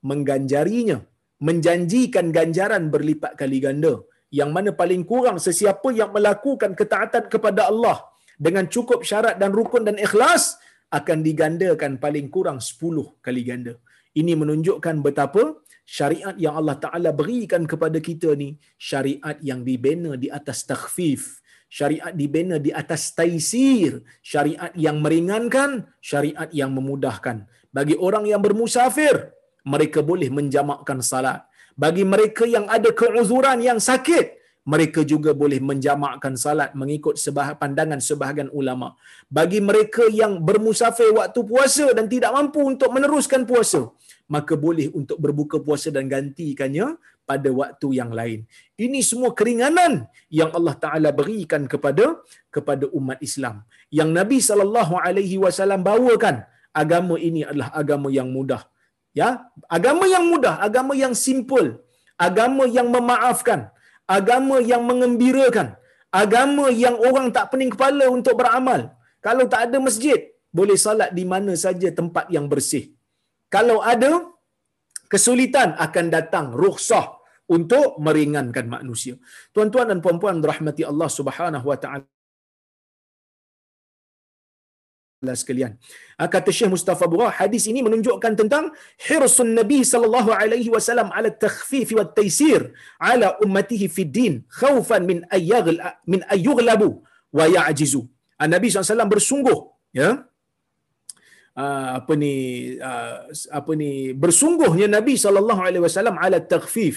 mengganjarinya, 0.02 0.98
menjanjikan 1.38 2.34
ganjaran 2.34 2.90
berlipat 2.94 3.38
kali 3.38 3.58
ganda. 3.62 4.02
Yang 4.38 4.50
mana 4.56 4.70
paling 4.80 5.02
kurang 5.10 5.36
sesiapa 5.46 5.88
yang 6.00 6.10
melakukan 6.16 6.72
ketaatan 6.80 7.24
kepada 7.32 7.68
Allah 7.70 7.98
dengan 8.46 8.64
cukup 8.74 9.00
syarat 9.10 9.36
dan 9.40 9.52
rukun 9.58 9.84
dan 9.88 9.96
ikhlas, 10.06 10.56
akan 10.92 11.18
digandakan 11.26 11.92
paling 12.04 12.28
kurang 12.34 12.58
10 12.60 13.24
kali 13.24 13.42
ganda. 13.48 13.74
Ini 14.12 14.32
menunjukkan 14.36 14.96
betapa 15.06 15.56
syariat 15.88 16.36
yang 16.44 16.54
Allah 16.60 16.76
Ta'ala 16.76 17.10
berikan 17.20 17.64
kepada 17.64 17.96
kita 18.08 18.36
ni, 18.36 18.60
syariat 18.76 19.36
yang 19.40 19.64
dibina 19.68 20.20
di 20.20 20.28
atas 20.38 20.68
takhfif, 20.68 21.40
syariat 21.72 22.12
dibina 22.12 22.60
di 22.60 22.68
atas 22.82 23.16
taisir, 23.16 24.04
syariat 24.20 24.72
yang 24.76 25.00
meringankan, 25.04 25.88
syariat 26.04 26.48
yang 26.52 26.76
memudahkan. 26.76 27.48
Bagi 27.72 27.96
orang 27.96 28.28
yang 28.28 28.44
bermusafir, 28.44 29.32
mereka 29.64 30.04
boleh 30.04 30.28
menjamakkan 30.28 31.00
salat. 31.00 31.40
Bagi 31.76 32.04
mereka 32.04 32.44
yang 32.44 32.66
ada 32.68 32.90
keuzuran 33.00 33.58
yang 33.64 33.80
sakit, 33.80 34.42
mereka 34.62 35.02
juga 35.02 35.34
boleh 35.34 35.58
menjamakkan 35.58 36.34
salat 36.38 36.70
mengikut 36.78 37.18
pandangan 37.58 37.98
sebahagian 37.98 38.50
ulama. 38.54 38.94
Bagi 39.26 39.58
mereka 39.58 40.06
yang 40.06 40.38
bermusafir 40.38 41.10
waktu 41.10 41.40
puasa 41.42 41.86
dan 41.96 42.06
tidak 42.06 42.30
mampu 42.30 42.62
untuk 42.62 42.94
meneruskan 42.94 43.42
puasa, 43.42 43.90
maka 44.30 44.54
boleh 44.54 44.86
untuk 44.94 45.18
berbuka 45.18 45.58
puasa 45.58 45.90
dan 45.90 46.06
gantikannya 46.06 46.94
pada 47.26 47.50
waktu 47.50 47.88
yang 47.98 48.10
lain. 48.14 48.46
Ini 48.78 49.00
semua 49.02 49.30
keringanan 49.38 50.06
yang 50.30 50.50
Allah 50.54 50.74
Taala 50.78 51.10
berikan 51.10 51.66
kepada 51.72 52.22
kepada 52.54 52.86
umat 52.98 53.18
Islam. 53.28 53.66
Yang 53.90 54.10
Nabi 54.18 54.38
sallallahu 54.48 54.94
alaihi 55.06 55.42
wasallam 55.42 55.82
bawakan 55.90 56.46
agama 56.70 57.18
ini 57.18 57.42
adalah 57.42 57.70
agama 57.82 58.08
yang 58.14 58.30
mudah. 58.30 58.62
Ya, 59.20 59.28
agama 59.76 60.04
yang 60.14 60.24
mudah, 60.32 60.54
agama 60.66 60.92
yang 61.02 61.14
simple, 61.26 61.68
agama 62.26 62.64
yang 62.76 62.88
memaafkan, 62.96 63.60
agama 64.16 64.56
yang 64.70 64.82
mengembirakan, 64.90 65.68
agama 66.22 66.66
yang 66.84 66.96
orang 67.08 67.28
tak 67.36 67.46
pening 67.52 67.72
kepala 67.74 68.04
untuk 68.16 68.36
beramal. 68.40 68.80
Kalau 69.26 69.44
tak 69.52 69.68
ada 69.68 69.78
masjid, 69.86 70.20
boleh 70.58 70.76
salat 70.84 71.10
di 71.18 71.24
mana 71.32 71.52
saja 71.64 71.88
tempat 72.00 72.26
yang 72.36 72.46
bersih. 72.52 72.84
Kalau 73.54 73.78
ada 73.92 74.10
kesulitan 75.12 75.76
akan 75.86 76.06
datang 76.16 76.46
rukhsah 76.62 77.06
untuk 77.56 78.00
meringankan 78.06 78.66
manusia. 78.76 79.14
Tuan-tuan 79.54 79.86
dan 79.90 79.98
puan-puan 80.04 80.40
rahmati 80.50 80.82
Allah 80.90 81.08
Subhanahu 81.18 81.66
wa 81.72 81.78
taala 81.82 82.11
sekalian. 85.30 85.72
Ah, 86.18 86.26
kata 86.34 86.50
Syekh 86.56 86.70
Mustafa 86.74 87.06
Bura, 87.12 87.30
hadis 87.40 87.64
ini 87.70 87.80
menunjukkan 87.86 88.32
tentang 88.40 88.64
hirsun 89.06 89.54
Nabi 89.58 89.78
sallallahu 89.92 90.30
alaihi 90.34 90.70
wasallam 90.74 91.08
ala 91.18 91.30
takhfif 91.44 91.94
wa 91.98 92.04
taysir 92.18 92.74
ala 93.10 93.38
ummatihi 93.44 93.86
fi 93.96 94.02
din 94.18 94.34
khaufan 94.60 95.06
min 95.10 95.18
ayyaghl 95.38 95.78
min 96.12 96.20
ayyughlabu 96.34 96.90
wa 97.38 97.46
ya'jizu. 97.56 98.02
Ah, 98.42 98.50
Nabi 98.54 98.66
SAW 98.74 99.06
bersungguh 99.14 99.58
ya. 99.94 100.10
Ah, 101.62 102.02
apa 102.02 102.12
ni 102.18 102.34
apa 103.58 103.72
ni 103.78 103.90
bersungguhnya 104.24 104.86
Nabi 104.98 105.14
sallallahu 105.24 105.62
alaihi 105.68 105.84
wasallam 105.86 106.18
ala 106.18 106.38
takhfif 106.54 106.96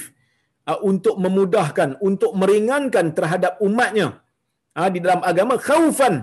untuk 0.92 1.16
memudahkan 1.22 2.02
untuk 2.10 2.32
meringankan 2.42 3.14
terhadap 3.18 3.62
umatnya 3.62 4.08
di 4.94 5.00
dalam 5.04 5.22
agama 5.32 5.62
khaufan 5.62 6.16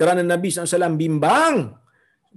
kerana 0.00 0.22
Nabi 0.32 0.48
SAW 0.48 0.96
bimbang 1.04 1.56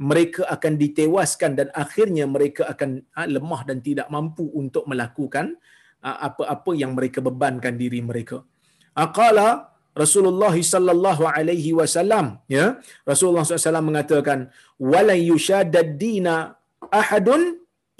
mereka 0.09 0.41
akan 0.55 0.73
ditewaskan 0.83 1.51
dan 1.59 1.67
akhirnya 1.83 2.25
mereka 2.35 2.63
akan 2.73 2.89
ha, 3.15 3.23
lemah 3.35 3.61
dan 3.69 3.77
tidak 3.87 4.07
mampu 4.15 4.45
untuk 4.61 4.83
melakukan 4.91 5.55
ha, 6.03 6.09
apa-apa 6.27 6.71
yang 6.81 6.91
mereka 6.97 7.19
bebankan 7.27 7.77
diri 7.83 8.01
mereka. 8.09 8.37
Aqala 9.05 9.49
Rasulullah 10.03 10.55
sallallahu 10.73 11.23
alaihi 11.37 11.71
wasallam 11.79 12.41
ya 12.49 12.65
Rasulullah 13.09 13.45
SAW 13.45 13.89
mengatakan 13.89 14.39
wala 14.93 15.13
yushadad 15.13 16.01
dina 16.03 16.35
ahadun 17.01 17.41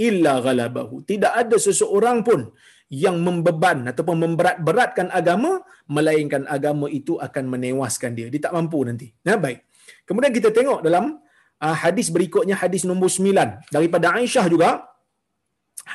illa 0.07 0.33
ghalabahu 0.45 1.05
tidak 1.11 1.33
ada 1.41 1.57
seseorang 1.67 2.25
pun 2.27 2.49
yang 2.93 3.17
membeban 3.25 3.89
ataupun 3.89 4.17
memberat-beratkan 4.23 5.07
agama 5.19 5.51
melainkan 5.95 6.43
agama 6.55 6.85
itu 6.99 7.17
akan 7.27 7.49
menewaskan 7.53 8.11
dia. 8.17 8.27
Dia 8.33 8.41
tak 8.45 8.53
mampu 8.57 8.79
nanti. 8.89 9.07
Ya 9.25 9.35
baik. 9.45 9.65
Kemudian 10.07 10.31
kita 10.37 10.49
tengok 10.57 10.79
dalam 10.85 11.17
uh, 11.65 11.75
hadis 11.83 12.07
berikutnya 12.15 12.55
hadis 12.63 12.85
nombor 12.89 13.09
9 13.09 13.73
daripada 13.75 14.13
Aisyah 14.19 14.45
juga 14.53 14.69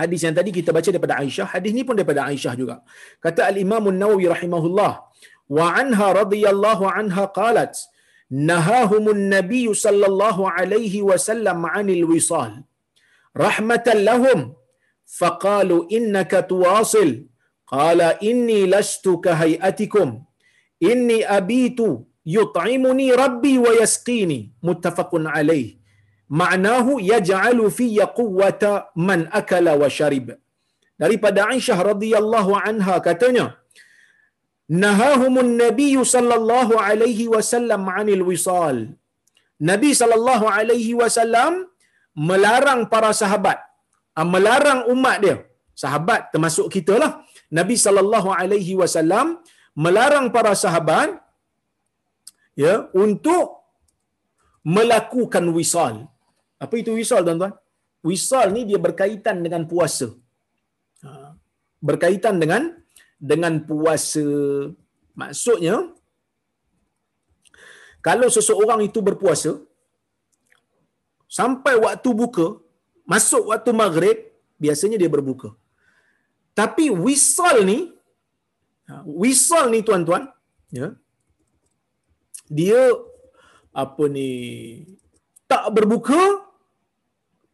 hadis 0.00 0.20
yang 0.26 0.34
tadi 0.38 0.50
kita 0.58 0.74
baca 0.76 0.88
daripada 0.94 1.16
Aisyah 1.22 1.46
hadis 1.54 1.70
ni 1.76 1.82
pun 1.86 1.94
daripada 1.98 2.26
Aisyah 2.26 2.54
juga. 2.58 2.76
Kata 3.24 3.46
al-Imam 3.52 3.84
an-Nawawi 3.92 4.26
rahimahullah 4.34 4.92
wa 5.58 5.66
anha 5.80 6.06
radhiyallahu 6.20 6.84
anha 6.98 7.24
qalat 7.40 7.78
nahahumun 8.50 9.22
nabiy 9.36 9.70
sallallahu 9.86 10.50
alaihi 10.50 11.06
wasallam 11.10 11.62
'anil 11.62 12.04
wisal. 12.10 12.52
Rahmatan 13.46 14.02
lahum 14.08 14.57
فقالوا 15.16 15.80
إنك 15.96 16.46
تواصل 16.48 17.10
قال 17.66 18.00
إني 18.02 18.60
لست 18.66 19.08
كهيئتكم 19.08 20.08
إني 20.82 21.18
أبيت 21.38 21.80
يطعمني 22.26 23.12
ربي 23.12 23.58
ويسقيني 23.58 24.40
متفق 24.62 25.10
عليه 25.14 25.68
معناه 26.30 26.86
يجعل 27.12 27.70
في 27.70 28.00
قوة 28.00 28.64
من 28.96 29.20
أكل 29.32 29.68
وشرب 29.68 30.26
daripada 31.02 31.40
Aisyah 31.54 31.78
radhiyallahu 31.90 32.52
anha 32.68 32.94
katanya 33.08 33.44
nahahumun 34.84 35.50
nabiy 35.62 35.94
sallallahu 36.14 36.80
alaihi 36.88 37.30
wasallam 37.34 37.82
anil 38.00 38.24
wisal 38.30 38.78
Nabi 39.70 39.90
sallallahu 40.00 40.46
alaihi 40.56 40.98
wasallam 41.00 41.52
melarang 42.28 42.82
para 42.92 43.10
sahabat 43.20 43.58
ah, 43.58 43.67
melarang 44.34 44.80
umat 44.94 45.16
dia. 45.24 45.36
Sahabat 45.82 46.20
termasuk 46.32 46.66
kita 46.74 46.94
lah. 47.02 47.12
Nabi 47.58 47.76
sallallahu 47.84 48.28
alaihi 48.40 48.74
wasallam 48.80 49.38
melarang 49.84 50.26
para 50.34 50.52
sahabat 50.62 51.22
ya 52.64 52.74
untuk 53.04 53.44
melakukan 54.76 55.44
wisal. 55.58 55.94
Apa 56.64 56.74
itu 56.82 56.92
wisal 57.00 57.22
tuan-tuan? 57.26 57.54
Wisal 58.10 58.46
ni 58.56 58.62
dia 58.70 58.80
berkaitan 58.86 59.36
dengan 59.44 59.62
puasa. 59.70 60.08
Ha, 61.06 61.10
berkaitan 61.88 62.36
dengan 62.42 62.62
dengan 63.30 63.54
puasa. 63.68 64.26
Maksudnya 65.20 65.76
kalau 68.08 68.28
seseorang 68.36 68.80
itu 68.88 68.98
berpuasa 69.08 69.52
sampai 71.38 71.74
waktu 71.84 72.10
buka 72.22 72.46
masuk 73.12 73.44
waktu 73.52 73.72
maghrib 73.82 74.18
biasanya 74.64 74.96
dia 75.02 75.10
berbuka 75.16 75.50
tapi 76.60 76.84
wisal 77.06 77.56
ni 77.70 77.78
ha, 78.88 79.02
wisal 79.24 79.64
ni 79.74 79.80
tuan-tuan 79.88 80.24
ya 80.78 80.88
dia 82.58 82.82
apa 83.84 84.04
ni 84.16 84.30
tak 85.50 85.64
berbuka 85.76 86.20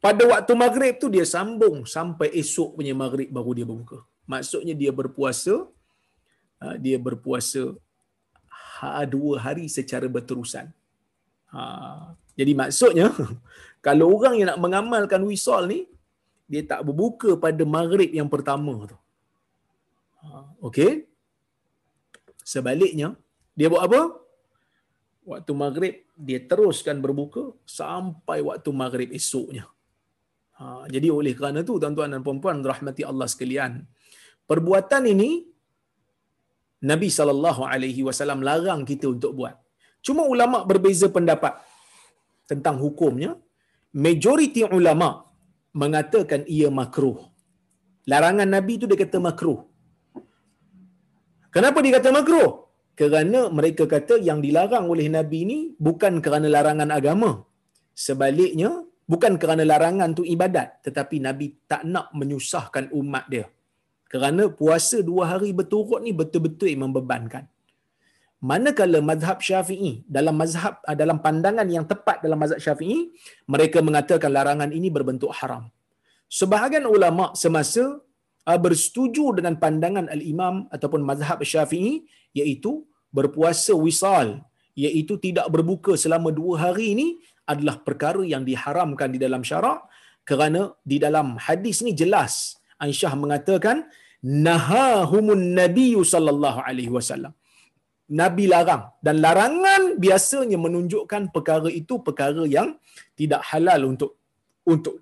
pada 0.04 0.22
waktu 0.32 0.52
maghrib 0.62 0.94
tu 1.02 1.08
dia 1.14 1.24
sambung 1.34 1.76
sampai 1.94 2.28
esok 2.40 2.76
punya 2.76 2.94
maghrib 3.02 3.28
baru 3.36 3.50
dia 3.58 3.66
berbuka. 3.70 3.98
Maksudnya 4.32 4.74
dia 4.76 4.92
berpuasa 5.00 5.54
ha, 6.60 6.76
dia 6.84 6.96
berpuasa 7.06 7.62
dua 9.14 9.34
hari 9.44 9.64
secara 9.76 10.06
berterusan. 10.16 10.68
Jadi 12.38 12.52
maksudnya 12.60 13.08
kalau 13.86 14.06
orang 14.16 14.34
yang 14.38 14.48
nak 14.52 14.60
mengamalkan 14.64 15.22
wisal 15.30 15.64
ni 15.72 15.80
dia 16.50 16.62
tak 16.70 16.80
berbuka 16.86 17.30
pada 17.44 17.62
maghrib 17.76 18.10
yang 18.12 18.28
pertama 18.34 18.74
tu. 18.90 18.98
Ha, 20.22 20.28
okey. 20.68 21.08
Sebaliknya 22.44 23.08
dia 23.58 23.68
buat 23.72 23.84
apa? 23.88 24.00
Waktu 25.24 25.52
maghrib 25.56 25.94
dia 26.26 26.38
teruskan 26.50 27.00
berbuka 27.04 27.56
sampai 27.64 28.44
waktu 28.44 28.70
maghrib 28.82 29.08
esoknya. 29.18 29.64
Ha, 30.60 30.86
jadi 30.94 31.08
oleh 31.10 31.32
kerana 31.38 31.64
tu 31.68 31.80
tuan-tuan 31.82 32.12
dan 32.14 32.20
puan-puan 32.26 32.60
rahmati 32.60 33.02
Allah 33.10 33.26
sekalian. 33.34 33.72
Perbuatan 34.50 35.02
ini 35.14 35.30
Nabi 36.90 37.08
sallallahu 37.08 37.64
alaihi 37.64 38.04
wasallam 38.04 38.44
larang 38.44 38.84
kita 38.84 39.08
untuk 39.08 39.32
buat. 39.38 39.56
Cuma 40.04 40.22
ulama 40.28 40.68
berbeza 40.68 41.08
pendapat 41.08 41.56
tentang 42.50 42.76
hukumnya. 42.84 43.36
Majoriti 43.94 44.66
ulama 44.66 45.22
mengatakan 45.82 46.42
ia 46.50 46.68
makruh. 46.80 47.18
Larangan 48.10 48.48
Nabi 48.54 48.72
itu 48.78 48.86
dia 48.90 48.98
kata 48.98 49.18
makruh. 49.22 49.60
Kenapa 51.54 51.78
dia 51.84 51.94
kata 51.98 52.10
makruh? 52.10 52.50
Kerana 52.98 53.40
mereka 53.58 53.84
kata 53.94 54.18
yang 54.28 54.38
dilarang 54.44 54.86
oleh 54.92 55.06
Nabi 55.10 55.38
ini 55.46 55.58
bukan 55.86 56.18
kerana 56.24 56.46
larangan 56.46 56.90
agama. 56.98 57.30
Sebaliknya, 57.94 58.70
bukan 59.06 59.38
kerana 59.38 59.62
larangan 59.62 60.10
tu 60.18 60.22
ibadat. 60.34 60.82
Tetapi 60.86 61.22
Nabi 61.26 61.46
tak 61.70 61.82
nak 61.86 62.10
menyusahkan 62.18 62.90
umat 62.94 63.24
dia. 63.30 63.46
Kerana 64.10 64.46
puasa 64.60 65.02
dua 65.02 65.24
hari 65.34 65.50
berturut 65.50 66.02
ni 66.06 66.14
betul-betul 66.14 66.70
membebankan. 66.78 67.50
Manakala 68.50 68.98
mazhab 69.10 69.38
syafi'i, 69.48 69.92
dalam 70.16 70.36
mazhab 70.42 70.74
ah, 70.88 70.96
dalam 71.02 71.18
pandangan 71.26 71.64
yang 71.76 71.84
tepat 71.92 72.20
dalam 72.24 72.38
mazhab 72.42 72.60
syafi'i, 72.66 72.98
mereka 73.52 73.78
mengatakan 73.88 74.30
larangan 74.36 74.70
ini 74.78 74.88
berbentuk 74.96 75.32
haram. 75.38 75.64
Sebahagian 76.38 76.84
ulama 76.94 77.32
semasa 77.42 77.84
uh, 78.50 78.58
bersetuju 78.64 79.24
dengan 79.38 79.54
pandangan 79.64 80.06
al-imam 80.14 80.68
ataupun 80.74 81.00
mazhab 81.10 81.40
syafi'i 81.52 82.04
iaitu 82.40 82.84
berpuasa 83.16 83.72
wisal 83.86 84.28
iaitu 84.84 85.14
tidak 85.24 85.46
berbuka 85.54 85.92
selama 86.04 86.28
dua 86.34 86.54
hari 86.68 86.86
ini 86.94 87.08
adalah 87.52 87.76
perkara 87.86 88.22
yang 88.32 88.42
diharamkan 88.48 89.08
di 89.14 89.18
dalam 89.24 89.42
syarak 89.46 89.86
kerana 90.28 90.74
di 90.82 90.96
dalam 90.98 91.38
hadis 91.46 91.84
ni 91.86 91.92
jelas 92.00 92.58
Aisyah 92.84 93.14
mengatakan 93.22 93.86
nahahumun 94.24 95.54
nabiyyu 95.60 96.02
sallallahu 96.02 96.58
alaihi 96.68 96.90
wasallam 96.90 97.32
Nabi 98.10 98.44
larang. 98.52 98.92
Dan 99.00 99.24
larangan 99.24 99.96
biasanya 99.96 100.58
menunjukkan 100.60 101.32
perkara 101.32 101.68
itu 101.72 102.00
perkara 102.04 102.44
yang 102.44 102.76
tidak 103.16 103.40
halal 103.48 103.80
untuk 103.92 104.20
untuk 104.68 105.00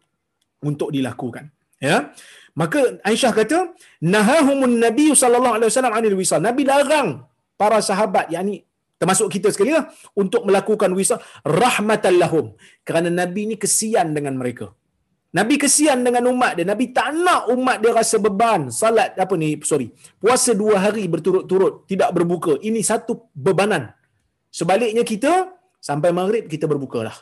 untuk 0.62 0.88
dilakukan. 0.94 1.50
Ya? 1.82 2.14
Maka 2.54 3.00
Aisyah 3.02 3.32
kata 3.32 3.58
nahahumun 4.04 4.76
nabi 4.78 5.10
sallallahu 5.16 5.56
alaihi 5.58 5.70
wasallam 5.72 5.94
anil 5.98 6.16
wisal. 6.20 6.38
Nabi 6.38 6.62
larang 6.68 7.26
para 7.58 7.80
sahabat 7.82 8.30
yakni 8.30 8.62
termasuk 9.00 9.26
kita 9.34 9.50
sekali 9.50 9.74
lah 9.74 9.90
untuk 10.14 10.46
melakukan 10.46 10.90
wisal 10.94 11.18
rahmatan 11.42 12.14
lahum. 12.22 12.46
Kerana 12.86 13.10
nabi 13.10 13.50
ni 13.50 13.56
kesian 13.58 14.14
dengan 14.14 14.38
mereka 14.38 14.70
Nabi 15.32 15.54
kesian 15.56 16.04
dengan 16.04 16.28
umat 16.28 16.60
dia. 16.60 16.66
Nabi 16.68 16.92
tak 16.92 17.16
nak 17.16 17.48
umat 17.54 17.80
dia 17.80 17.92
rasa 17.96 18.16
beban. 18.20 18.68
Salat 18.68 19.16
apa 19.16 19.34
ni? 19.40 19.56
Sorry. 19.64 19.88
Puasa 20.20 20.52
dua 20.52 20.76
hari 20.84 21.08
berturut-turut. 21.08 21.88
Tidak 21.88 22.10
berbuka. 22.12 22.60
Ini 22.60 22.80
satu 22.84 23.32
bebanan. 23.32 23.88
Sebaliknya 24.52 25.04
kita, 25.08 25.48
sampai 25.80 26.12
maghrib 26.12 26.44
kita 26.52 26.68
berbuka 26.68 27.00
lah. 27.08 27.16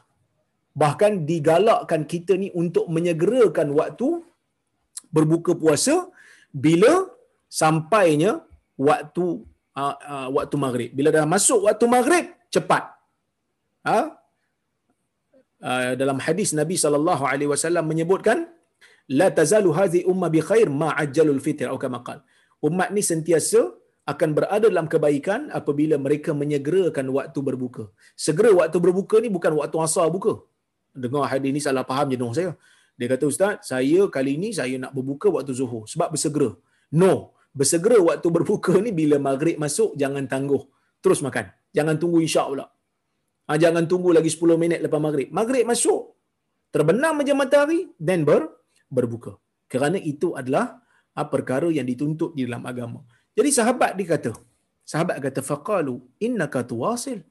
Bahkan 0.74 1.22
digalakkan 1.22 2.02
kita 2.02 2.34
ni 2.34 2.50
untuk 2.50 2.90
menyegerakan 2.90 3.70
waktu 3.78 4.26
berbuka 5.14 5.54
puasa 5.54 6.10
bila 6.50 7.06
sampainya 7.46 8.42
waktu 8.74 9.24
uh, 9.78 9.96
uh, 10.02 10.28
waktu 10.34 10.54
maghrib. 10.58 10.90
Bila 10.98 11.14
dah 11.14 11.26
masuk 11.30 11.70
waktu 11.70 11.84
maghrib, 11.86 12.24
cepat. 12.50 12.90
Ha? 13.86 14.18
Uh, 15.68 15.92
dalam 16.00 16.18
hadis 16.26 16.50
Nabi 16.60 16.76
sallallahu 16.82 17.24
alaihi 17.30 17.50
wasallam 17.52 17.84
menyebutkan 17.90 18.48
la 19.20 19.28
tazalu 19.38 19.70
hadhi 19.78 20.00
umma 20.12 20.28
bi 20.34 20.40
khair 20.48 20.68
ma 20.82 20.88
ajjalul 21.02 21.42
fitr 21.46 21.68
atau 21.68 21.80
kama 21.84 22.00
qal. 22.06 22.18
Umat 22.68 22.88
ni 22.96 23.02
sentiasa 23.10 23.60
akan 24.12 24.30
berada 24.36 24.66
dalam 24.72 24.86
kebaikan 24.92 25.40
apabila 25.58 25.96
mereka 26.06 26.30
menyegerakan 26.42 27.06
waktu 27.16 27.38
berbuka. 27.48 27.84
Segera 28.26 28.50
waktu 28.60 28.78
berbuka 28.84 29.16
ni 29.24 29.28
bukan 29.36 29.52
waktu 29.60 29.76
asar 29.86 30.08
buka. 30.16 30.34
Dengar 31.02 31.28
hadis 31.32 31.50
ni 31.56 31.60
salah 31.66 31.84
faham 31.90 32.08
jenuh 32.12 32.32
saya. 32.38 32.52
Dia 32.98 33.08
kata 33.12 33.24
ustaz, 33.32 33.54
saya 33.70 34.00
kali 34.14 34.32
ni 34.42 34.48
saya 34.56 34.76
nak 34.82 34.92
berbuka 34.96 35.28
waktu 35.36 35.52
zuhur 35.60 35.84
sebab 35.92 36.08
bersegera. 36.14 36.50
No, 37.02 37.12
bersegera 37.58 37.98
waktu 38.08 38.28
berbuka 38.36 38.74
ni 38.84 38.90
bila 39.00 39.16
maghrib 39.28 39.56
masuk 39.64 39.92
jangan 40.02 40.24
tangguh. 40.32 40.62
Terus 41.04 41.20
makan. 41.26 41.48
Jangan 41.76 41.96
tunggu 42.02 42.18
isyak 42.26 42.46
pula. 42.52 42.66
Ha, 43.50 43.58
jangan 43.58 43.84
tunggu 43.90 44.10
lagi 44.14 44.30
10 44.30 44.62
minit 44.62 44.78
lepas 44.78 45.00
maghrib. 45.06 45.28
Maghrib 45.38 45.64
masuk. 45.66 46.14
Terbenam 46.74 47.18
macam 47.18 47.36
matahari. 47.42 47.80
Then 47.98 48.22
ber, 48.28 48.42
berbuka. 48.86 49.32
Kerana 49.66 49.98
itu 50.12 50.38
adalah 50.40 50.78
ha, 51.18 51.26
perkara 51.26 51.66
yang 51.66 51.82
dituntut 51.90 52.30
di 52.38 52.46
dalam 52.46 52.62
agama. 52.70 53.02
Jadi 53.34 53.50
sahabat 53.58 53.98
dia 53.98 54.06
kata. 54.14 54.32
Sahabat 54.86 55.18
kata, 55.24 55.42
Faqalu 55.50 55.98
innaka 56.26 56.62
tuwasil. 56.70 57.26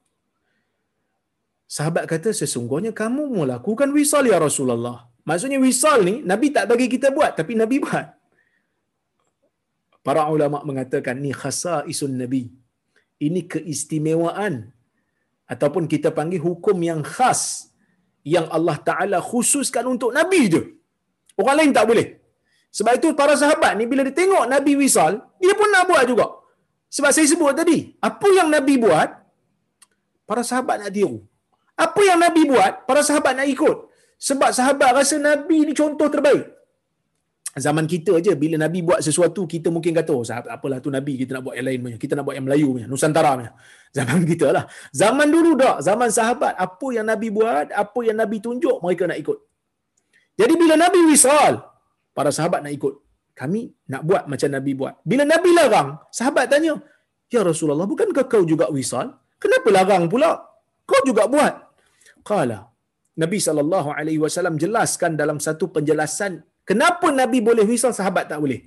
Sahabat 1.76 2.04
kata, 2.12 2.36
sesungguhnya 2.36 2.92
kamu 3.00 3.24
melakukan 3.40 3.88
wisal 3.96 4.28
ya 4.28 4.36
Rasulullah. 4.36 5.08
Maksudnya 5.24 5.56
wisal 5.56 6.04
ni, 6.08 6.14
Nabi 6.30 6.52
tak 6.56 6.68
bagi 6.68 6.88
kita 6.94 7.08
buat. 7.16 7.32
Tapi 7.40 7.56
Nabi 7.56 7.80
buat. 7.80 8.06
Para 10.04 10.28
ulama 10.36 10.60
mengatakan, 10.68 11.16
ni 11.24 11.32
khasa 11.32 11.88
isun 11.88 12.12
Nabi. 12.20 12.44
Ini 13.20 13.40
keistimewaan 13.52 14.72
ataupun 15.52 15.84
kita 15.92 16.08
panggil 16.18 16.40
hukum 16.48 16.76
yang 16.90 17.00
khas 17.14 17.40
yang 18.34 18.46
Allah 18.56 18.76
Taala 18.88 19.18
khususkan 19.30 19.84
untuk 19.92 20.10
nabi 20.18 20.42
je. 20.54 20.62
Orang 21.40 21.56
lain 21.58 21.72
tak 21.78 21.86
boleh. 21.90 22.06
Sebab 22.76 22.92
itu 22.98 23.08
para 23.20 23.34
sahabat 23.42 23.72
ni 23.78 23.84
bila 23.90 24.02
dia 24.06 24.14
tengok 24.20 24.44
nabi 24.54 24.72
wisal, 24.82 25.12
dia 25.42 25.54
pun 25.60 25.68
nak 25.74 25.84
buat 25.90 26.04
juga. 26.10 26.26
Sebab 26.96 27.10
saya 27.14 27.26
sebut 27.32 27.54
tadi, 27.60 27.78
apa 28.08 28.28
yang 28.38 28.48
nabi 28.56 28.74
buat, 28.84 29.08
para 30.28 30.42
sahabat 30.50 30.76
nak 30.82 30.90
tiru. 30.96 31.18
Apa 31.84 32.00
yang 32.08 32.18
nabi 32.24 32.42
buat, 32.52 32.72
para 32.88 33.02
sahabat 33.08 33.32
nak 33.38 33.48
ikut. 33.54 33.76
Sebab 34.28 34.50
sahabat 34.58 34.90
rasa 34.98 35.16
nabi 35.18 35.58
ni 35.66 35.72
contoh 35.80 36.08
terbaik 36.14 36.59
zaman 37.56 37.84
kita 37.90 38.14
aja 38.20 38.32
bila 38.38 38.54
nabi 38.54 38.78
buat 38.86 39.02
sesuatu 39.02 39.42
kita 39.48 39.68
mungkin 39.74 39.90
kata 39.90 40.12
oh 40.14 40.22
apalah 40.26 40.78
tu 40.78 40.90
nabi 40.92 41.18
kita 41.18 41.38
nak 41.38 41.50
buat 41.50 41.54
yang 41.58 41.66
lain 41.66 41.80
punya 41.82 41.96
kita 41.98 42.12
nak 42.14 42.24
buat 42.26 42.34
yang 42.38 42.46
Melayu 42.46 42.68
punya 42.74 42.86
nusantara 42.86 43.30
punya 43.38 43.52
zaman 43.96 44.22
kita 44.22 44.46
lah 44.54 44.64
zaman 44.94 45.26
dulu 45.34 45.50
dak 45.58 45.76
zaman 45.82 46.08
sahabat 46.14 46.54
apa 46.54 46.86
yang 46.94 47.06
nabi 47.10 47.28
buat 47.34 47.74
apa 47.74 48.00
yang 48.06 48.18
nabi 48.22 48.38
tunjuk 48.38 48.78
mereka 48.84 49.10
nak 49.10 49.18
ikut 49.18 49.38
jadi 50.38 50.54
bila 50.54 50.74
nabi 50.78 51.00
wisal 51.10 51.58
para 52.14 52.30
sahabat 52.30 52.62
nak 52.62 52.74
ikut 52.74 52.94
Kami 53.40 53.62
nak 53.92 54.02
buat 54.04 54.22
macam 54.28 54.48
Nabi 54.52 54.72
buat. 54.76 54.94
Bila 55.00 55.24
Nabi 55.24 55.50
larang, 55.56 55.96
sahabat 56.12 56.44
tanya, 56.52 56.76
Ya 57.32 57.40
Rasulullah, 57.46 57.88
bukankah 57.88 58.24
kau 58.32 58.44
juga 58.52 58.66
wisal? 58.68 59.16
Kenapa 59.42 59.68
larang 59.76 60.04
pula? 60.12 60.30
Kau 60.84 61.00
juga 61.08 61.24
buat. 61.34 61.54
Qala. 62.20 62.68
Nabi 63.22 63.38
SAW 63.40 64.58
jelaskan 64.60 65.16
dalam 65.16 65.38
satu 65.46 65.72
penjelasan 65.74 66.32
kenapa 66.70 67.06
Nabi 67.20 67.38
boleh 67.48 67.64
wisal, 67.72 67.92
sahabat 67.98 68.24
tak 68.32 68.40
boleh. 68.44 68.60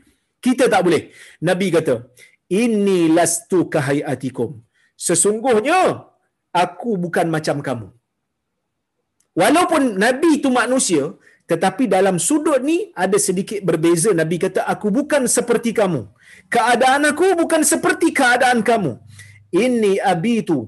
Kita 0.45 0.65
tak 0.73 0.81
boleh. 0.85 1.03
Nabi 1.49 1.67
kata, 1.75 1.95
Inni 2.61 2.99
lastu 3.17 3.59
kahayatikum. 3.73 4.49
Sesungguhnya, 5.07 5.79
aku 6.63 6.91
bukan 7.03 7.27
macam 7.35 7.57
kamu. 7.67 7.87
Walaupun 9.41 9.83
Nabi 10.03 10.29
itu 10.39 10.49
manusia, 10.61 11.03
tetapi 11.51 11.83
dalam 11.95 12.17
sudut 12.27 12.59
ni 12.69 12.77
ada 13.03 13.17
sedikit 13.27 13.59
berbeza. 13.67 14.09
Nabi 14.21 14.37
kata, 14.45 14.61
aku 14.73 14.87
bukan 14.97 15.23
seperti 15.37 15.71
kamu. 15.79 16.01
Keadaan 16.53 17.03
aku 17.11 17.27
bukan 17.41 17.63
seperti 17.71 18.09
keadaan 18.19 18.61
kamu. 18.69 18.93
Ini 19.63 19.93
abi 20.13 20.33
itu. 20.43 20.59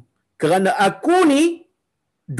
Kerana 0.42 0.72
aku 0.88 1.18
ni 1.32 1.44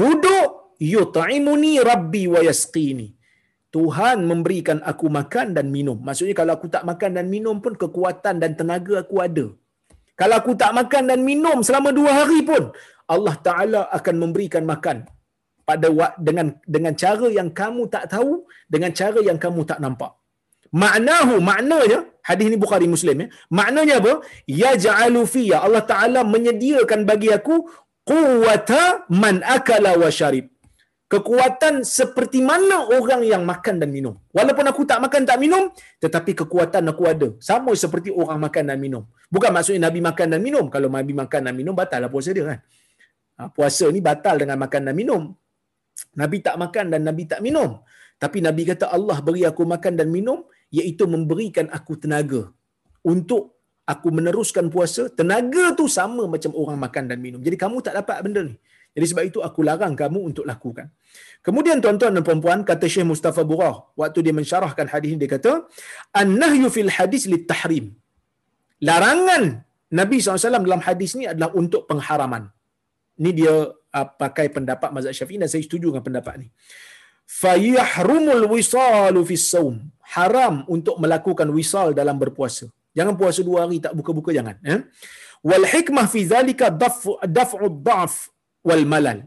duduk 0.00 0.76
yut'imuni 0.92 1.72
rabbi 1.90 2.24
wa 2.34 2.40
yasqini. 2.48 3.15
Tuhan 3.76 4.18
memberikan 4.30 4.78
aku 4.90 5.06
makan 5.18 5.46
dan 5.56 5.66
minum. 5.76 5.98
Maksudnya 6.06 6.34
kalau 6.40 6.52
aku 6.56 6.66
tak 6.74 6.84
makan 6.90 7.10
dan 7.16 7.26
minum 7.34 7.56
pun 7.64 7.74
kekuatan 7.82 8.36
dan 8.42 8.52
tenaga 8.60 8.94
aku 9.04 9.16
ada. 9.26 9.46
Kalau 10.20 10.34
aku 10.40 10.52
tak 10.62 10.72
makan 10.78 11.02
dan 11.10 11.20
minum 11.30 11.58
selama 11.66 11.90
dua 11.98 12.10
hari 12.18 12.40
pun 12.50 12.62
Allah 13.14 13.34
Taala 13.46 13.80
akan 13.98 14.14
memberikan 14.22 14.64
makan 14.72 15.04
pada 15.68 15.88
dengan 16.28 16.46
dengan 16.74 16.94
cara 17.02 17.28
yang 17.38 17.50
kamu 17.60 17.82
tak 17.94 18.04
tahu, 18.14 18.32
dengan 18.74 18.90
cara 19.00 19.20
yang 19.28 19.38
kamu 19.44 19.60
tak 19.70 19.78
nampak. 19.84 20.12
Maknahu, 20.82 21.34
maknanya, 21.48 21.98
hadis 22.28 22.46
ini 22.48 22.58
Bukhari 22.64 22.88
Muslim 22.94 23.16
ya. 23.22 23.26
Maknanya 23.58 23.94
apa? 24.02 24.12
Ya 24.62 24.70
ja'alu 24.84 25.22
fiyya. 25.34 25.58
Allah 25.66 25.84
Ta'ala 25.92 26.20
menyediakan 26.34 27.00
bagi 27.10 27.30
aku 27.38 27.56
quwata 28.12 29.06
man 29.22 29.36
akala 29.56 29.92
wa 30.02 30.10
syarib. 30.18 30.46
Kekuatan 31.06 31.86
seperti 31.86 32.42
mana 32.42 32.76
orang 32.96 33.22
yang 33.22 33.42
makan 33.46 33.78
dan 33.78 33.90
minum. 33.94 34.14
Walaupun 34.34 34.66
aku 34.66 34.82
tak 34.90 34.98
makan 35.04 35.22
tak 35.22 35.38
minum, 35.38 35.70
tetapi 36.02 36.34
kekuatan 36.34 36.82
aku 36.92 37.04
ada. 37.06 37.28
Sama 37.48 37.70
seperti 37.78 38.10
orang 38.10 38.42
makan 38.42 38.64
dan 38.74 38.78
minum. 38.82 39.06
Bukan 39.30 39.54
maksudnya 39.54 39.86
Nabi 39.86 40.02
makan 40.02 40.26
dan 40.34 40.40
minum. 40.42 40.66
Kalau 40.66 40.90
Nabi 40.90 41.14
makan 41.14 41.40
dan 41.46 41.54
minum, 41.54 41.78
batal 41.78 42.02
lah 42.02 42.10
puasa 42.10 42.34
dia 42.34 42.44
kan. 42.50 42.58
Ha, 43.38 43.46
puasa 43.54 43.86
ni 43.94 44.02
batal 44.02 44.34
dengan 44.42 44.58
makan 44.58 44.82
dan 44.90 44.94
minum. 44.98 45.22
Nabi 46.18 46.42
tak 46.42 46.58
makan 46.58 46.84
dan 46.92 47.00
Nabi 47.06 47.22
tak 47.30 47.40
minum. 47.46 47.70
Tapi 48.18 48.38
Nabi 48.42 48.62
kata 48.66 48.90
Allah 48.96 49.18
beri 49.22 49.42
aku 49.46 49.62
makan 49.62 49.94
dan 50.00 50.08
minum 50.10 50.42
iaitu 50.74 51.04
memberikan 51.06 51.70
aku 51.70 51.94
tenaga 52.02 52.50
untuk 53.06 53.62
aku 53.86 54.08
meneruskan 54.10 54.66
puasa. 54.74 55.06
Tenaga 55.12 55.70
tu 55.78 55.86
sama 55.86 56.26
macam 56.34 56.50
orang 56.60 56.78
makan 56.82 57.04
dan 57.14 57.18
minum. 57.22 57.40
Jadi 57.46 57.56
kamu 57.62 57.78
tak 57.86 57.94
dapat 58.00 58.26
benda 58.26 58.42
ni. 58.42 58.56
Jadi 58.96 59.06
sebab 59.12 59.24
itu 59.28 59.38
aku 59.44 59.60
larang 59.68 59.92
kamu 59.92 60.32
untuk 60.32 60.44
lakukan. 60.48 60.88
Kemudian 61.44 61.84
tuan-tuan 61.84 62.16
dan 62.16 62.24
puan-puan 62.24 62.64
kata 62.64 62.88
Syekh 62.88 63.04
Mustafa 63.12 63.44
Burah 63.44 63.92
waktu 63.92 64.24
dia 64.24 64.32
mensyarahkan 64.32 64.88
hadis 64.88 65.12
ini 65.12 65.20
dia 65.20 65.30
kata 65.36 65.52
an-nahyu 66.16 66.72
fil 66.72 66.88
hadis 66.88 67.28
lit 67.28 67.44
tahrim. 67.44 67.92
Larangan 68.80 69.68
Nabi 69.92 70.16
SAW 70.16 70.64
dalam 70.64 70.80
hadis 70.80 71.12
ni 71.12 71.28
adalah 71.28 71.52
untuk 71.52 71.84
pengharaman. 71.90 72.48
Ini 73.20 73.30
dia 73.36 73.54
uh, 73.68 74.08
pakai 74.22 74.48
pendapat 74.56 74.88
mazhab 74.96 75.12
Syafi'i 75.12 75.40
dan 75.44 75.48
saya 75.52 75.60
setuju 75.60 75.92
dengan 75.92 76.04
pendapat 76.08 76.34
ni. 76.40 76.48
Fa 77.28 77.52
yahrumul 77.52 78.48
wisalu 78.56 79.20
fi 79.28 79.36
saum. 79.36 79.76
Haram 80.16 80.64
untuk 80.72 80.96
melakukan 81.02 81.48
wisal 81.52 81.92
dalam 81.92 82.16
berpuasa. 82.16 82.64
Jangan 82.96 83.12
puasa 83.20 83.44
dua 83.44 83.68
hari 83.68 83.76
tak 83.76 83.92
buka-buka 83.92 84.32
jangan, 84.32 84.56
eh? 84.64 84.80
Wal 85.44 85.68
hikmah 85.68 86.08
fi 86.08 86.24
zalika 86.24 86.72
daf'u 86.72 87.20
daf'u 87.28 87.68
dhaf 87.68 88.32
wal 88.68 88.84
malal. 88.92 89.18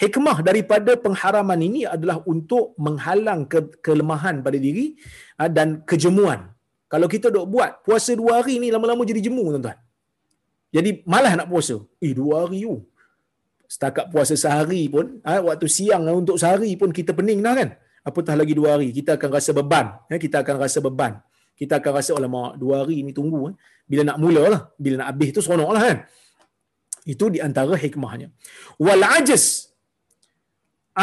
Hikmah 0.00 0.36
daripada 0.48 0.92
pengharaman 1.04 1.60
ini 1.68 1.80
adalah 1.94 2.24
untuk 2.32 2.72
menghalang 2.84 3.44
ke- 3.52 3.76
kelemahan 3.84 4.40
pada 4.46 4.56
diri 4.66 4.86
uh, 5.40 5.50
dan 5.56 5.84
kejemuan. 5.90 6.40
Kalau 6.92 7.06
kita 7.14 7.28
dok 7.34 7.46
buat 7.54 7.70
puasa 7.86 8.16
dua 8.20 8.40
hari 8.40 8.56
ni 8.62 8.68
lama-lama 8.74 9.02
jadi 9.10 9.20
jemu 9.28 9.44
tuan-tuan. 9.54 9.78
Jadi 10.76 10.90
malah 11.12 11.32
nak 11.38 11.48
puasa. 11.52 11.76
Eh 12.02 12.12
dua 12.20 12.34
hari 12.46 12.64
tu. 12.64 12.72
Oh 12.74 12.80
setakat 13.70 14.10
puasa 14.10 14.34
sehari 14.34 14.90
pun, 14.90 15.22
ha, 15.22 15.38
waktu 15.38 15.70
siang 15.70 16.02
untuk 16.10 16.34
sehari 16.34 16.74
pun 16.74 16.90
kita 16.90 17.14
pening 17.14 17.38
dah 17.38 17.54
kan. 17.54 17.70
Apatah 18.02 18.34
lagi 18.34 18.50
dua 18.50 18.74
hari, 18.74 18.90
kita 18.90 19.14
akan 19.14 19.30
rasa 19.30 19.54
beban. 19.54 19.86
Ya, 20.10 20.18
kita 20.18 20.42
akan 20.42 20.54
rasa 20.58 20.82
beban. 20.82 21.22
Kita 21.54 21.78
akan 21.78 21.92
rasa, 21.94 22.18
lama 22.18 22.58
dua 22.58 22.82
hari 22.82 23.06
ni 23.06 23.14
tunggu. 23.14 23.52
Eh. 23.52 23.54
Bila 23.86 24.02
nak 24.10 24.18
mula 24.18 24.42
lah, 24.50 24.60
bila 24.74 25.04
nak 25.04 25.08
habis 25.14 25.30
tu 25.30 25.40
seronok 25.44 25.70
lah 25.70 25.82
kan. 25.86 25.96
Itu 27.06 27.32
di 27.34 27.38
antara 27.40 27.74
hikmahnya. 27.84 28.28
Wal 28.86 29.04
ajaz 29.18 29.70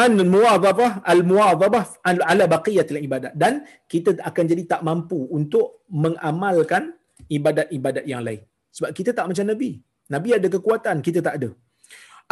an 0.04 0.20
muwadhabah 0.34 0.92
al 1.14 1.22
muwadhabah 1.32 1.86
ala 2.04 2.44
baqiyatil 2.54 3.02
ibadat 3.08 3.34
dan 3.44 3.64
kita 3.92 4.20
akan 4.30 4.44
jadi 4.52 4.64
tak 4.72 4.82
mampu 4.88 5.20
untuk 5.38 5.88
mengamalkan 6.04 6.94
ibadat-ibadat 7.38 8.06
yang 8.12 8.22
lain 8.28 8.44
sebab 8.76 8.92
kita 8.98 9.16
tak 9.18 9.26
macam 9.32 9.48
nabi 9.48 9.70
nabi 10.16 10.30
ada 10.38 10.48
kekuatan 10.56 11.00
kita 11.08 11.24
tak 11.28 11.36
ada 11.40 11.50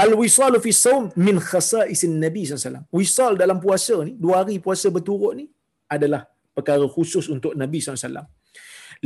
Al-wisalu 0.04 0.60
fi 0.60 0.72
saum 0.76 1.04
min 1.26 1.40
khasa'isin 1.50 2.20
Nabi 2.20 2.44
SAW. 2.44 2.84
Wisal 2.92 3.40
dalam 3.42 3.64
puasa 3.64 3.96
ni, 4.04 4.20
dua 4.24 4.44
hari 4.44 4.60
puasa 4.66 4.92
berturut 4.96 5.34
ni, 5.40 5.46
adalah 5.88 6.28
perkara 6.52 6.84
khusus 6.96 7.32
untuk 7.32 7.56
Nabi 7.56 7.80
SAW. 7.80 8.28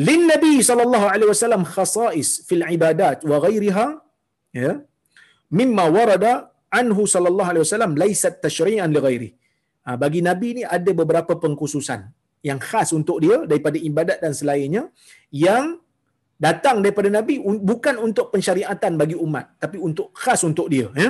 Lin 0.02 0.22
Nabi 0.26 0.66
SAW 0.66 1.62
khasa'is 1.76 2.42
fil 2.50 2.66
ibadat 2.66 3.22
wa 3.22 3.38
ghairiha, 3.38 3.86
ya, 4.54 4.72
mimma 5.60 5.86
warada 5.98 6.34
anhu 6.70 7.04
sallallahu 7.14 7.50
alaihi 7.52 7.64
wasallam 7.66 7.94
laisat 8.04 8.42
tashri'an 8.46 8.90
li 8.96 9.02
ghairi. 9.06 9.30
Ha, 9.86 9.98
bagi 9.98 10.22
Nabi 10.30 10.50
ni 10.62 10.64
ada 10.78 10.92
beberapa 11.02 11.34
pengkhususan 11.44 12.02
yang 12.46 12.60
khas 12.70 12.90
untuk 13.00 13.18
dia 13.24 13.38
daripada 13.50 13.78
ibadat 13.90 14.18
dan 14.24 14.34
selainnya 14.40 14.84
yang 15.34 15.66
datang 16.40 16.80
daripada 16.84 17.12
nabi 17.12 17.36
bukan 17.44 17.96
untuk 18.08 18.32
pensyariatan 18.34 18.96
bagi 18.96 19.16
umat 19.26 19.60
tapi 19.60 19.76
untuk 19.88 20.16
khas 20.16 20.42
untuk 20.48 20.72
dia 20.72 20.88
ya. 20.96 21.10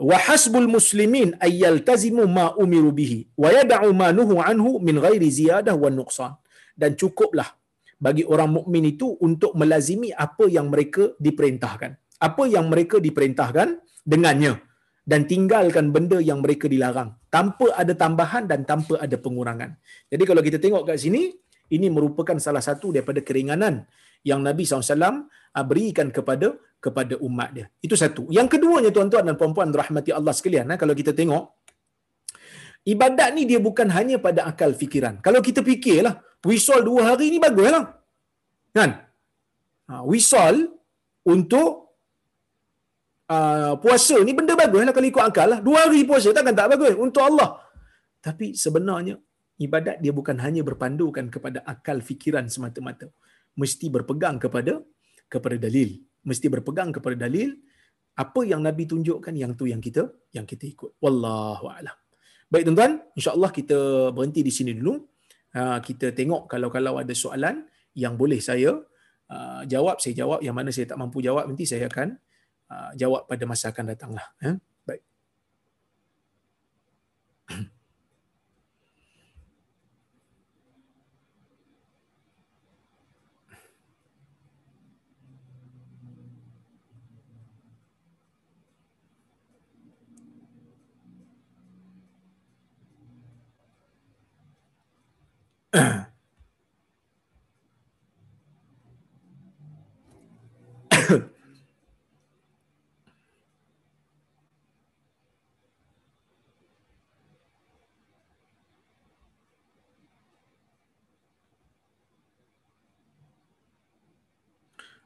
Wa 0.00 0.16
hasbul 0.16 0.64
muslimin 0.64 1.36
ay 1.44 1.60
yaltazimu 1.60 2.24
ma 2.36 2.56
umiru 2.56 2.88
bihi 2.88 3.36
wa 3.36 3.52
yad'u 3.52 3.92
ma 3.92 4.08
nuhu 4.16 4.40
anhu 4.40 4.80
min 4.80 4.96
ghairi 4.96 5.28
ziyadah 5.28 5.76
wa 5.76 5.92
nuqsan. 5.92 6.32
Dan 6.72 6.96
cukuplah 6.96 7.52
bagi 8.00 8.24
orang 8.24 8.48
mukmin 8.56 8.88
itu 8.88 9.12
untuk 9.20 9.52
melazimi 9.60 10.08
apa 10.26 10.48
yang 10.48 10.72
mereka 10.72 11.12
diperintahkan 11.20 12.00
apa 12.20 12.44
yang 12.44 12.68
mereka 12.68 13.00
diperintahkan 13.00 13.80
dengannya 14.04 14.60
dan 15.02 15.24
tinggalkan 15.24 15.90
benda 15.90 16.20
yang 16.20 16.44
mereka 16.44 16.68
dilarang 16.68 17.16
tanpa 17.32 17.72
ada 17.74 17.96
tambahan 17.96 18.44
dan 18.44 18.68
tanpa 18.68 19.00
ada 19.00 19.16
pengurangan 19.16 19.74
jadi 20.12 20.22
kalau 20.28 20.42
kita 20.44 20.60
tengok 20.60 20.84
kat 20.84 21.00
sini 21.00 21.32
ini 21.70 21.86
merupakan 21.88 22.36
salah 22.42 22.60
satu 22.60 22.90
daripada 22.90 23.22
keringanan 23.22 23.86
yang 24.26 24.42
Nabi 24.44 24.66
SAW 24.66 25.30
ah, 25.56 25.64
berikan 25.64 26.12
kepada 26.12 26.52
kepada 26.80 27.14
umat 27.20 27.48
dia. 27.52 27.66
Itu 27.80 27.94
satu. 27.96 28.28
Yang 28.32 28.56
keduanya 28.56 28.90
tuan-tuan 28.92 29.24
dan 29.28 29.36
puan-puan 29.36 29.68
rahmati 29.70 30.10
Allah 30.12 30.32
sekalian, 30.34 30.66
ah, 30.72 30.78
kalau 30.80 30.92
kita 30.96 31.12
tengok 31.14 31.44
ibadat 32.84 33.36
ni 33.36 33.44
dia 33.46 33.60
bukan 33.62 33.88
hanya 33.92 34.16
pada 34.18 34.48
akal 34.50 34.72
fikiran. 34.74 35.20
Kalau 35.20 35.40
kita 35.44 35.60
fikirlah, 35.62 36.20
wisol 36.44 36.80
dua 36.84 37.14
hari 37.14 37.30
ni 37.32 37.38
baguslah. 37.38 37.84
Kan? 38.74 38.90
Wisol 40.06 40.70
untuk 41.26 41.89
uh, 43.30 43.72
puasa 43.78 44.16
ni 44.26 44.34
benda 44.34 44.58
bagus 44.58 44.82
lah 44.82 44.94
kalau 44.96 45.08
ikut 45.08 45.24
akal 45.30 45.46
lah. 45.52 45.58
Dua 45.62 45.86
hari 45.86 46.02
puasa 46.02 46.34
takkan 46.34 46.54
tak 46.58 46.68
bagus? 46.74 46.94
Untuk 46.98 47.22
Allah. 47.22 47.62
Tapi 48.20 48.52
sebenarnya 48.52 49.14
ibadat 49.62 49.96
dia 50.02 50.12
bukan 50.12 50.36
hanya 50.44 50.62
berpandukan 50.66 51.30
kepada 51.30 51.62
akal 51.64 52.02
fikiran 52.02 52.50
semata-mata. 52.50 53.08
Mesti 53.56 53.86
berpegang 53.88 54.36
kepada 54.42 54.82
kepada 55.30 55.56
dalil. 55.56 56.02
Mesti 56.26 56.46
berpegang 56.52 56.90
kepada 56.92 57.16
dalil 57.16 57.56
apa 58.18 58.40
yang 58.44 58.60
nabi 58.60 58.84
tunjukkan 58.84 59.32
yang 59.32 59.56
tu 59.56 59.64
yang 59.70 59.80
kita 59.80 60.04
yang 60.36 60.44
kita 60.44 60.68
ikut. 60.68 61.00
Wallahu 61.00 61.70
alam. 61.70 61.96
Baik 62.50 62.66
tuan-tuan 62.66 62.98
insyaallah 63.14 63.50
kita 63.54 64.10
berhenti 64.10 64.42
di 64.42 64.52
sini 64.52 64.74
dulu. 64.74 65.06
Uh, 65.50 65.78
kita 65.82 66.14
tengok 66.14 66.46
kalau-kalau 66.46 67.02
ada 67.02 67.10
soalan 67.10 67.66
yang 67.98 68.14
boleh 68.14 68.38
saya 68.38 68.74
uh, 69.34 69.62
jawab 69.64 70.02
saya 70.02 70.14
jawab. 70.18 70.44
Yang 70.44 70.54
mana 70.58 70.70
saya 70.74 70.86
tak 70.90 70.98
mampu 71.00 71.24
jawab 71.24 71.48
nanti 71.48 71.64
saya 71.64 71.88
akan 71.88 72.18
Ah, 72.70 72.94
jawab 72.94 73.26
pada 73.26 73.42
masa 73.50 73.74
akan 73.74 73.84
datanglah. 73.90 74.26
Ya? 74.38 74.54
Baik. 74.86 75.02
uh 95.74 96.06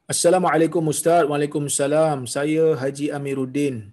Assalamualaikum 0.05 0.85
Ustaz. 0.85 1.25
Waalaikumsalam. 1.25 2.29
Saya 2.29 2.77
Haji 2.77 3.09
Amiruddin 3.09 3.89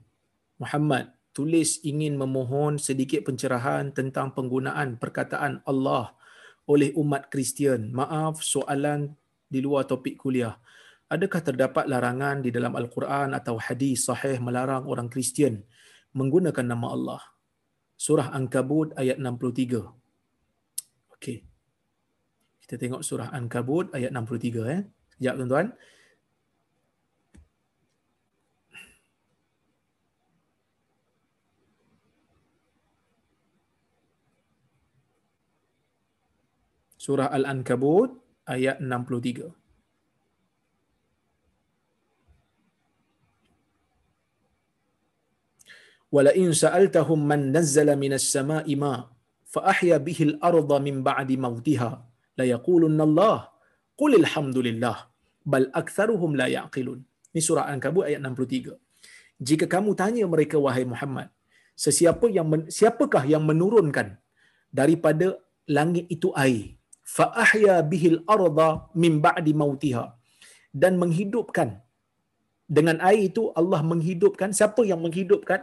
Muhammad. 0.60 1.08
Tulis 1.32 1.80
ingin 1.88 2.20
memohon 2.20 2.76
sedikit 2.76 3.24
pencerahan 3.24 3.96
tentang 3.96 4.36
penggunaan 4.36 5.00
perkataan 5.00 5.64
Allah 5.64 6.12
oleh 6.68 6.92
umat 7.00 7.32
Kristian. 7.32 7.96
Maaf 7.96 8.44
soalan 8.44 9.16
di 9.48 9.64
luar 9.64 9.88
topik 9.88 10.20
kuliah. 10.20 10.60
Adakah 11.08 11.40
terdapat 11.40 11.88
larangan 11.88 12.44
di 12.44 12.52
dalam 12.52 12.76
Al-Quran 12.76 13.32
atau 13.32 13.56
hadis 13.56 14.04
sahih 14.04 14.36
melarang 14.36 14.84
orang 14.84 15.08
Kristian 15.08 15.64
menggunakan 16.12 16.76
nama 16.76 16.92
Allah? 16.92 17.22
Surah 17.96 18.36
Ankabut 18.36 18.92
ayat 19.00 19.16
63. 19.16 19.80
Okey. 21.16 21.40
Kita 22.68 22.76
tengok 22.76 23.00
surah 23.00 23.32
Ankabut 23.32 23.88
ayat 23.96 24.12
63 24.12 24.76
eh. 24.76 24.84
Sekejap 25.16 25.40
tuan-tuan. 25.40 25.72
Surah 37.01 37.29
Al-Ankabut 37.29 38.17
ayat 38.49 38.81
63. 38.81 39.53
ولئن 46.07 46.55
سألتهم 46.55 47.19
من 47.27 47.51
نزل 47.51 47.87
من 47.99 48.13
السماء 48.15 48.63
ماء 48.63 49.01
فأحيا 49.53 49.97
به 50.07 50.19
الأرض 50.29 50.71
من 50.87 51.03
بعد 51.03 51.29
موتها 51.35 51.91
ليقولن 52.39 52.99
الله 53.07 53.37
قل 53.99 54.11
الحمد 54.15 54.57
لله 54.67 54.97
بل 55.51 55.63
أكثرهم 55.75 56.31
لا 56.39 56.47
يعقلون 56.47 56.99
Ini 57.35 57.43
surah 57.43 57.69
Al-Ankabut 57.69 58.07
ayat 58.07 58.23
63. 58.23 58.79
Jika 59.37 59.65
kamu 59.69 59.93
tanya 59.93 60.25
mereka 60.25 60.57
wahai 60.57 60.87
Muhammad, 60.87 61.29
sesiapa 61.77 62.25
yang 62.33 62.47
men, 62.49 62.61
siapakah 62.71 63.29
yang 63.29 63.45
menurunkan 63.45 64.17
daripada 64.73 65.37
langit 65.69 66.09
itu 66.09 66.33
air 66.33 66.73
Fa 67.16 67.24
ahya 67.44 67.74
bihil 67.92 68.18
arda 68.34 68.70
min 69.02 69.20
ba'di 69.26 69.52
mautiha. 69.62 70.04
Dan 70.82 70.96
menghidupkan 71.02 71.68
dengan 72.76 72.96
air 73.08 73.22
itu 73.30 73.42
Allah 73.60 73.80
menghidupkan. 73.92 74.50
Siapa 74.58 74.82
yang 74.90 75.00
menghidupkan? 75.04 75.60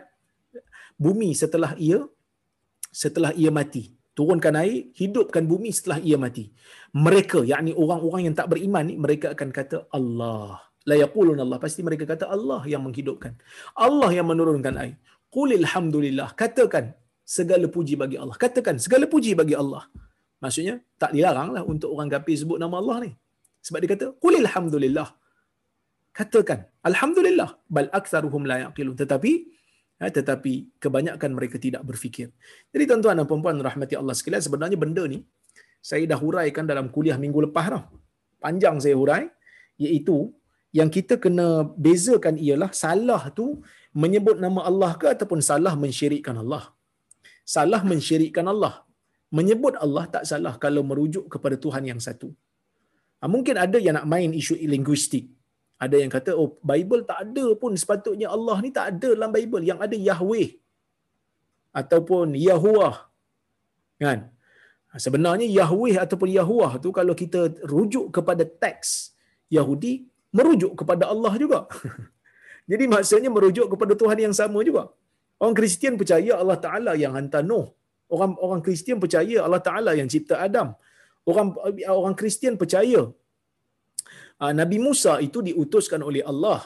Bumi 1.04 1.30
setelah 1.41 1.72
ia 1.88 2.00
setelah 3.02 3.32
ia 3.41 3.50
mati. 3.60 3.84
Turunkan 4.18 4.54
air 4.62 4.91
hidupkan 5.02 5.43
bumi 5.52 5.72
setelah 5.78 5.97
ia 6.10 6.18
mati. 6.26 6.45
Mereka 7.06 7.39
yakni 7.52 7.72
orang-orang 7.84 8.22
yang 8.30 8.36
tak 8.39 8.47
beriman 8.52 8.84
ni 8.89 8.95
mereka 9.06 9.28
akan 9.34 9.50
kata 9.60 9.78
Allah. 9.97 10.60
La 10.89 10.95
yaqulun 11.04 11.39
Allah. 11.43 11.58
Pasti 11.64 11.82
mereka 11.88 12.04
kata 12.12 12.26
Allah 12.36 12.62
yang 12.74 12.84
menghidupkan. 12.86 13.34
Allah 13.88 14.10
yang 14.18 14.28
menurunkan 14.32 14.76
air. 14.84 14.95
Qul 15.34 15.50
alhamdulillah 15.62 16.30
katakan 16.41 16.93
segala 17.38 17.66
puji 17.76 17.95
bagi 18.04 18.18
Allah. 18.22 18.38
Katakan 18.45 18.76
segala 18.86 19.06
puji 19.14 19.34
bagi 19.41 19.56
Allah 19.64 19.84
Maksudnya 20.44 20.76
tak 21.02 21.12
dilaranglah 21.16 21.64
untuk 21.68 21.90
orang 21.94 22.10
kafir 22.14 22.36
sebut 22.42 22.58
nama 22.64 22.76
Allah 22.82 22.98
ni. 23.06 23.12
Sebab 23.66 23.78
dia 23.84 23.90
kata 23.94 24.06
qulil 24.24 24.48
hamdulillah. 24.54 25.10
Katakan 26.18 26.60
alhamdulillah 26.90 27.50
bal 27.76 27.90
aktsaruhum 28.00 28.44
la 28.52 28.58
yaqilun 28.64 28.96
tetapi 29.02 29.32
ya, 30.02 30.08
tetapi 30.18 30.54
kebanyakan 30.84 31.32
mereka 31.38 31.60
tidak 31.66 31.84
berfikir. 31.90 32.32
Jadi 32.72 32.84
tuan-tuan 32.90 33.20
dan 33.20 33.28
puan-puan 33.30 33.60
rahmati 33.70 33.96
Allah 34.00 34.16
sekalian 34.20 34.44
sebenarnya 34.48 34.78
benda 34.84 35.04
ni 35.14 35.20
saya 35.90 36.04
dah 36.12 36.20
huraikan 36.24 36.68
dalam 36.72 36.88
kuliah 36.96 37.20
minggu 37.20 37.40
lepas 37.48 37.68
dah. 37.76 37.84
Panjang 38.44 38.80
saya 38.84 38.96
hurai 38.96 39.24
iaitu 39.76 40.32
yang 40.72 40.90
kita 40.96 41.20
kena 41.24 41.68
bezakan 41.86 42.36
ialah 42.40 42.72
salah 42.72 43.28
tu 43.38 43.60
menyebut 43.92 44.38
nama 44.40 44.64
Allah 44.70 44.92
ke 45.02 45.08
ataupun 45.16 45.40
salah 45.44 45.76
mensyirikkan 45.76 46.36
Allah. 46.44 46.64
Salah 47.44 47.82
mensyirikkan 47.92 48.46
Allah 48.54 48.88
menyebut 49.38 49.74
Allah 49.86 50.06
tak 50.16 50.24
salah 50.30 50.54
kalau 50.64 50.82
merujuk 50.90 51.26
kepada 51.34 51.56
Tuhan 51.64 51.84
yang 51.92 52.02
satu. 52.08 52.30
Ha, 53.20 53.28
mungkin 53.34 53.56
ada 53.66 53.78
yang 53.86 53.96
nak 53.98 54.08
main 54.14 54.32
isu 54.42 54.56
linguistik. 54.74 55.26
Ada 55.84 55.96
yang 56.02 56.12
kata, 56.16 56.32
oh 56.42 56.50
Bible 56.72 57.04
tak 57.10 57.20
ada 57.26 57.46
pun 57.62 57.72
sepatutnya 57.82 58.28
Allah 58.36 58.58
ni 58.64 58.70
tak 58.78 58.86
ada 58.92 59.10
dalam 59.16 59.32
Bible. 59.38 59.64
Yang 59.70 59.80
ada 59.86 59.98
Yahweh 60.10 60.50
ataupun 61.82 62.36
Yahuwah. 62.48 62.96
Kan? 64.04 64.20
Ha, 64.90 65.00
sebenarnya 65.06 65.48
Yahweh 65.60 65.96
ataupun 66.04 66.30
Yahuwah 66.40 66.72
tu 66.84 66.90
kalau 67.00 67.14
kita 67.22 67.42
rujuk 67.74 68.08
kepada 68.18 68.44
teks 68.64 69.14
Yahudi, 69.58 69.94
merujuk 70.38 70.74
kepada 70.82 71.06
Allah 71.14 71.34
juga. 71.44 71.60
Jadi 72.72 72.86
maksudnya 72.94 73.30
merujuk 73.36 73.68
kepada 73.74 73.94
Tuhan 74.02 74.18
yang 74.26 74.36
sama 74.42 74.60
juga. 74.70 74.84
Orang 75.42 75.56
Kristian 75.58 75.96
percaya 76.00 76.34
Allah 76.42 76.58
Ta'ala 76.66 76.92
yang 77.00 77.14
hantar 77.18 77.42
Nuh 77.50 77.79
orang 78.16 78.32
orang 78.45 78.62
Kristian 78.66 78.97
percaya 79.03 79.38
Allah 79.45 79.62
Taala 79.68 79.91
yang 79.99 80.10
cipta 80.14 80.36
Adam. 80.47 80.74
Orang 81.30 81.53
orang 81.86 82.16
Kristian 82.20 82.57
percaya 82.62 83.01
uh, 84.41 84.53
Nabi 84.60 84.78
Musa 84.82 85.22
itu 85.28 85.39
diutuskan 85.45 86.01
oleh 86.10 86.24
Allah. 86.32 86.60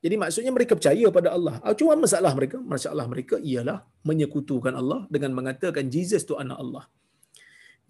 Jadi 0.00 0.16
maksudnya 0.16 0.52
mereka 0.56 0.72
percaya 0.78 1.06
pada 1.12 1.28
Allah. 1.36 1.54
Uh, 1.64 1.74
cuma 1.78 1.96
masalah 2.04 2.32
mereka, 2.38 2.56
masalah 2.74 3.04
mereka 3.12 3.36
ialah 3.40 3.78
menyekutukan 4.08 4.72
Allah 4.80 5.00
dengan 5.14 5.32
mengatakan 5.38 5.88
Jesus 5.94 6.24
itu 6.26 6.36
anak 6.36 6.58
Allah. 6.64 6.84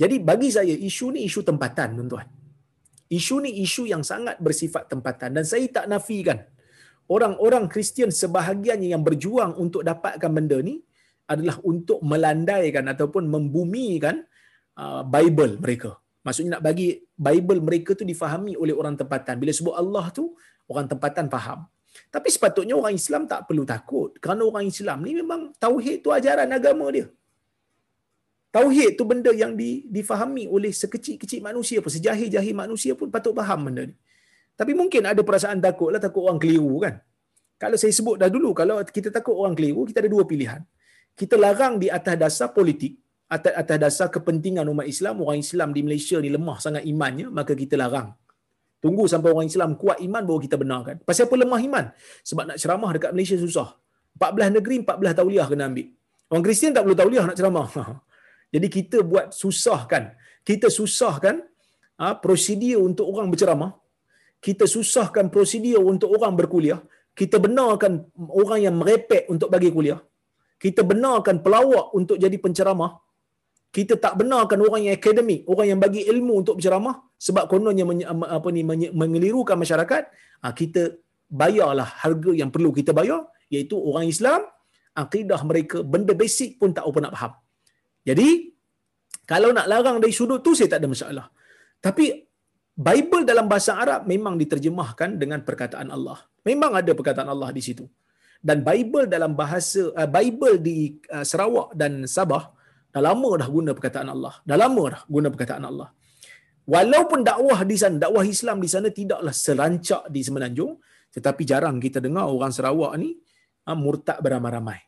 Jadi 0.01 0.17
bagi 0.31 0.49
saya 0.49 0.73
isu 0.73 1.07
ni 1.15 1.21
isu 1.29 1.41
tempatan 1.45 1.99
tuan-tuan. 1.99 2.27
Isu 3.11 3.43
ni 3.43 3.51
isu 3.67 3.91
yang 3.91 4.07
sangat 4.07 4.39
bersifat 4.39 4.87
tempatan 4.87 5.35
dan 5.35 5.45
saya 5.45 5.67
tak 5.67 5.91
nafikan 5.91 6.39
orang-orang 7.11 7.67
Kristian 7.67 8.15
sebahagiannya 8.15 8.95
yang 8.95 9.03
berjuang 9.03 9.59
untuk 9.59 9.83
dapatkan 9.83 10.31
benda 10.31 10.63
ni 10.63 10.79
adalah 11.31 11.57
untuk 11.63 12.03
melandaikan 12.03 12.83
ataupun 12.91 13.31
membumikan 13.31 14.27
uh, 14.75 15.07
Bible 15.07 15.63
mereka. 15.63 15.95
Maksudnya 16.27 16.59
nak 16.59 16.63
bagi 16.67 16.99
Bible 17.15 17.61
mereka 17.63 17.95
tu 17.95 18.03
difahami 18.03 18.59
oleh 18.59 18.75
orang 18.75 18.99
tempatan. 18.99 19.39
Bila 19.39 19.53
sebut 19.55 19.75
Allah 19.83 20.11
tu, 20.11 20.35
orang 20.67 20.91
tempatan 20.91 21.31
faham. 21.31 21.71
Tapi 22.11 22.29
sepatutnya 22.35 22.75
orang 22.75 22.95
Islam 22.99 23.25
tak 23.31 23.47
perlu 23.47 23.63
takut. 23.63 24.11
Kerana 24.23 24.43
orang 24.51 24.67
Islam 24.67 24.99
ni 25.07 25.15
memang 25.15 25.55
tauhid 25.65 26.03
tu 26.05 26.11
ajaran 26.19 26.51
agama 26.51 26.87
dia. 26.91 27.07
Tauhid 28.51 28.99
tu 28.99 29.07
benda 29.07 29.31
yang 29.31 29.55
di, 29.55 29.87
difahami 29.87 30.51
oleh 30.51 30.75
sekecil-kecil 30.75 31.39
manusia 31.39 31.79
pun, 31.79 31.91
sejahil-jahil 31.95 32.55
manusia 32.55 32.93
pun 32.99 33.07
patut 33.07 33.31
faham 33.31 33.71
benda 33.71 33.87
ni. 33.87 33.95
Tapi 34.59 34.73
mungkin 34.75 35.07
ada 35.07 35.23
perasaan 35.23 35.63
takut 35.63 35.95
lah, 35.95 36.03
takut 36.03 36.27
orang 36.27 36.43
keliru 36.43 36.83
kan. 36.83 36.99
Kalau 37.63 37.77
saya 37.79 37.95
sebut 37.95 38.19
dah 38.19 38.27
dulu, 38.27 38.51
kalau 38.61 38.83
kita 38.83 39.09
takut 39.15 39.39
orang 39.39 39.55
keliru, 39.55 39.87
kita 39.87 40.03
ada 40.03 40.11
dua 40.11 40.27
pilihan 40.27 40.61
kita 41.21 41.37
larang 41.37 41.77
di 41.77 41.93
atas 41.93 42.17
dasar 42.17 42.49
politik 42.57 42.97
atas 43.29 43.53
atas 43.53 43.77
dasar 43.85 44.09
kepentingan 44.09 44.65
umat 44.73 44.89
Islam 44.89 45.21
orang 45.21 45.39
Islam 45.45 45.69
di 45.77 45.81
Malaysia 45.87 46.17
ni 46.25 46.33
lemah 46.33 46.57
sangat 46.65 46.83
imannya 46.93 47.29
maka 47.29 47.53
kita 47.53 47.77
larang. 47.77 48.17
Tunggu 48.81 49.05
sampai 49.13 49.29
orang 49.29 49.45
Islam 49.53 49.77
kuat 49.77 50.01
iman 50.01 50.23
baru 50.25 50.41
kita 50.41 50.57
benarkan. 50.57 50.97
Pasal 51.05 51.29
apa 51.29 51.37
lemah 51.37 51.61
iman? 51.69 51.85
Sebab 52.25 52.45
nak 52.49 52.57
ceramah 52.57 52.91
dekat 52.97 53.11
Malaysia 53.13 53.37
susah. 53.37 53.77
14 54.17 54.57
negeri 54.57 54.77
14 54.81 55.19
tauliah 55.21 55.47
kena 55.53 55.69
ambil. 55.69 55.87
Orang 56.33 56.45
Kristian 56.49 56.73
tak 56.73 56.83
perlu 56.89 56.97
tauliah 56.97 57.25
nak 57.29 57.37
ceramah. 57.37 57.69
Jadi 58.57 58.67
kita 58.73 58.99
buat 59.05 59.37
susahkan. 59.37 60.17
Kita 60.41 60.73
susahkan 60.73 61.45
ha, 62.01 62.17
prosedur 62.17 62.81
untuk 62.81 63.05
orang 63.13 63.29
berceramah. 63.29 63.77
Kita 64.41 64.65
susahkan 64.65 65.29
prosedur 65.29 65.85
untuk 65.85 66.09
orang 66.17 66.33
berkuliah. 66.33 66.81
Kita 67.13 67.37
benarkan 67.37 68.09
orang 68.17 68.65
yang 68.65 68.75
merepek 68.81 69.29
untuk 69.29 69.53
bagi 69.53 69.69
kuliah 69.69 70.01
kita 70.61 70.85
benarkan 70.91 71.37
pelawak 71.45 71.87
untuk 71.99 72.17
jadi 72.21 72.37
penceramah. 72.45 72.93
Kita 73.77 73.95
tak 74.05 74.15
benarkan 74.21 74.59
orang 74.67 74.83
yang 74.87 74.95
akademik 74.99 75.41
orang 75.53 75.67
yang 75.73 75.81
bagi 75.85 76.03
ilmu 76.13 76.43
untuk 76.43 76.55
berceramah 76.59 76.95
sebab 77.27 77.45
kononnya 77.53 77.85
menye, 77.91 78.05
apa 78.37 78.49
ni 78.57 78.63
mengelirukan 79.01 79.57
masyarakat. 79.63 80.03
Ha, 80.43 80.53
kita 80.61 80.83
bayarlah 81.31 81.89
harga 82.03 82.31
yang 82.41 82.51
perlu 82.55 82.71
kita 82.79 82.93
bayar 82.99 83.21
iaitu 83.55 83.79
orang 83.79 84.11
Islam 84.15 84.41
akidah 85.03 85.41
mereka 85.51 85.79
benda 85.93 86.13
basic 86.23 86.59
pun 86.61 86.75
tak 86.77 86.85
apa 86.91 86.99
nak 87.05 87.13
faham. 87.17 87.33
Jadi 88.09 88.29
kalau 89.31 89.55
nak 89.57 89.67
larang 89.71 89.97
dari 90.03 90.13
sudut 90.19 90.43
tu 90.47 90.53
saya 90.59 90.69
tak 90.77 90.81
ada 90.83 90.89
masalah. 90.91 91.27
Tapi 91.87 92.05
Bible 92.75 93.23
dalam 93.31 93.47
bahasa 93.53 93.79
Arab 93.79 94.03
memang 94.13 94.35
diterjemahkan 94.43 95.17
dengan 95.23 95.41
perkataan 95.47 95.89
Allah. 95.97 96.19
Memang 96.43 96.75
ada 96.81 96.93
perkataan 96.99 97.31
Allah 97.33 97.49
di 97.55 97.63
situ 97.65 97.87
dan 98.41 98.65
Bible 98.65 99.05
dalam 99.05 99.37
bahasa 99.37 99.93
uh, 99.93 100.09
Bible 100.09 100.57
di 100.65 100.97
uh, 101.13 101.25
Sarawak 101.25 101.77
dan 101.77 102.09
Sabah 102.09 102.57
dah 102.91 103.03
lama 103.05 103.31
dah 103.41 103.49
guna 103.49 103.71
perkataan 103.77 104.09
Allah. 104.11 104.35
Dah 104.49 104.57
lama 104.57 104.85
dah 104.97 105.03
guna 105.07 105.29
perkataan 105.29 105.65
Allah. 105.69 105.89
Walaupun 106.65 107.21
dakwah 107.27 107.61
di 107.67 107.77
sana, 107.77 107.97
dakwah 107.99 108.25
Islam 108.25 108.63
di 108.65 108.69
sana 108.71 108.89
tidaklah 108.95 109.35
serancak 109.35 110.07
di 110.09 110.21
Semenanjung, 110.23 110.79
Tetapi 111.11 111.43
jarang 111.43 111.83
kita 111.83 111.99
dengar 111.99 112.31
orang 112.31 112.55
Sarawak 112.55 112.95
ni 113.03 113.19
ha, 113.67 113.75
murtad 113.75 114.23
beramai-ramai. 114.23 114.79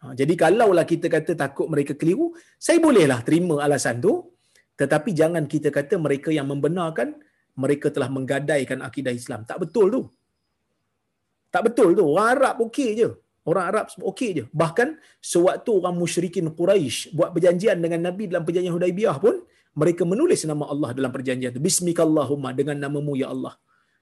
Ha, 0.00 0.16
jadi 0.16 0.32
kalaulah 0.32 0.88
kita 0.88 1.12
kata 1.12 1.36
takut 1.36 1.68
mereka 1.68 1.92
keliru, 1.92 2.32
saya 2.56 2.80
bolehlah 2.80 3.20
terima 3.20 3.60
alasan 3.60 4.00
tu. 4.00 4.32
Tetapi 4.74 5.14
jangan 5.14 5.44
kita 5.46 5.68
kata 5.70 6.00
mereka 6.00 6.34
yang 6.34 6.50
membenarkan 6.50 7.14
mereka 7.54 7.92
telah 7.94 8.10
menggadaikan 8.10 8.82
akidah 8.82 9.14
Islam. 9.14 9.46
Tak 9.46 9.62
betul 9.62 9.86
tu. 9.92 10.02
Tak 11.54 11.62
betul 11.70 11.94
tu. 11.94 12.02
Orang 12.02 12.28
Arab 12.34 12.54
okey 12.66 12.98
je. 12.98 13.08
Orang 13.46 13.64
Arab 13.70 13.86
okey 13.94 14.30
je. 14.34 14.44
Bahkan 14.50 14.98
sewaktu 15.22 15.70
orang 15.70 15.94
musyrikin 15.94 16.50
Quraisy 16.50 17.14
buat 17.14 17.30
perjanjian 17.30 17.78
dengan 17.78 18.10
Nabi 18.10 18.26
dalam 18.26 18.42
perjanjian 18.42 18.74
Hudaibiyah 18.74 19.22
pun, 19.22 19.38
mereka 19.78 20.02
menulis 20.02 20.42
nama 20.50 20.66
Allah 20.66 20.90
dalam 20.98 21.14
perjanjian 21.14 21.54
itu. 21.54 21.62
Bismikallahumma 21.62 22.50
dengan 22.58 22.82
namamu 22.82 23.14
ya 23.14 23.30
Allah. 23.30 23.54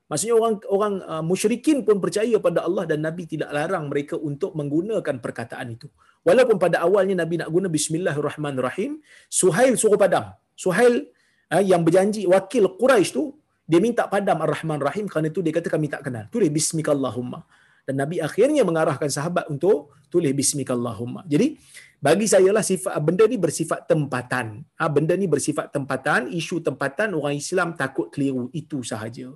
Maksudnya 0.08 0.36
orang 0.36 0.54
orang 0.68 0.94
uh, 1.08 1.24
musyrikin 1.24 1.84
pun 1.84 1.96
percaya 2.00 2.36
pada 2.36 2.64
Allah 2.68 2.84
dan 2.88 3.04
Nabi 3.04 3.24
tidak 3.28 3.48
larang 3.52 3.88
mereka 3.92 4.16
untuk 4.16 4.52
menggunakan 4.56 5.20
perkataan 5.24 5.76
itu. 5.76 5.88
Walaupun 6.24 6.56
pada 6.56 6.84
awalnya 6.84 7.24
Nabi 7.24 7.40
nak 7.40 7.48
guna 7.52 7.68
Bismillahirrahmanirrahim, 7.68 9.00
Suhail 9.28 9.76
suruh 9.76 10.00
padam. 10.00 10.32
Suhail 10.56 11.08
uh, 11.52 11.64
yang 11.64 11.84
berjanji 11.84 12.24
wakil 12.28 12.76
Quraisy 12.80 13.12
tu 13.12 13.36
dia 13.62 13.78
minta 13.78 14.10
padam 14.10 14.42
Ar-Rahman 14.42 14.80
Rahim 14.82 15.06
kerana 15.06 15.30
itu 15.30 15.40
dia 15.40 15.54
kata 15.54 15.70
kami 15.70 15.86
tak 15.86 16.06
kenal. 16.06 16.26
Tulis 16.28 16.50
Bismikallahumma. 16.50 17.46
Dan 17.82 17.98
Nabi 17.98 18.22
akhirnya 18.22 18.62
mengarahkan 18.62 19.10
sahabat 19.10 19.50
untuk 19.50 19.94
tulis 20.06 20.30
Bismikallahumma. 20.34 21.26
Jadi 21.26 21.58
bagi 22.02 22.26
saya 22.26 22.50
lah 22.50 22.66
sifat 22.66 22.98
benda 22.98 23.26
ni 23.30 23.38
bersifat 23.38 23.86
tempatan. 23.86 24.66
Ha, 24.74 24.90
benda 24.90 25.14
ni 25.14 25.30
bersifat 25.30 25.70
tempatan, 25.70 26.30
isu 26.34 26.58
tempatan 26.58 27.14
orang 27.14 27.38
Islam 27.38 27.78
takut 27.78 28.10
keliru 28.10 28.50
itu 28.50 28.82
sahaja. 28.82 29.30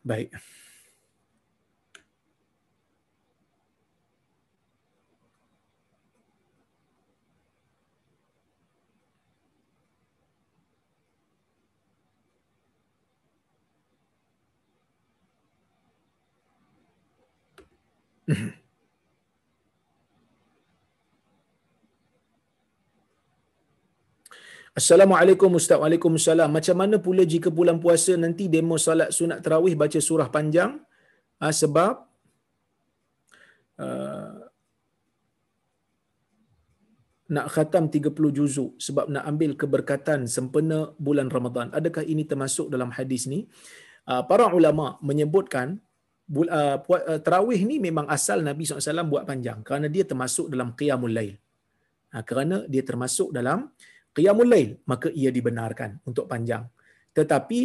Baik. 0.00 0.32
Assalamualaikum 24.78 25.50
Ustaz. 25.58 25.78
Waalaikumsalam. 25.80 26.50
Macam 26.52 26.76
mana 26.80 26.96
pula 27.06 27.22
jika 27.32 27.48
bulan 27.58 27.76
puasa 27.84 28.12
nanti 28.24 28.44
demo 28.52 28.76
salat 28.76 29.08
sunat 29.16 29.38
terawih 29.44 29.74
baca 29.82 30.00
surah 30.08 30.28
panjang 30.36 30.72
uh, 31.40 31.52
sebab 31.60 31.94
uh, 33.80 34.32
nak 37.28 37.46
khatam 37.52 37.84
30 37.92 38.36
juzuk 38.36 38.70
sebab 38.86 39.04
nak 39.12 39.24
ambil 39.30 39.50
keberkatan 39.56 40.20
sempena 40.28 40.78
bulan 41.00 41.28
Ramadan. 41.36 41.68
Adakah 41.72 42.04
ini 42.12 42.22
termasuk 42.28 42.68
dalam 42.74 42.90
hadis 42.92 43.24
ni? 43.32 43.40
Uh, 44.08 44.24
para 44.24 44.48
ulama 44.52 44.96
menyebutkan 45.04 45.80
uh, 46.28 46.76
uh, 46.80 47.20
terawih 47.24 47.60
ni 47.64 47.80
memang 47.80 48.04
asal 48.16 48.44
Nabi 48.44 48.68
SAW 48.68 49.08
buat 49.08 49.24
panjang 49.24 49.64
kerana 49.64 49.88
dia 49.88 50.04
termasuk 50.04 50.52
dalam 50.52 50.76
qiyamul 50.76 51.12
lail. 51.12 51.34
Uh, 52.12 52.22
kerana 52.28 52.56
dia 52.68 52.84
termasuk 52.84 53.32
dalam 53.32 53.72
qiyamul 54.12 54.48
lail 54.48 54.70
maka 54.84 55.08
ia 55.12 55.32
dibenarkan 55.32 56.00
untuk 56.04 56.28
panjang. 56.28 56.68
Tetapi 57.16 57.60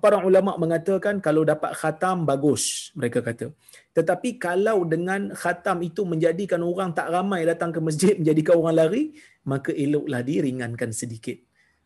para 0.00 0.22
ulama 0.24 0.56
mengatakan 0.56 1.20
kalau 1.20 1.42
dapat 1.44 1.76
khatam 1.76 2.24
bagus 2.24 2.94
mereka 2.96 3.20
kata. 3.20 3.52
Tetapi 3.92 4.40
kalau 4.40 4.86
dengan 4.88 5.34
khatam 5.36 5.84
itu 5.84 6.02
menjadikan 6.08 6.64
orang 6.64 6.96
tak 6.96 7.12
ramai 7.12 7.44
datang 7.44 7.70
ke 7.74 7.80
masjid 7.84 8.14
menjadikan 8.20 8.54
orang 8.56 8.76
lari 8.80 9.04
maka 9.44 9.70
eloklah 9.76 10.24
diringankan 10.24 10.90
sedikit. 10.96 11.36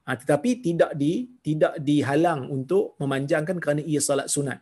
Ha, 0.05 0.21
tetapi 0.21 0.61
tidak 0.61 0.93
di 1.01 1.33
tidak 1.41 1.81
dihalang 1.81 2.53
untuk 2.53 2.93
memanjangkan 3.01 3.57
kerana 3.57 3.81
ia 3.81 4.05
salat 4.05 4.29
sunat 4.29 4.61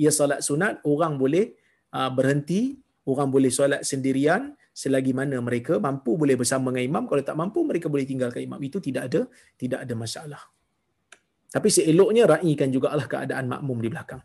ia 0.00 0.10
salat 0.10 0.40
sunat 0.42 0.82
orang 0.86 1.14
boleh 1.22 1.54
uh, 1.94 2.10
berhenti 2.10 2.74
orang 3.06 3.28
boleh 3.30 3.50
solat 3.52 3.82
sendirian 3.86 4.56
selagi 4.74 5.14
mana 5.14 5.38
mereka 5.38 5.78
mampu 5.78 6.18
boleh 6.18 6.34
bersama 6.34 6.74
dengan 6.74 6.84
imam 6.90 7.04
kalau 7.06 7.22
tak 7.22 7.38
mampu 7.38 7.62
mereka 7.62 7.86
boleh 7.86 8.02
tinggalkan 8.02 8.42
imam 8.42 8.58
itu 8.58 8.82
tidak 8.82 9.06
ada 9.12 9.20
tidak 9.54 9.86
ada 9.86 9.94
masalah 9.94 10.42
tapi 11.54 11.70
seeloknya 11.70 12.26
raikan 12.26 12.74
juga 12.74 12.90
Allah 12.90 13.06
keadaan 13.06 13.46
makmum 13.46 13.78
di 13.78 13.90
belakang 13.92 14.22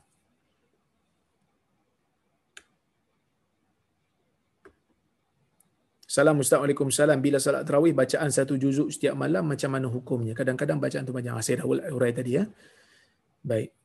Salam 6.09 6.41
Ustaz 6.41 6.57
Waalaikumsalam. 6.57 7.22
Bila 7.22 7.38
salat 7.38 7.70
terawih 7.70 7.93
bacaan 7.93 8.34
satu 8.34 8.57
juzuk 8.57 8.89
setiap 8.89 9.13
malam 9.13 9.45
macam 9.45 9.70
mana 9.70 9.86
hukumnya? 9.86 10.34
Kadang-kadang 10.34 10.82
bacaan 10.82 11.05
tu 11.05 11.13
panjang. 11.13 11.38
Saya 11.45 11.61
dah 11.61 11.70
urai 11.70 12.09
tadi 12.17 12.34
ya. 12.34 12.49
Baik. 13.45 13.78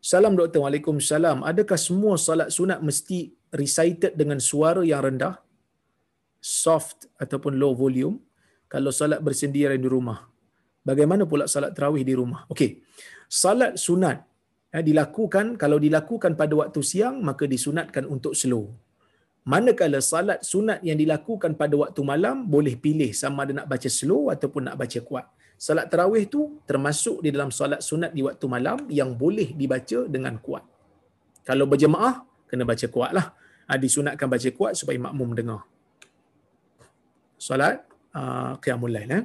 Salam 0.00 0.32
doktor. 0.32 0.64
Waalaikumsalam. 0.64 1.44
Adakah 1.44 1.76
semua 1.76 2.16
salat 2.16 2.48
sunat 2.48 2.80
mesti 2.80 3.36
recited 3.52 4.16
dengan 4.16 4.40
suara 4.40 4.80
yang 4.80 5.04
rendah? 5.04 5.36
Soft 6.40 7.04
ataupun 7.20 7.60
low 7.60 7.76
volume? 7.76 8.16
Kalau 8.64 8.88
salat 8.88 9.20
bersendirian 9.20 9.76
di 9.76 9.90
rumah. 9.92 10.24
Bagaimana 10.80 11.28
pula 11.28 11.44
salat 11.44 11.76
terawih 11.76 12.00
di 12.00 12.16
rumah? 12.16 12.48
Okey. 12.48 12.80
Salat 13.28 13.76
sunat 13.76 14.24
eh, 14.72 14.80
dilakukan, 14.80 15.60
kalau 15.60 15.76
dilakukan 15.76 16.32
pada 16.32 16.54
waktu 16.56 16.80
siang, 16.80 17.20
maka 17.20 17.44
disunatkan 17.44 18.08
untuk 18.08 18.32
slow. 18.32 18.72
Manakala 19.44 20.04
salat 20.04 20.44
sunat 20.44 20.84
yang 20.84 21.00
dilakukan 21.00 21.56
pada 21.56 21.74
waktu 21.74 22.00
malam, 22.04 22.44
boleh 22.44 22.76
pilih 22.76 23.10
sama 23.16 23.48
ada 23.48 23.64
nak 23.64 23.68
baca 23.72 23.88
slow 23.88 24.28
ataupun 24.28 24.68
nak 24.68 24.76
baca 24.76 25.00
kuat 25.00 25.26
salat 25.60 25.92
tarawih 25.92 26.24
tu 26.24 26.40
termasuk 26.64 27.20
di 27.20 27.28
dalam 27.28 27.52
salat 27.52 27.84
sunat 27.84 28.16
di 28.16 28.24
waktu 28.24 28.46
malam 28.48 28.88
yang 28.88 29.12
boleh 29.12 29.52
dibaca 29.52 30.08
dengan 30.08 30.40
kuat. 30.40 30.64
Kalau 31.44 31.68
berjemaah, 31.68 32.24
kena 32.48 32.64
baca 32.64 32.86
kuat 32.88 33.12
lah. 33.12 33.36
Ha, 33.68 33.76
disunatkan 33.76 34.24
baca 34.24 34.48
kuat 34.56 34.72
supaya 34.80 34.96
makmum 34.96 35.36
dengar. 35.36 35.60
Salat 37.36 37.84
uh, 38.16 38.56
Qiyamul 38.56 38.92
Lail. 38.96 39.12
Eh? 39.12 39.24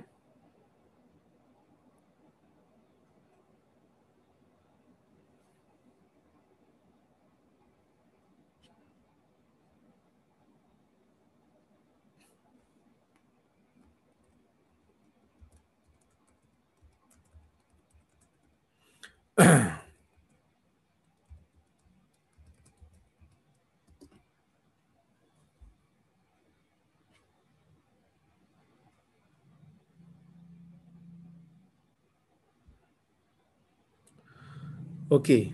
Okey. 35.11 35.53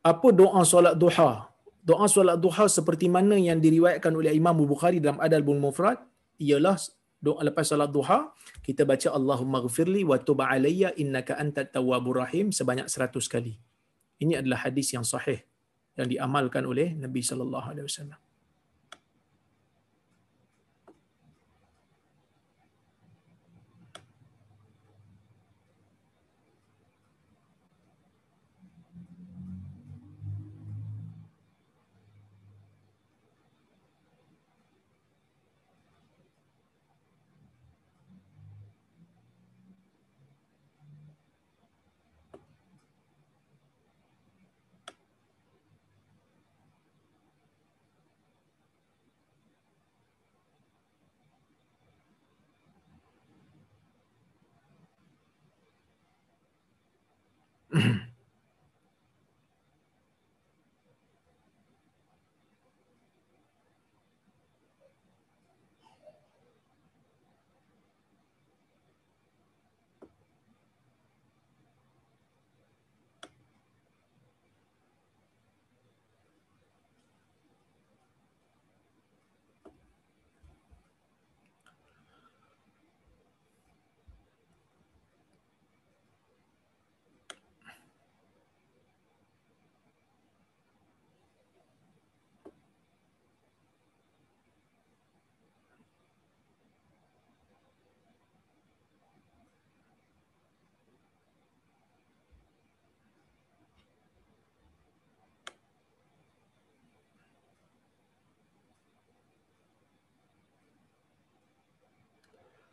Apa 0.00 0.32
doa 0.32 0.64
solat 0.64 0.96
duha? 0.96 1.52
Doa 1.84 2.06
solat 2.08 2.40
duha 2.40 2.64
seperti 2.72 3.08
mana 3.12 3.36
yang 3.36 3.60
diriwayatkan 3.60 4.12
oleh 4.16 4.32
Imam 4.32 4.56
Bukhari 4.56 4.96
dalam 4.96 5.20
Adal-Bul 5.20 5.60
Mufrad 5.60 6.00
ialah 6.40 6.80
doa 7.20 7.44
lepas 7.44 7.68
solat 7.68 7.92
duha 7.92 8.32
kita 8.64 8.88
baca 8.88 9.12
Allahumma 9.12 9.60
ghfirli 9.60 10.08
wa 10.08 10.16
tub 10.16 10.40
alayya 10.40 10.96
innaka 10.96 11.36
antat 11.36 11.76
tawwabur 11.76 12.24
rahim 12.24 12.48
sebanyak 12.48 12.88
100 12.88 13.12
kali. 13.28 13.60
Ini 14.20 14.40
adalah 14.40 14.64
hadis 14.68 14.92
yang 14.96 15.04
sahih 15.04 15.44
yang 16.00 16.08
diamalkan 16.08 16.64
oleh 16.64 16.96
Nabi 16.96 17.20
sallallahu 17.20 17.66
alaihi 17.68 17.84
wasallam. 17.84 18.20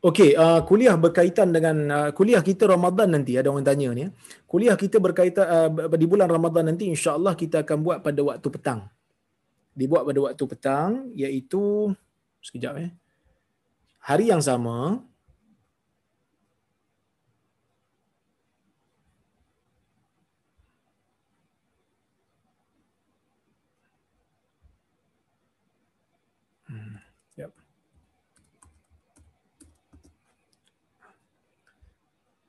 Okey, 0.08 0.40
uh, 0.40 0.64
kuliah 0.64 0.96
berkaitan 0.96 1.52
dengan 1.52 1.76
uh, 1.92 2.10
kuliah 2.16 2.40
kita 2.40 2.64
Ramadan 2.64 3.12
nanti 3.12 3.36
ada 3.36 3.52
orang 3.52 3.68
tanya 3.68 3.92
ni. 3.92 4.08
Ya. 4.08 4.10
Kuliah 4.48 4.80
kita 4.80 5.04
berkaitan 5.04 5.44
uh, 5.44 5.92
di 6.00 6.08
bulan 6.08 6.32
Ramadan 6.32 6.72
nanti 6.72 6.88
insya-Allah 6.88 7.36
kita 7.36 7.68
akan 7.68 7.78
buat 7.84 8.00
pada 8.00 8.24
waktu 8.24 8.48
petang. 8.48 8.88
Dibuat 9.76 10.08
pada 10.08 10.20
waktu 10.32 10.44
petang 10.48 11.12
iaitu 11.12 11.92
sekejap 12.40 12.74
eh. 12.88 12.92
Hari 14.08 14.32
yang 14.32 14.40
sama 14.40 15.04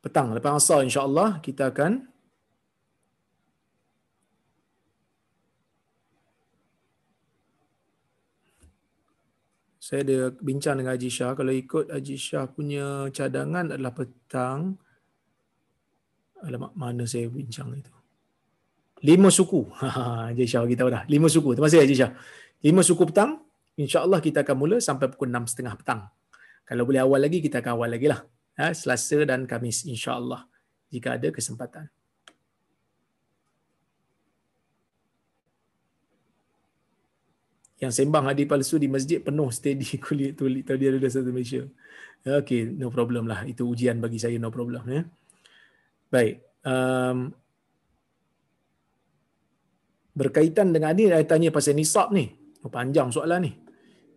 petang. 0.08 0.32
Lepas 0.32 0.64
asar 0.64 0.80
insya-Allah 0.82 1.38
kita 1.44 1.68
akan 1.68 2.08
saya 9.76 10.00
ada 10.04 10.18
bincang 10.40 10.80
dengan 10.80 10.96
Haji 10.96 11.10
Shah. 11.12 11.36
Kalau 11.36 11.52
ikut 11.52 11.92
Haji 11.92 12.16
Shah 12.16 12.48
punya 12.48 13.12
cadangan 13.12 13.76
adalah 13.76 13.92
petang. 13.92 14.80
Alamak 16.40 16.72
mana 16.72 17.04
saya 17.04 17.28
bincang 17.28 17.76
itu? 17.76 17.92
Lima 19.04 19.28
suku. 19.28 19.68
Haji 20.28 20.44
Shah 20.48 20.64
kita 20.64 20.88
dah. 20.88 21.04
Lima 21.04 21.28
suku. 21.28 21.52
Terima 21.52 21.68
kasih 21.68 21.84
Haji 21.84 21.94
Shah. 21.94 22.12
Lima 22.64 22.80
suku 22.80 23.04
petang. 23.04 23.44
insya-Allah 23.78 24.18
kita 24.18 24.42
akan 24.42 24.56
mula 24.58 24.76
sampai 24.82 25.06
pukul 25.06 25.30
6.30 25.30 25.78
petang. 25.78 26.10
Kalau 26.66 26.82
boleh 26.82 26.98
awal 26.98 27.22
lagi 27.22 27.38
kita 27.38 27.62
akan 27.62 27.78
awal 27.78 27.94
lagi 27.94 28.10
lah 28.10 28.18
ha, 28.58 28.74
Selasa 28.74 29.22
dan 29.22 29.46
Kamis 29.46 29.86
insya-Allah 29.86 30.44
jika 30.90 31.14
ada 31.14 31.30
kesempatan. 31.30 31.86
Yang 37.78 38.02
sembang 38.02 38.26
hadir 38.26 38.50
palsu 38.50 38.74
di 38.74 38.90
masjid 38.90 39.22
penuh 39.22 39.54
steady 39.54 39.86
kulit 40.04 40.34
tulis 40.34 40.66
tadi 40.66 40.90
ada 40.90 41.06
satu 41.06 41.30
Malaysia. 41.30 41.62
Okay, 42.26 42.66
no 42.66 42.90
problem 42.90 43.30
lah. 43.30 43.46
Itu 43.46 43.70
ujian 43.70 44.02
bagi 44.02 44.18
saya, 44.18 44.34
no 44.42 44.50
problem. 44.50 44.82
Ya. 44.90 45.06
Baik. 46.10 46.42
Um, 46.66 47.30
berkaitan 50.18 50.74
dengan 50.74 50.98
ini, 50.98 51.14
saya 51.14 51.22
tanya 51.22 51.54
pasal 51.54 51.78
nisab 51.78 52.10
ni. 52.10 52.34
Panjang 52.68 53.14
soalan 53.14 53.46
ni 53.46 53.67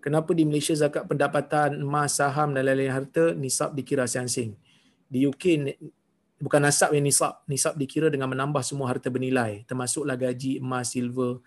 kenapa 0.02 0.34
di 0.34 0.44
Malaysia 0.44 0.73
zakat 0.73 1.06
pendapatan 1.06 1.80
emas, 1.80 2.18
saham 2.18 2.52
dan 2.52 2.65
lain-lain 2.65 2.91
harta 2.91 3.32
nisab 3.38 3.78
dikira 3.78 4.10
asing-asing. 4.10 4.57
Di 5.07 5.30
UK 5.30 5.78
bukan 6.41 6.61
nasab 6.65 6.91
yang 6.98 7.06
nisab, 7.06 7.45
nisab 7.45 7.78
dikira 7.78 8.10
dengan 8.10 8.28
menambah 8.34 8.65
semua 8.65 8.90
harta 8.90 9.14
bernilai 9.14 9.64
termasuklah 9.69 10.18
gaji, 10.18 10.57
emas, 10.57 10.91
silver, 10.98 11.40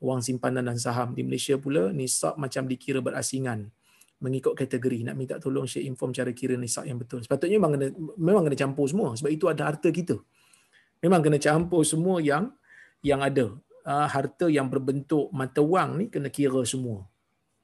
wang 0.00 0.24
simpanan 0.24 0.64
dan 0.64 0.80
saham. 0.80 1.12
Di 1.12 1.20
Malaysia 1.20 1.54
pula 1.60 1.92
nisab 1.92 2.40
macam 2.40 2.64
dikira 2.64 3.04
berasingan 3.04 3.68
mengikut 4.18 4.58
kategori 4.58 5.06
nak 5.06 5.14
minta 5.14 5.38
tolong 5.38 5.62
share 5.62 5.86
inform 5.86 6.10
cara 6.10 6.34
kira 6.34 6.58
nisab 6.58 6.86
yang 6.86 6.98
betul. 6.98 7.22
Sepatutnya 7.22 7.58
memang 7.58 7.78
kena 7.78 7.86
memang 8.18 8.42
kena 8.50 8.56
campur 8.58 8.90
semua 8.90 9.14
sebab 9.14 9.30
itu 9.30 9.46
ada 9.46 9.70
harta 9.70 9.88
kita. 9.94 10.18
Memang 10.98 11.22
kena 11.22 11.38
campur 11.38 11.86
semua 11.86 12.18
yang 12.18 12.50
yang 13.02 13.22
ada. 13.22 13.54
Uh, 13.88 14.04
harta 14.04 14.52
yang 14.52 14.68
berbentuk 14.68 15.32
mata 15.32 15.64
wang 15.64 15.96
ni 15.96 16.04
kena 16.10 16.28
kira 16.28 16.60
semua. 16.66 17.06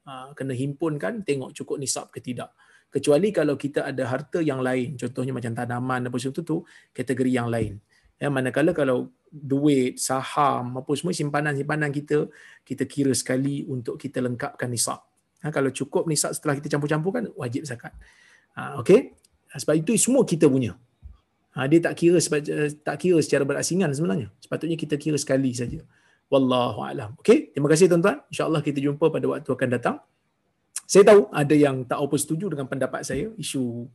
Ha, 0.05 0.37
kena 0.37 0.53
himpunkan 0.53 1.25
tengok 1.25 1.57
cukup 1.57 1.81
nisab 1.81 2.13
ke 2.13 2.21
tidak. 2.21 2.53
Kecuali 2.93 3.33
kalau 3.33 3.57
kita 3.57 3.89
ada 3.89 4.05
harta 4.05 4.45
yang 4.45 4.61
lain 4.61 5.01
contohnya 5.01 5.33
macam 5.33 5.57
tanaman 5.57 6.13
apa 6.13 6.17
semua 6.21 6.45
tu 6.45 6.61
kategori 6.93 7.33
yang 7.33 7.49
lain. 7.49 7.81
Ya 8.21 8.29
manakala 8.29 8.77
kalau 8.77 9.11
duit 9.33 9.97
saham 9.99 10.79
apa 10.79 10.93
semua 10.95 11.17
simpanan-simpanan 11.17 11.91
kita 11.91 12.29
kita 12.63 12.85
kira 12.87 13.11
sekali 13.17 13.65
untuk 13.67 13.97
kita 13.97 14.21
lengkapkan 14.21 14.69
nisab. 14.69 15.01
Ha, 15.41 15.49
kalau 15.49 15.73
cukup 15.73 16.05
nisab 16.05 16.37
setelah 16.37 16.61
kita 16.61 16.77
campur-campurkan 16.77 17.33
wajib 17.35 17.65
zakat. 17.65 17.97
Ha, 18.61 18.77
okey? 18.85 19.17
Sebab 19.57 19.75
itu 19.81 19.97
semua 19.97 20.23
kita 20.29 20.53
punya. 20.53 20.77
Ha, 21.57 21.65
dia 21.65 21.81
tak 21.81 21.97
kira 21.97 22.21
sebab, 22.21 22.45
tak 22.85 22.97
kira 23.01 23.19
secara 23.25 23.49
berasingan 23.49 23.89
sebenarnya. 23.97 24.29
Sepatutnya 24.37 24.77
kita 24.77 25.01
kira 25.01 25.17
sekali 25.17 25.51
saja 25.57 25.81
Wallahu 26.33 26.81
a'lam. 26.83 27.11
Okey, 27.21 27.53
terima 27.53 27.69
kasih 27.71 27.87
tuan-tuan. 27.91 28.25
Insya-Allah 28.33 28.61
kita 28.65 28.79
jumpa 28.81 29.07
pada 29.13 29.27
waktu 29.29 29.51
akan 29.51 29.69
datang. 29.71 29.97
Saya 30.85 31.03
tahu 31.09 31.33
ada 31.33 31.55
yang 31.55 31.87
tak 31.89 31.99
apa 32.01 32.17
setuju 32.21 32.53
dengan 32.53 32.67
pendapat 32.69 33.07
saya 33.09 33.33
isu 33.41 33.89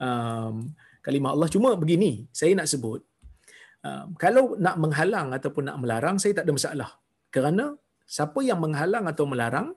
um, 0.00 0.54
kalimah 1.00 1.32
Allah. 1.32 1.48
Cuma 1.48 1.72
begini, 1.78 2.28
saya 2.34 2.52
nak 2.58 2.68
sebut 2.68 3.00
um, 3.84 4.06
kalau 4.18 4.56
nak 4.58 4.76
menghalang 4.76 5.32
ataupun 5.32 5.72
nak 5.72 5.78
melarang 5.80 6.16
saya 6.20 6.36
tak 6.40 6.44
ada 6.48 6.52
masalah. 6.52 6.90
Kerana 7.32 7.64
siapa 8.04 8.40
yang 8.44 8.60
menghalang 8.60 9.04
atau 9.08 9.24
melarang 9.28 9.72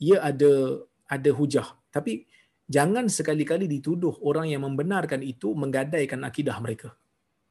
ia 0.00 0.20
ada 0.20 0.82
ada 1.08 1.30
hujah. 1.32 1.68
Tapi 1.92 2.24
jangan 2.68 3.08
sekali-kali 3.12 3.68
dituduh 3.68 4.16
orang 4.24 4.48
yang 4.48 4.64
membenarkan 4.64 5.20
itu 5.20 5.52
menggadaikan 5.52 6.20
akidah 6.24 6.56
mereka. 6.64 6.96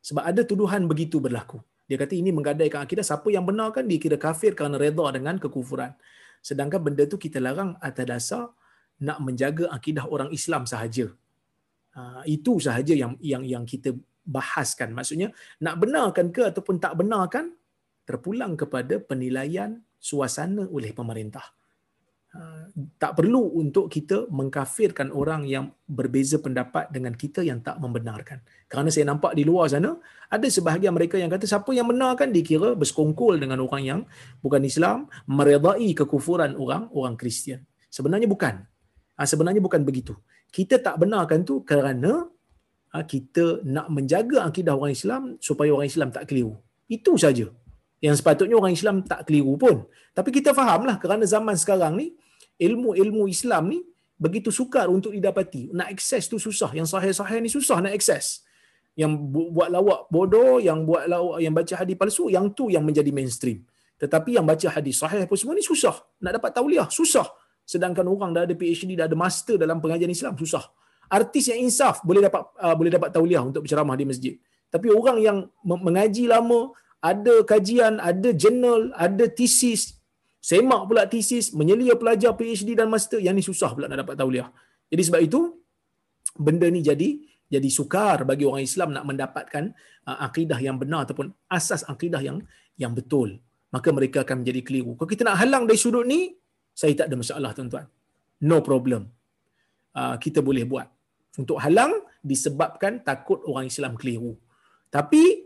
Sebab 0.02 0.24
ada 0.26 0.42
tuduhan 0.42 0.90
begitu 0.90 1.22
berlaku. 1.22 1.62
Dia 1.92 2.00
kata 2.00 2.16
ini 2.16 2.32
menggadaikan 2.32 2.88
akidah 2.88 3.04
siapa 3.04 3.28
yang 3.36 3.44
benarkan 3.44 3.84
dia 3.84 4.00
kira 4.00 4.16
kafir 4.16 4.56
kerana 4.56 4.80
redha 4.80 5.04
dengan 5.12 5.36
kekufuran. 5.36 5.92
Sedangkan 6.40 6.80
benda 6.80 7.04
tu 7.04 7.20
kita 7.20 7.44
larang 7.44 7.76
atas 7.84 8.06
dasar 8.08 8.44
nak 9.04 9.20
menjaga 9.20 9.68
akidah 9.76 10.08
orang 10.08 10.32
Islam 10.32 10.64
sahaja. 10.64 11.12
Ha, 11.92 12.24
itu 12.24 12.64
sahaja 12.64 12.96
yang 12.96 13.20
yang 13.20 13.44
yang 13.44 13.64
kita 13.68 13.92
bahaskan. 14.24 14.96
Maksudnya 14.96 15.36
nak 15.60 15.84
benarkan 15.84 16.32
ke 16.32 16.48
ataupun 16.48 16.80
tak 16.80 16.96
benarkan 16.96 17.52
terpulang 18.08 18.56
kepada 18.56 19.04
penilaian 19.04 19.84
suasana 20.00 20.72
oleh 20.72 20.96
pemerintah. 20.96 21.44
Tak 22.96 23.20
perlu 23.20 23.60
untuk 23.60 23.92
kita 23.92 24.32
mengkafirkan 24.32 25.12
orang 25.12 25.44
yang 25.44 25.76
berbeza 25.84 26.40
pendapat 26.40 26.88
dengan 26.88 27.12
kita 27.12 27.44
yang 27.44 27.60
tak 27.60 27.76
membenarkan. 27.84 28.40
Kerana 28.72 28.88
saya 28.88 29.12
nampak 29.12 29.36
di 29.36 29.44
luar 29.44 29.68
sana, 29.68 30.00
ada 30.32 30.48
sebahagian 30.48 30.96
mereka 30.96 31.20
yang 31.20 31.28
kata 31.28 31.44
siapa 31.44 31.68
yang 31.76 31.92
benarkan 31.92 32.32
dikira 32.32 32.72
bersekongkol 32.80 33.36
dengan 33.36 33.60
orang 33.60 33.84
yang 33.84 34.00
bukan 34.40 34.64
Islam, 34.64 35.12
meredai 35.28 35.92
kekufuran 35.92 36.56
orang 36.56 36.88
orang 36.96 37.20
Kristian. 37.20 37.68
Sebenarnya 37.92 38.32
bukan. 38.32 38.64
Ah, 39.20 39.28
sebenarnya 39.28 39.60
bukan 39.60 39.84
begitu. 39.84 40.16
Kita 40.48 40.80
tak 40.80 41.04
benarkan 41.04 41.44
tu 41.44 41.68
kerana 41.68 42.32
ah, 42.96 43.04
kita 43.04 43.60
nak 43.68 43.92
menjaga 43.92 44.48
akidah 44.48 44.80
orang 44.80 44.96
Islam 44.96 45.22
supaya 45.44 45.76
orang 45.76 45.92
Islam 45.92 46.16
tak 46.16 46.32
keliru. 46.32 46.56
Itu 46.88 47.20
saja 47.20 47.52
yang 48.02 48.18
sepatutnya 48.18 48.58
orang 48.58 48.74
Islam 48.74 49.06
tak 49.06 49.30
keliru 49.30 49.54
pun. 49.62 49.86
Tapi 50.18 50.34
kita 50.34 50.58
fahamlah 50.58 50.98
kerana 50.98 51.22
zaman 51.30 51.54
sekarang 51.54 51.94
ni 52.02 52.18
ilmu-ilmu 52.58 53.30
Islam 53.30 53.70
ni 53.70 53.80
begitu 54.18 54.50
sukar 54.50 54.90
untuk 54.90 55.14
didapati. 55.14 55.70
Nak 55.70 55.94
akses 55.94 56.26
tu 56.26 56.42
susah. 56.42 56.74
Yang 56.74 56.98
sahih-sahih 56.98 57.38
ni 57.46 57.50
susah 57.54 57.78
nak 57.78 57.94
akses. 57.94 58.42
Yang 58.98 59.22
buat 59.32 59.70
lawak 59.70 60.10
bodoh, 60.10 60.58
yang 60.58 60.84
buat 60.84 61.06
lawak 61.06 61.46
yang 61.46 61.54
baca 61.54 61.74
hadis 61.78 61.96
palsu, 61.96 62.28
yang 62.34 62.50
tu 62.58 62.74
yang 62.74 62.82
menjadi 62.82 63.14
mainstream. 63.14 63.62
Tetapi 64.02 64.34
yang 64.34 64.50
baca 64.50 64.68
hadis 64.74 64.98
sahih 64.98 65.30
apa 65.30 65.36
semua 65.38 65.54
ni 65.54 65.62
susah. 65.62 65.94
Nak 66.26 66.42
dapat 66.42 66.52
tauliah 66.58 66.90
susah. 66.90 67.30
Sedangkan 67.62 68.10
orang 68.10 68.34
dah 68.34 68.44
ada 68.50 68.56
PhD, 68.58 68.98
dah 68.98 69.06
ada 69.06 69.14
master 69.14 69.62
dalam 69.62 69.78
pengajian 69.78 70.10
Islam 70.10 70.34
susah. 70.34 70.74
Artis 71.06 71.54
yang 71.54 71.62
insaf 71.70 72.02
boleh 72.02 72.26
dapat 72.26 72.50
uh, 72.58 72.74
boleh 72.74 72.90
dapat 72.90 73.14
tauliah 73.14 73.46
untuk 73.46 73.62
berceramah 73.62 73.94
di 73.94 74.06
masjid. 74.10 74.34
Tapi 74.74 74.88
orang 74.90 75.18
yang 75.22 75.38
mengaji 75.62 76.32
lama, 76.32 76.72
ada 77.02 77.36
kajian, 77.52 77.98
ada 77.98 78.30
jurnal, 78.32 78.94
ada 78.94 79.26
thesis, 79.26 79.98
semak 80.38 80.86
pula 80.86 81.10
thesis, 81.10 81.50
menyelia 81.58 81.98
pelajar 81.98 82.38
PhD 82.38 82.78
dan 82.78 82.88
master, 82.94 83.18
yang 83.18 83.34
ni 83.34 83.42
susah 83.42 83.74
pula 83.74 83.90
nak 83.90 84.06
dapat 84.06 84.16
tauliah. 84.22 84.50
Jadi 84.94 85.02
sebab 85.10 85.22
itu, 85.26 85.40
benda 86.38 86.70
ni 86.70 86.86
jadi 86.86 87.10
jadi 87.52 87.68
sukar 87.68 88.24
bagi 88.24 88.48
orang 88.48 88.64
Islam 88.64 88.96
nak 88.96 89.04
mendapatkan 89.04 89.76
uh, 90.08 90.18
akidah 90.24 90.56
yang 90.64 90.80
benar 90.80 91.04
ataupun 91.04 91.36
asas 91.52 91.84
akidah 91.84 92.24
yang 92.24 92.40
yang 92.80 92.96
betul. 92.96 93.44
Maka 93.76 93.92
mereka 93.92 94.24
akan 94.24 94.44
menjadi 94.44 94.62
keliru. 94.64 94.96
Kalau 94.96 95.10
kita 95.12 95.24
nak 95.28 95.36
halang 95.44 95.64
dari 95.68 95.80
sudut 95.80 96.08
ni, 96.08 96.32
saya 96.72 96.96
tak 96.96 97.12
ada 97.12 97.16
masalah 97.20 97.52
tuan-tuan. 97.52 97.88
No 98.48 98.64
problem. 98.64 99.12
Uh, 99.92 100.16
kita 100.16 100.40
boleh 100.40 100.64
buat. 100.64 100.88
Untuk 101.36 101.60
halang 101.60 101.92
disebabkan 102.24 103.04
takut 103.04 103.44
orang 103.48 103.68
Islam 103.68 104.00
keliru. 104.00 104.36
Tapi 104.92 105.41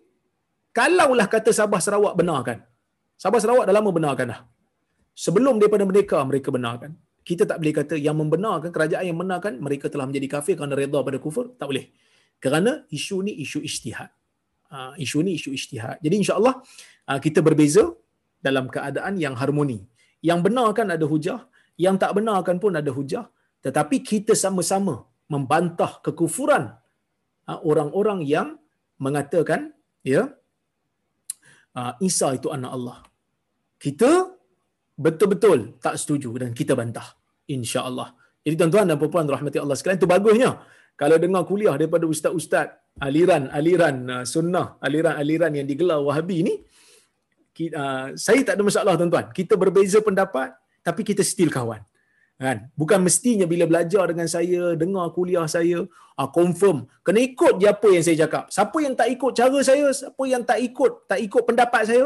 kalaulah 0.78 1.28
kata 1.36 1.50
Sabah 1.60 1.80
Sarawak 1.86 2.14
benarkan. 2.20 2.58
Sabah 3.24 3.40
Sarawak 3.44 3.66
dah 3.68 3.76
lama 3.80 3.90
benarkan 3.98 4.28
dah. 4.34 4.40
Sebelum 5.26 5.56
daripada 5.62 5.88
mereka 5.92 6.20
mereka 6.30 6.50
benarkan. 6.52 6.92
Kita 7.26 7.44
tak 7.50 7.58
boleh 7.62 7.74
kata 7.80 7.96
yang 7.98 8.18
membenarkan 8.22 8.70
kerajaan 8.76 9.06
yang 9.10 9.18
membenarkan 9.18 9.54
mereka 9.66 9.90
telah 9.94 10.06
menjadi 10.10 10.28
kafir 10.36 10.54
kerana 10.60 10.76
redha 10.78 11.00
pada 11.08 11.18
kufur, 11.18 11.46
tak 11.60 11.68
boleh. 11.72 11.86
Kerana 12.44 12.72
isu 12.98 13.18
ni 13.26 13.34
isu 13.42 13.60
ijtihad. 13.66 14.12
Uh, 14.70 14.94
isu 15.02 15.18
ni 15.26 15.32
isu 15.40 15.50
ijtihad. 15.58 15.98
Jadi 16.06 16.16
insya-Allah 16.22 16.62
uh, 17.10 17.20
kita 17.26 17.40
berbeza 17.48 17.84
dalam 18.46 18.70
keadaan 18.70 19.18
yang 19.18 19.34
harmoni. 19.42 19.80
Yang 20.22 20.40
benarkan 20.46 20.94
ada 20.94 21.06
hujah, 21.10 21.40
yang 21.82 21.98
tak 21.98 22.14
benarkan 22.14 22.62
pun 22.62 22.78
ada 22.78 22.92
hujah, 22.94 23.26
tetapi 23.66 24.06
kita 24.06 24.38
sama-sama 24.38 25.10
membantah 25.26 25.98
kekufuran 26.06 26.78
uh, 27.50 27.60
orang-orang 27.66 28.22
yang 28.22 28.62
mengatakan 29.02 29.74
ya 30.06 30.30
Isa 32.00 32.28
itu 32.38 32.48
anak 32.56 32.72
Allah. 32.72 32.98
Kita 33.76 34.32
betul-betul 34.96 35.76
tak 35.84 36.00
setuju 36.00 36.32
dan 36.40 36.56
kita 36.56 36.74
bantah 36.80 37.08
insya-Allah. 37.52 38.16
Jadi 38.46 38.56
tuan-tuan 38.60 38.86
dan 38.88 38.96
puan-puan 39.02 39.28
rahmati 39.28 39.58
Allah 39.60 39.76
sekalian 39.76 40.00
itu 40.00 40.08
bagusnya 40.08 40.52
kalau 40.96 41.18
dengar 41.20 41.44
kuliah 41.44 41.76
daripada 41.76 42.08
ustaz-ustaz 42.08 42.68
aliran-aliran 43.04 43.96
uh, 44.08 44.24
sunnah, 44.24 44.80
aliran-aliran 44.80 45.52
yang 45.52 45.68
digelar 45.68 46.00
Wahabi 46.00 46.38
ni 46.48 46.54
uh, 47.76 48.16
saya 48.16 48.40
tak 48.48 48.56
ada 48.56 48.64
masalah 48.64 48.94
tuan-tuan. 48.96 49.28
Kita 49.36 49.60
berbeza 49.60 50.00
pendapat 50.00 50.56
tapi 50.80 51.02
kita 51.04 51.22
still 51.26 51.52
kawan. 51.52 51.84
Kan? 52.36 52.68
Bukan 52.76 53.00
mestinya 53.00 53.48
bila 53.48 53.64
belajar 53.64 54.12
dengan 54.12 54.28
saya, 54.28 54.76
dengar 54.76 55.08
kuliah 55.16 55.48
saya, 55.48 55.88
uh, 56.20 56.30
confirm 56.32 56.84
kena 57.00 57.24
ikut 57.24 57.54
je 57.62 57.68
apa 57.72 57.88
yang 57.96 58.04
saya 58.04 58.18
cakap. 58.28 58.44
Siapa 58.52 58.78
yang 58.84 58.94
tak 59.00 59.08
ikut 59.16 59.32
cara 59.32 59.60
saya, 59.64 59.88
siapa 59.96 60.24
yang 60.28 60.44
tak 60.44 60.60
ikut, 60.60 60.92
tak 61.08 61.20
ikut 61.24 61.44
pendapat 61.48 61.82
saya, 61.88 62.06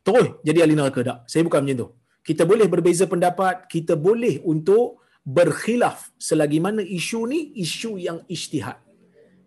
terus 0.00 0.40
jadi 0.40 0.64
ahli 0.64 0.74
neraka 0.76 1.00
tak. 1.04 1.18
Saya 1.28 1.42
bukan 1.44 1.60
macam 1.64 1.76
tu. 1.84 1.88
Kita 2.24 2.42
boleh 2.48 2.68
berbeza 2.68 3.04
pendapat, 3.08 3.68
kita 3.68 3.96
boleh 3.96 4.40
untuk 4.44 5.04
berkhilaf 5.24 6.08
selagi 6.16 6.58
mana 6.60 6.80
isu 6.80 7.28
ni 7.28 7.52
isu 7.60 8.00
yang 8.00 8.24
ijtihad. 8.24 8.80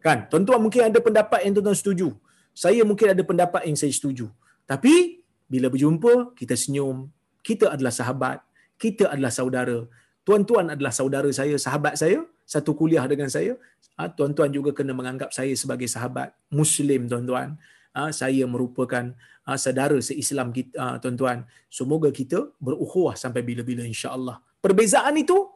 Kan? 0.01 0.29
Tuan-tuan 0.29 0.61
mungkin 0.61 0.89
ada 0.89 0.97
pendapat 0.97 1.45
yang 1.45 1.53
tuan-tuan 1.57 1.77
setuju. 1.77 2.09
Saya 2.53 2.81
mungkin 2.85 3.13
ada 3.13 3.23
pendapat 3.25 3.69
yang 3.69 3.77
saya 3.77 3.93
setuju. 3.93 4.29
Tapi 4.65 5.21
bila 5.45 5.69
berjumpa, 5.69 6.33
kita 6.33 6.57
senyum. 6.57 7.09
Kita 7.45 7.73
adalah 7.73 7.93
sahabat. 7.93 8.41
Kita 8.81 9.13
adalah 9.13 9.29
saudara. 9.29 9.85
Tuan-tuan 10.21 10.73
adalah 10.73 10.93
saudara 10.93 11.29
saya, 11.33 11.57
sahabat 11.57 11.97
saya. 11.97 12.21
Satu 12.45 12.75
kuliah 12.75 13.05
dengan 13.07 13.31
saya. 13.31 13.55
Ha, 13.95 14.11
tuan-tuan 14.11 14.51
juga 14.51 14.75
kena 14.75 14.91
menganggap 14.91 15.31
saya 15.31 15.53
sebagai 15.55 15.87
sahabat. 15.87 16.35
Muslim, 16.51 17.07
tuan-tuan. 17.07 17.57
Ha, 17.95 18.11
saya 18.11 18.43
merupakan 18.45 19.15
ha, 19.47 19.57
saudara 19.57 19.97
se-Islam 19.97 20.51
kita, 20.51 20.99
tuan-tuan. 21.01 21.47
Semoga 21.71 22.11
kita 22.11 22.51
berukhuwah 22.59 23.15
sampai 23.17 23.41
bila-bila 23.41 23.81
insya-Allah. 23.87 24.43
Perbezaan 24.61 25.15
itu 25.17 25.47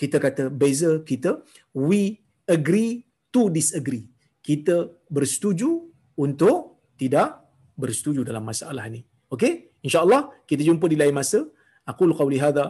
kita 0.00 0.16
kata 0.16 0.48
beza 0.48 1.04
kita 1.04 1.44
we 1.76 2.18
agree 2.48 3.04
to 3.28 3.52
disagree. 3.52 4.08
Kita 4.42 4.90
bersetuju 5.06 5.68
untuk 6.18 6.80
tidak 6.98 7.40
bersetuju 7.78 8.26
dalam 8.26 8.42
masalah 8.42 8.90
ini. 8.90 9.06
Okey? 9.30 9.78
Insya-Allah 9.86 10.34
kita 10.50 10.66
jumpa 10.66 10.90
di 10.90 10.98
lain 10.98 11.14
masa. 11.14 11.46
Aku 11.86 12.10
qauli 12.10 12.42
hadza 12.42 12.58